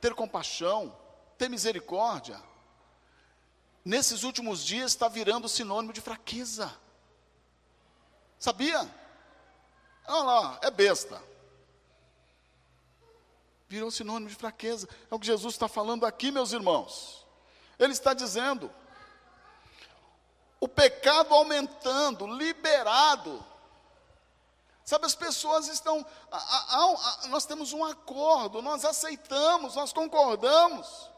ter 0.00 0.14
compaixão, 0.14 0.96
ter 1.36 1.50
misericórdia, 1.50 2.40
nesses 3.84 4.22
últimos 4.22 4.64
dias 4.64 4.92
está 4.92 5.08
virando 5.08 5.48
sinônimo 5.48 5.92
de 5.92 6.00
fraqueza. 6.00 6.72
Sabia? 8.38 8.88
Olha 10.06 10.22
lá, 10.22 10.60
é 10.62 10.70
besta. 10.70 11.20
Virou 13.68 13.90
sinônimo 13.90 14.30
de 14.30 14.36
fraqueza. 14.36 14.88
É 15.10 15.14
o 15.14 15.18
que 15.18 15.26
Jesus 15.26 15.54
está 15.54 15.66
falando 15.66 16.06
aqui, 16.06 16.30
meus 16.30 16.52
irmãos. 16.52 17.26
Ele 17.80 17.92
está 17.92 18.14
dizendo: 18.14 18.72
o 20.62 20.68
pecado 20.68 21.34
aumentando, 21.34 22.24
liberado. 22.24 23.44
Sabe, 24.84 25.06
as 25.06 25.14
pessoas 25.16 25.66
estão. 25.66 26.06
A, 26.30 26.36
a, 26.36 27.24
a, 27.24 27.26
nós 27.26 27.44
temos 27.44 27.72
um 27.72 27.84
acordo, 27.84 28.62
nós 28.62 28.84
aceitamos, 28.84 29.74
nós 29.74 29.92
concordamos. 29.92 31.10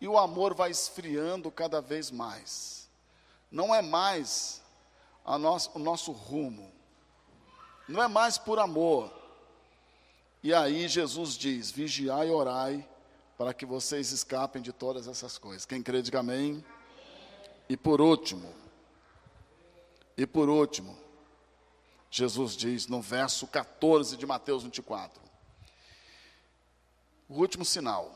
E 0.00 0.08
o 0.08 0.16
amor 0.16 0.54
vai 0.54 0.70
esfriando 0.70 1.50
cada 1.50 1.82
vez 1.82 2.10
mais. 2.10 2.88
Não 3.50 3.74
é 3.74 3.82
mais 3.82 4.62
o 5.26 5.78
nosso 5.78 6.10
rumo. 6.10 6.72
Não 7.86 8.02
é 8.02 8.08
mais 8.08 8.38
por 8.38 8.58
amor. 8.58 9.12
E 10.42 10.54
aí 10.54 10.88
Jesus 10.88 11.36
diz: 11.36 11.70
vigiai 11.70 12.28
e 12.28 12.30
orai, 12.30 12.88
para 13.36 13.52
que 13.52 13.66
vocês 13.66 14.10
escapem 14.10 14.62
de 14.62 14.72
todas 14.72 15.06
essas 15.06 15.36
coisas. 15.36 15.66
Quem 15.66 15.82
crê, 15.82 16.00
diga 16.00 16.20
amém. 16.20 16.64
E 17.68 17.76
por 17.76 18.00
último, 18.00 18.52
e 20.16 20.26
por 20.26 20.48
último, 20.48 20.96
Jesus 22.10 22.56
diz 22.56 22.86
no 22.86 23.00
verso 23.00 23.46
14 23.46 24.16
de 24.16 24.26
Mateus 24.26 24.62
24: 24.62 25.22
o 27.32 27.34
último 27.36 27.64
sinal, 27.64 28.14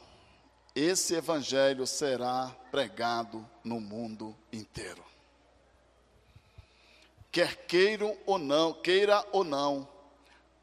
esse 0.74 1.14
evangelho 1.14 1.86
será 1.86 2.54
pregado 2.70 3.48
no 3.64 3.80
mundo 3.80 4.36
inteiro. 4.52 5.02
Quer 7.32 7.66
queiram 7.66 8.14
ou 8.26 8.36
não, 8.36 8.74
queira 8.74 9.26
ou 9.32 9.42
não, 9.42 9.88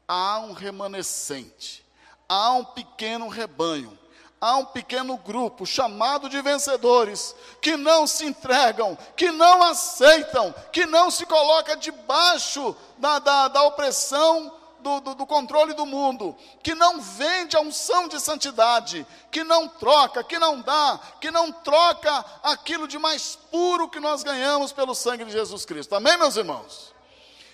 há 0.06 0.38
um 0.38 0.52
remanescente, 0.52 1.84
há 2.28 2.52
um 2.52 2.64
pequeno 2.64 3.26
rebanho 3.26 3.98
há 4.44 4.56
um 4.56 4.66
pequeno 4.66 5.16
grupo 5.16 5.64
chamado 5.64 6.28
de 6.28 6.38
vencedores 6.42 7.34
que 7.62 7.78
não 7.78 8.06
se 8.06 8.26
entregam, 8.26 8.94
que 9.16 9.30
não 9.30 9.62
aceitam, 9.62 10.54
que 10.70 10.84
não 10.84 11.10
se 11.10 11.24
coloca 11.24 11.74
debaixo 11.74 12.76
da, 12.98 13.18
da, 13.18 13.48
da 13.48 13.62
opressão 13.62 14.54
do, 14.80 15.00
do, 15.00 15.14
do, 15.14 15.26
controle 15.26 15.72
do 15.72 15.86
mundo, 15.86 16.36
que 16.62 16.74
não 16.74 17.00
vende 17.00 17.56
a 17.56 17.60
unção 17.60 18.06
de 18.06 18.20
santidade, 18.20 19.06
que 19.30 19.42
não 19.42 19.66
troca, 19.66 20.22
que 20.22 20.38
não 20.38 20.60
dá, 20.60 21.00
que 21.22 21.30
não 21.30 21.50
troca 21.50 22.22
aquilo 22.42 22.86
de 22.86 22.98
mais 22.98 23.38
puro 23.50 23.88
que 23.88 23.98
nós 23.98 24.22
ganhamos 24.22 24.72
pelo 24.72 24.94
sangue 24.94 25.24
de 25.24 25.32
Jesus 25.32 25.64
Cristo. 25.64 25.94
Amém, 25.94 26.18
meus 26.18 26.36
irmãos? 26.36 26.92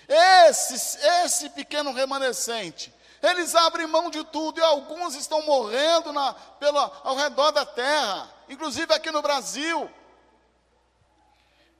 Esse, 0.09 0.99
esse 1.23 1.49
pequeno 1.51 1.93
remanescente 1.93 2.93
eles 3.21 3.53
abrem 3.53 3.85
mão 3.85 4.09
de 4.09 4.23
tudo 4.23 4.59
e 4.59 4.63
alguns 4.63 5.15
estão 5.15 5.41
morrendo 5.43 6.11
na, 6.11 6.33
pela, 6.33 7.01
ao 7.03 7.15
redor 7.15 7.51
da 7.51 7.65
terra, 7.65 8.29
inclusive 8.49 8.93
aqui 8.93 9.11
no 9.11 9.21
Brasil. 9.21 9.89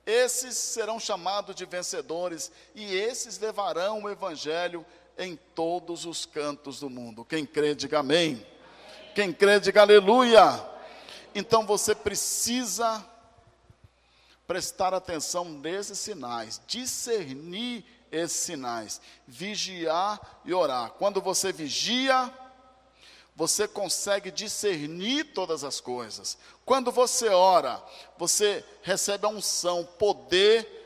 Esses 0.06 0.56
serão 0.56 0.98
chamados 0.98 1.54
de 1.54 1.64
vencedores 1.64 2.50
e 2.74 2.94
esses 2.94 3.38
levarão 3.38 4.02
o 4.02 4.10
evangelho 4.10 4.84
em 5.18 5.36
todos 5.54 6.04
os 6.04 6.24
cantos 6.26 6.80
do 6.80 6.90
mundo. 6.90 7.24
Quem 7.24 7.44
crê, 7.44 7.74
diga 7.74 8.00
amém. 8.00 8.44
Quem 9.14 9.32
crê, 9.32 9.60
diga 9.60 9.82
aleluia. 9.82 10.68
Então 11.34 11.66
você 11.66 11.94
precisa 11.94 13.04
prestar 14.46 14.92
atenção 14.92 15.44
nesses 15.44 15.98
sinais, 15.98 16.60
discernir 16.66 17.84
esses 18.12 18.36
sinais: 18.36 19.00
vigiar 19.26 20.20
e 20.44 20.52
orar. 20.52 20.90
Quando 20.92 21.20
você 21.20 21.50
vigia, 21.50 22.32
você 23.34 23.66
consegue 23.66 24.30
discernir 24.30 25.32
todas 25.32 25.64
as 25.64 25.80
coisas. 25.80 26.36
Quando 26.64 26.92
você 26.92 27.28
ora, 27.28 27.82
você 28.18 28.64
recebe 28.82 29.26
a 29.26 29.30
unção, 29.30 29.84
poder 29.98 30.80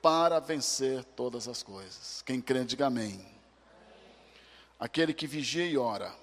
para 0.00 0.38
vencer 0.38 1.04
todas 1.04 1.48
as 1.48 1.62
coisas. 1.62 2.22
Quem 2.22 2.40
crê, 2.40 2.64
diga 2.64 2.86
amém. 2.86 3.26
Aquele 4.78 5.12
que 5.12 5.26
vigia 5.26 5.66
e 5.66 5.76
ora, 5.76 6.14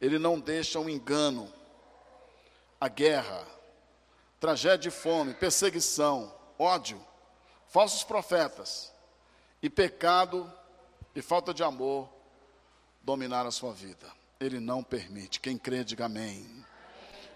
ele 0.00 0.18
não 0.18 0.40
deixa 0.40 0.80
o 0.80 0.84
um 0.84 0.88
engano, 0.88 1.52
a 2.80 2.88
guerra, 2.88 3.46
tragédia 4.40 4.78
de 4.78 4.90
fome, 4.90 5.34
perseguição, 5.34 6.34
ódio, 6.58 7.00
falsos 7.68 8.02
profetas, 8.02 8.91
e 9.62 9.70
pecado 9.70 10.52
e 11.14 11.22
falta 11.22 11.54
de 11.54 11.62
amor 11.62 12.08
dominar 13.02 13.46
a 13.46 13.50
sua 13.50 13.72
vida. 13.72 14.10
Ele 14.40 14.58
não 14.58 14.82
permite. 14.82 15.40
Quem 15.40 15.56
crê, 15.56 15.84
diga 15.84 16.06
amém. 16.06 16.64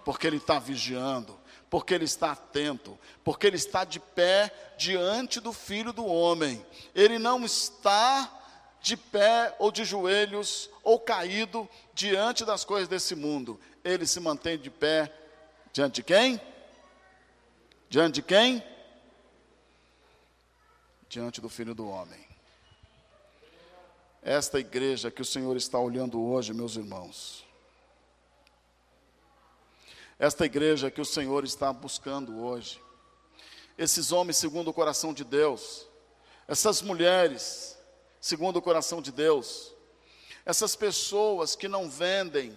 Porque 0.04 0.26
ele 0.26 0.36
está 0.36 0.58
vigiando, 0.58 1.38
porque 1.70 1.94
ele 1.94 2.04
está 2.04 2.32
atento, 2.32 2.98
porque 3.24 3.46
ele 3.46 3.56
está 3.56 3.84
de 3.84 4.00
pé 4.00 4.52
diante 4.76 5.40
do 5.40 5.52
Filho 5.52 5.92
do 5.92 6.04
Homem. 6.06 6.64
Ele 6.94 7.18
não 7.18 7.44
está 7.44 8.32
de 8.80 8.96
pé 8.96 9.54
ou 9.58 9.72
de 9.72 9.84
joelhos 9.84 10.70
ou 10.82 10.98
caído 10.98 11.68
diante 11.92 12.44
das 12.44 12.64
coisas 12.64 12.88
desse 12.88 13.14
mundo. 13.14 13.60
Ele 13.84 14.06
se 14.06 14.20
mantém 14.20 14.58
de 14.58 14.70
pé 14.70 15.12
diante 15.72 15.96
de 15.96 16.02
quem? 16.04 16.40
Diante 17.88 18.14
de 18.14 18.22
quem? 18.22 18.62
Diante 21.08 21.40
do 21.40 21.48
Filho 21.48 21.74
do 21.74 21.88
Homem. 21.88 22.26
Esta 24.22 24.58
igreja 24.58 25.10
que 25.10 25.22
o 25.22 25.24
Senhor 25.24 25.56
está 25.56 25.78
olhando 25.78 26.20
hoje, 26.20 26.52
meus 26.52 26.76
irmãos. 26.76 27.44
Esta 30.18 30.44
igreja 30.44 30.90
que 30.90 31.00
o 31.00 31.04
Senhor 31.04 31.44
está 31.44 31.72
buscando 31.72 32.40
hoje. 32.40 32.82
Esses 33.78 34.10
homens 34.10 34.36
segundo 34.36 34.68
o 34.68 34.74
coração 34.74 35.12
de 35.12 35.22
Deus. 35.22 35.86
Essas 36.48 36.82
mulheres 36.82 37.78
segundo 38.20 38.56
o 38.56 38.62
coração 38.62 39.00
de 39.00 39.12
Deus. 39.12 39.72
Essas 40.44 40.74
pessoas 40.74 41.54
que 41.54 41.68
não 41.68 41.88
vendem, 41.88 42.56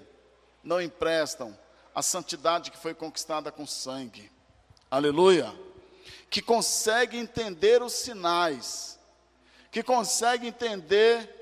não 0.63 0.81
emprestam 0.81 1.57
a 1.93 2.01
santidade 2.01 2.71
que 2.71 2.77
foi 2.77 2.93
conquistada 2.93 3.51
com 3.51 3.67
sangue. 3.67 4.31
Aleluia 4.89 5.68
que 6.29 6.41
consegue 6.41 7.17
entender 7.17 7.81
os 7.81 7.93
sinais, 7.93 8.99
que 9.71 9.83
consegue 9.83 10.47
entender 10.47 11.37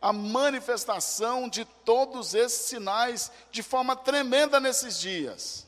a 0.00 0.12
manifestação 0.12 1.48
de 1.48 1.64
todos 1.64 2.34
esses 2.34 2.66
sinais 2.66 3.30
de 3.52 3.62
forma 3.62 3.94
tremenda 3.94 4.58
nesses 4.58 4.98
dias. 4.98 5.66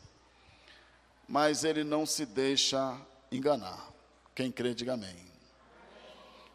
Mas 1.29 1.63
ele 1.63 1.85
não 1.85 2.05
se 2.05 2.27
deixa 2.27 3.01
enganar. 3.31 3.93
Quem 4.35 4.51
crê, 4.51 4.75
diga 4.75 4.95
amém. 4.95 5.17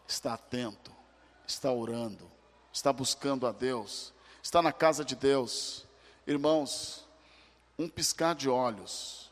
Está 0.06 0.34
atento, 0.34 0.92
está 1.48 1.72
orando, 1.72 2.30
está 2.74 2.92
buscando 2.92 3.48
a 3.48 3.52
Deus, 3.52 4.14
está 4.44 4.62
na 4.62 4.74
casa 4.74 5.06
de 5.06 5.16
Deus. 5.16 5.86
Irmãos, 6.28 7.06
um 7.78 7.88
piscar 7.88 8.36
de 8.36 8.50
olhos, 8.50 9.32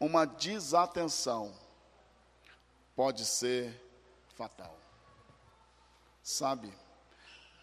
uma 0.00 0.24
desatenção, 0.24 1.52
pode 3.00 3.24
ser 3.24 3.82
fatal. 4.36 4.76
Sabe? 6.22 6.70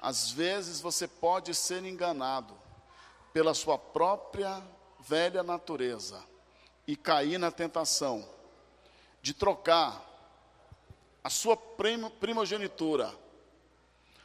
Às 0.02 0.32
vezes 0.32 0.82
você 0.82 1.08
pode 1.08 1.54
ser 1.54 1.86
enganado 1.86 2.58
pela 3.32 3.54
sua 3.54 3.78
própria 3.78 4.64
velha 5.00 5.44
natureza 5.44 6.24
e 6.88 6.96
cair 6.96 7.38
na 7.38 7.52
tentação 7.52 8.28
de 9.22 9.32
trocar 9.32 10.04
a 11.24 11.30
sua 11.30 11.56
primogenitura, 11.56 13.14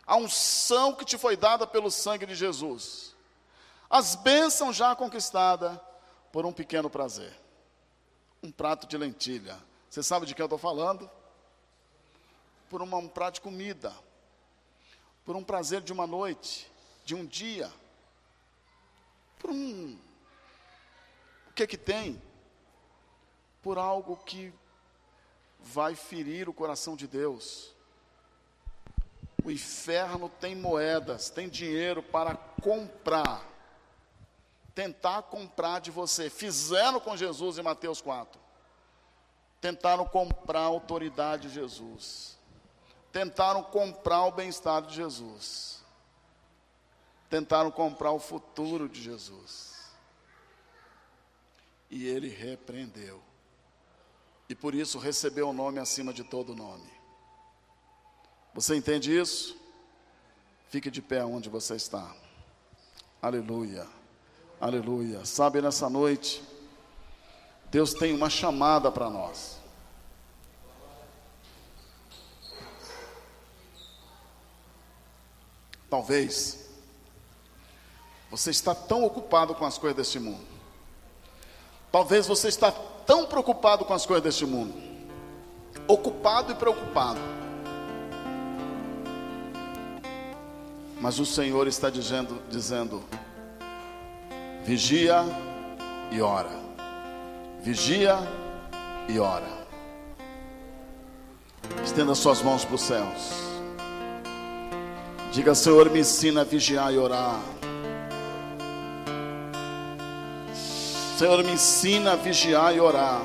a 0.06 0.16
unção 0.16 0.94
que 0.94 1.04
te 1.04 1.18
foi 1.18 1.36
dada 1.36 1.66
pelo 1.66 1.90
sangue 1.90 2.24
de 2.24 2.34
Jesus, 2.34 3.14
as 3.90 4.14
bênçãos 4.14 4.74
já 4.74 4.96
conquistadas 4.96 5.78
por 6.32 6.46
um 6.46 6.52
pequeno 6.54 6.88
prazer, 6.88 7.38
um 8.42 8.50
prato 8.50 8.86
de 8.86 8.96
lentilha. 8.96 9.71
Você 9.92 10.02
sabe 10.02 10.24
de 10.24 10.34
que 10.34 10.40
eu 10.40 10.46
estou 10.46 10.58
falando? 10.58 11.10
Por 12.70 12.80
uma, 12.80 12.96
um 12.96 13.08
prato 13.08 13.34
de 13.34 13.40
comida 13.42 13.94
por 15.24 15.36
um 15.36 15.44
prazer 15.44 15.80
de 15.80 15.92
uma 15.92 16.06
noite, 16.06 16.70
de 17.04 17.14
um 17.14 17.24
dia, 17.24 17.70
por 19.38 19.50
um. 19.50 19.98
O 21.48 21.52
que 21.54 21.62
é 21.62 21.66
que 21.66 21.76
tem? 21.76 22.20
Por 23.62 23.78
algo 23.78 24.16
que 24.16 24.52
vai 25.60 25.94
ferir 25.94 26.48
o 26.48 26.54
coração 26.54 26.96
de 26.96 27.06
Deus. 27.06 27.72
O 29.44 29.50
inferno 29.50 30.28
tem 30.28 30.54
moedas, 30.54 31.30
tem 31.30 31.48
dinheiro 31.48 32.02
para 32.02 32.34
comprar, 32.34 33.44
tentar 34.74 35.22
comprar 35.22 35.80
de 35.80 35.90
você. 35.90 36.30
Fizeram 36.30 36.98
com 37.00 37.16
Jesus 37.16 37.58
em 37.58 37.62
Mateus 37.62 38.00
4. 38.00 38.41
Tentaram 39.62 40.04
comprar 40.04 40.60
a 40.60 40.64
autoridade 40.64 41.48
de 41.48 41.54
Jesus 41.54 42.32
tentaram 43.12 43.62
comprar 43.62 44.24
o 44.24 44.32
bem-estar 44.32 44.82
de 44.82 44.94
Jesus. 44.94 45.84
Tentaram 47.28 47.70
comprar 47.70 48.12
o 48.12 48.18
futuro 48.18 48.88
de 48.88 49.00
Jesus. 49.00 49.92
E 51.90 52.06
ele 52.06 52.28
repreendeu. 52.28 53.22
E 54.48 54.54
por 54.54 54.74
isso 54.74 54.98
recebeu 54.98 55.50
o 55.50 55.52
nome 55.52 55.78
acima 55.78 56.12
de 56.12 56.24
todo 56.24 56.56
nome. 56.56 56.90
Você 58.54 58.74
entende 58.74 59.16
isso? 59.16 59.56
Fique 60.68 60.90
de 60.90 61.02
pé 61.02 61.24
onde 61.24 61.48
você 61.50 61.74
está. 61.74 62.14
Aleluia. 63.20 63.86
Aleluia. 64.60 65.24
Sabe, 65.24 65.60
nessa 65.60 65.88
noite, 65.88 66.42
Deus 67.72 67.94
tem 67.94 68.12
uma 68.12 68.28
chamada 68.28 68.92
para 68.92 69.08
nós. 69.08 69.56
Talvez 75.88 76.68
você 78.30 78.50
está 78.50 78.74
tão 78.74 79.02
ocupado 79.04 79.54
com 79.54 79.64
as 79.64 79.78
coisas 79.78 79.96
deste 79.96 80.18
mundo. 80.18 80.46
Talvez 81.90 82.26
você 82.26 82.48
está 82.48 82.70
tão 82.70 83.24
preocupado 83.24 83.86
com 83.86 83.94
as 83.94 84.04
coisas 84.04 84.22
deste 84.22 84.44
mundo. 84.44 84.74
Ocupado 85.88 86.52
e 86.52 86.54
preocupado. 86.54 87.20
Mas 91.00 91.18
o 91.18 91.24
Senhor 91.24 91.66
está 91.66 91.88
dizendo, 91.88 92.38
dizendo: 92.50 93.02
vigia 94.62 95.24
e 96.10 96.20
ora. 96.20 96.61
Vigia 97.62 98.18
e 99.08 99.20
ora. 99.20 99.46
Estenda 101.84 102.12
suas 102.12 102.42
mãos 102.42 102.64
para 102.64 102.74
os 102.74 102.82
céus. 102.82 103.52
Diga, 105.30 105.54
Senhor, 105.54 105.88
me 105.88 106.00
ensina 106.00 106.40
a 106.40 106.44
vigiar 106.44 106.92
e 106.92 106.98
orar. 106.98 107.38
Senhor, 111.16 111.44
me 111.44 111.52
ensina 111.52 112.14
a 112.14 112.16
vigiar 112.16 112.74
e 112.74 112.80
orar. 112.80 113.22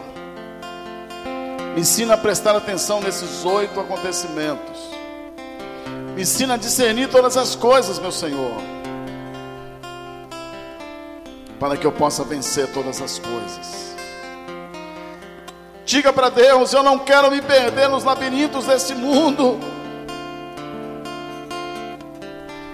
Me 1.74 1.82
ensina 1.82 2.14
a 2.14 2.18
prestar 2.18 2.56
atenção 2.56 3.02
nesses 3.02 3.44
oito 3.44 3.80
acontecimentos. 3.80 4.80
Me 6.14 6.22
ensina 6.22 6.54
a 6.54 6.58
discernir 6.58 7.10
todas 7.10 7.38
as 7.38 7.56
coisas, 7.56 7.98
meu 7.98 8.12
Senhor. 8.12 8.62
Para 11.60 11.76
que 11.76 11.88
eu 11.88 11.92
possa 11.92 12.24
vencer 12.24 12.72
todas 12.72 13.02
as 13.02 13.18
coisas. 13.18 13.77
Diga 15.88 16.12
para 16.12 16.28
Deus: 16.28 16.74
eu 16.74 16.84
não 16.84 17.00
quero 17.00 17.32
me 17.32 17.42
perder 17.42 17.88
nos 17.88 18.04
labirintos 18.04 18.66
desse 18.66 18.94
mundo. 18.94 19.58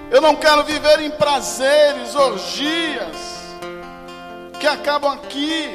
Eu 0.10 0.20
não 0.20 0.36
quero 0.36 0.64
viver 0.64 1.00
em 1.00 1.12
prazeres, 1.12 2.16
orgias 2.16 3.16
que 4.60 4.66
acabam 4.66 5.14
aqui. 5.14 5.70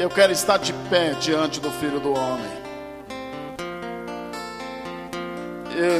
Eu 0.00 0.10
quero 0.10 0.32
estar 0.32 0.58
de 0.58 0.72
pé 0.90 1.10
diante 1.20 1.60
do 1.60 1.70
Filho 1.70 2.00
do 2.00 2.12
Homem. 2.12 2.64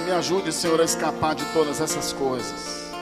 Me 0.04 0.10
ajude, 0.10 0.52
Senhor, 0.52 0.80
a 0.80 0.84
escapar 0.84 1.36
de 1.36 1.44
todas 1.52 1.80
essas 1.80 2.12
coisas. 2.12 2.92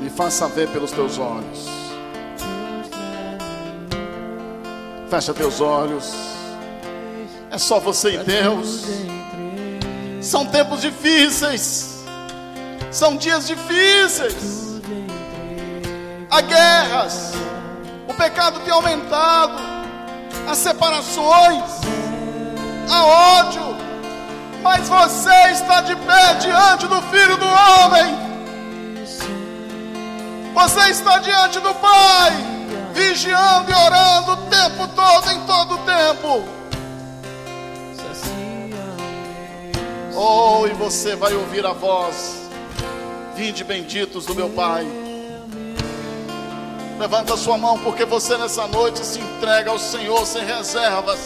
Me 0.00 0.08
faça 0.08 0.46
ver 0.46 0.68
pelos 0.68 0.92
teus 0.92 1.18
olhos. 1.18 1.79
Fecha 5.10 5.34
teus 5.34 5.60
olhos. 5.60 6.14
É 7.50 7.58
só 7.58 7.80
você 7.80 8.14
e 8.14 8.18
Deus. 8.18 8.84
São 10.22 10.46
tempos 10.46 10.80
difíceis. 10.80 12.04
São 12.92 13.16
dias 13.16 13.48
difíceis. 13.48 14.80
Há 16.30 16.40
guerras. 16.42 17.32
O 18.06 18.14
pecado 18.14 18.60
tem 18.60 18.72
aumentado. 18.72 19.60
As 20.48 20.58
separações. 20.58 21.64
Há 22.88 23.04
ódio. 23.04 23.76
Mas 24.62 24.88
você 24.88 25.50
está 25.50 25.80
de 25.80 25.96
pé 25.96 26.34
diante 26.34 26.86
do 26.86 27.02
Filho 27.02 27.36
do 27.36 27.46
Homem. 27.46 28.30
Você 30.54 30.90
está 30.90 31.18
diante 31.18 31.58
do 31.60 31.72
Pai, 31.74 32.32
vigiando 32.92 33.70
e 33.70 33.74
orando 33.74 34.32
o 34.32 34.36
tempo 34.48 34.88
todo, 34.88 35.30
em 35.30 35.40
todo 35.46 35.74
o 35.74 35.78
tempo. 35.78 36.60
Oh, 40.14 40.66
e 40.66 40.74
você 40.74 41.16
vai 41.16 41.34
ouvir 41.34 41.64
a 41.64 41.72
voz. 41.72 42.40
Vinde 43.34 43.64
benditos 43.64 44.26
do 44.26 44.34
meu 44.34 44.50
Pai. 44.50 44.86
Levanta 46.98 47.34
sua 47.38 47.56
mão, 47.56 47.78
porque 47.78 48.04
você 48.04 48.36
nessa 48.36 48.66
noite 48.66 48.98
se 48.98 49.18
entrega 49.18 49.70
ao 49.70 49.78
Senhor 49.78 50.26
sem 50.26 50.44
reservas. 50.44 51.18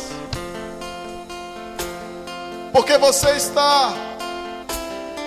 Porque 2.73 2.97
você 2.97 3.31
está 3.31 3.93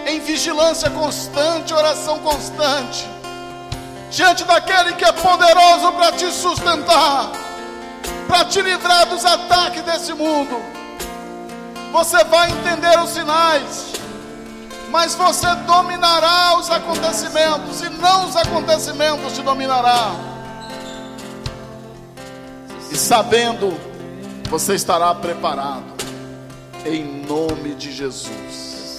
em 0.05 0.21
vigilância 0.21 0.89
constante, 0.89 1.73
oração 1.73 2.19
constante, 2.19 3.05
diante 4.09 4.43
daquele 4.43 4.93
que 4.93 5.05
é 5.05 5.11
poderoso 5.11 5.91
para 5.93 6.11
te 6.13 6.31
sustentar, 6.31 7.31
para 8.27 8.45
te 8.45 8.61
livrar 8.61 9.05
dos 9.07 9.25
ataques 9.25 9.81
desse 9.83 10.13
mundo 10.13 10.77
você 11.91 12.23
vai 12.25 12.51
entender 12.51 12.99
os 12.99 13.11
sinais, 13.11 13.93
mas 14.89 15.15
você 15.15 15.47
dominará 15.65 16.57
os 16.57 16.69
acontecimentos, 16.69 17.81
e 17.81 17.89
não 17.89 18.27
os 18.27 18.35
acontecimentos 18.35 19.33
te 19.33 19.41
dominará. 19.41 20.11
E 22.91 22.95
sabendo, 22.95 23.73
você 24.49 24.75
estará 24.75 25.13
preparado, 25.15 25.85
em 26.85 27.25
nome 27.25 27.73
de 27.75 27.91
Jesus. 27.91 28.97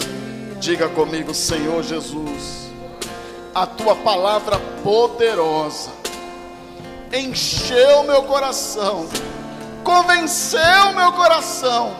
Diga 0.59 0.89
comigo, 0.89 1.33
Senhor 1.33 1.83
Jesus, 1.83 2.68
a 3.63 3.67
tua 3.67 3.97
palavra 3.97 4.59
poderosa 4.83 5.91
encheu 7.13 8.03
meu 8.03 8.23
coração 8.25 9.09
convenceu 9.89 10.93
meu 10.95 11.13
coração, 11.13 11.97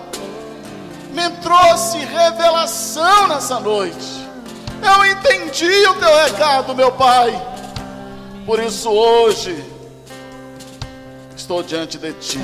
me 1.11 1.31
trouxe 1.41 1.97
revelação 1.97 3.29
nessa 3.29 3.59
noite. 3.59 4.29
Eu 4.83 5.07
entendi 5.07 5.87
o 5.87 5.95
teu 5.95 6.15
recado, 6.17 6.75
meu 6.75 6.93
Pai. 6.93 7.33
Por 8.45 8.63
isso 8.63 8.91
hoje 8.91 9.65
estou 11.35 11.63
diante 11.63 11.97
de 11.97 12.13
ti. 12.13 12.39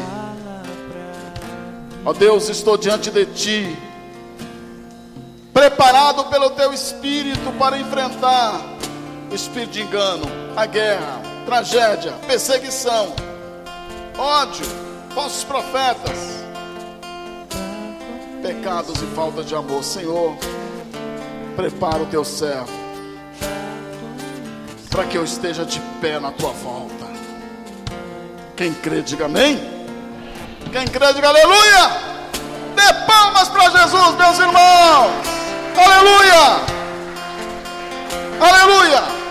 Ó 2.07 2.15
Deus, 2.15 2.49
estou 2.49 2.79
diante 2.79 3.11
de 3.11 3.27
ti, 3.27 3.77
preparado 5.53 6.25
pelo 6.25 6.51
teu 6.51 6.73
espírito 6.73 7.53
para 7.59 7.79
enfrentar 7.79 8.63
espírito 9.35 9.73
de 9.73 9.83
engano, 9.83 10.25
a 10.57 10.67
guerra, 10.67 11.21
tragédia, 11.45 12.13
perseguição, 12.27 13.15
ódio, 14.17 14.67
falsos 15.15 15.45
profetas, 15.45 16.45
pecados 18.43 19.01
e 19.03 19.07
falta 19.15 19.43
de 19.43 19.55
amor. 19.55 19.83
Senhor, 19.83 20.37
prepara 21.57 22.03
o 22.03 22.07
teu 22.07 22.25
servo 22.25 22.85
para 24.91 25.05
que 25.07 25.19
eu 25.19 25.25
esteja 25.25 25.65
de 25.65 25.81
pé 26.01 26.21
na 26.21 26.31
tua 26.31 26.53
volta. 26.53 27.05
Quem 28.57 28.73
crê, 28.73 29.03
diga 29.03 29.25
amém. 29.25 29.59
Quem 30.71 30.87
crê, 30.87 31.13
diga 31.13 31.29
aleluia. 31.29 31.91
Dê 32.77 32.95
palmas 33.05 33.49
para 33.49 33.71
Jesus, 33.71 34.15
meus 34.15 34.39
irmãos. 34.39 35.11
Aleluia. 35.77 36.75
Aleluia. 38.41 39.24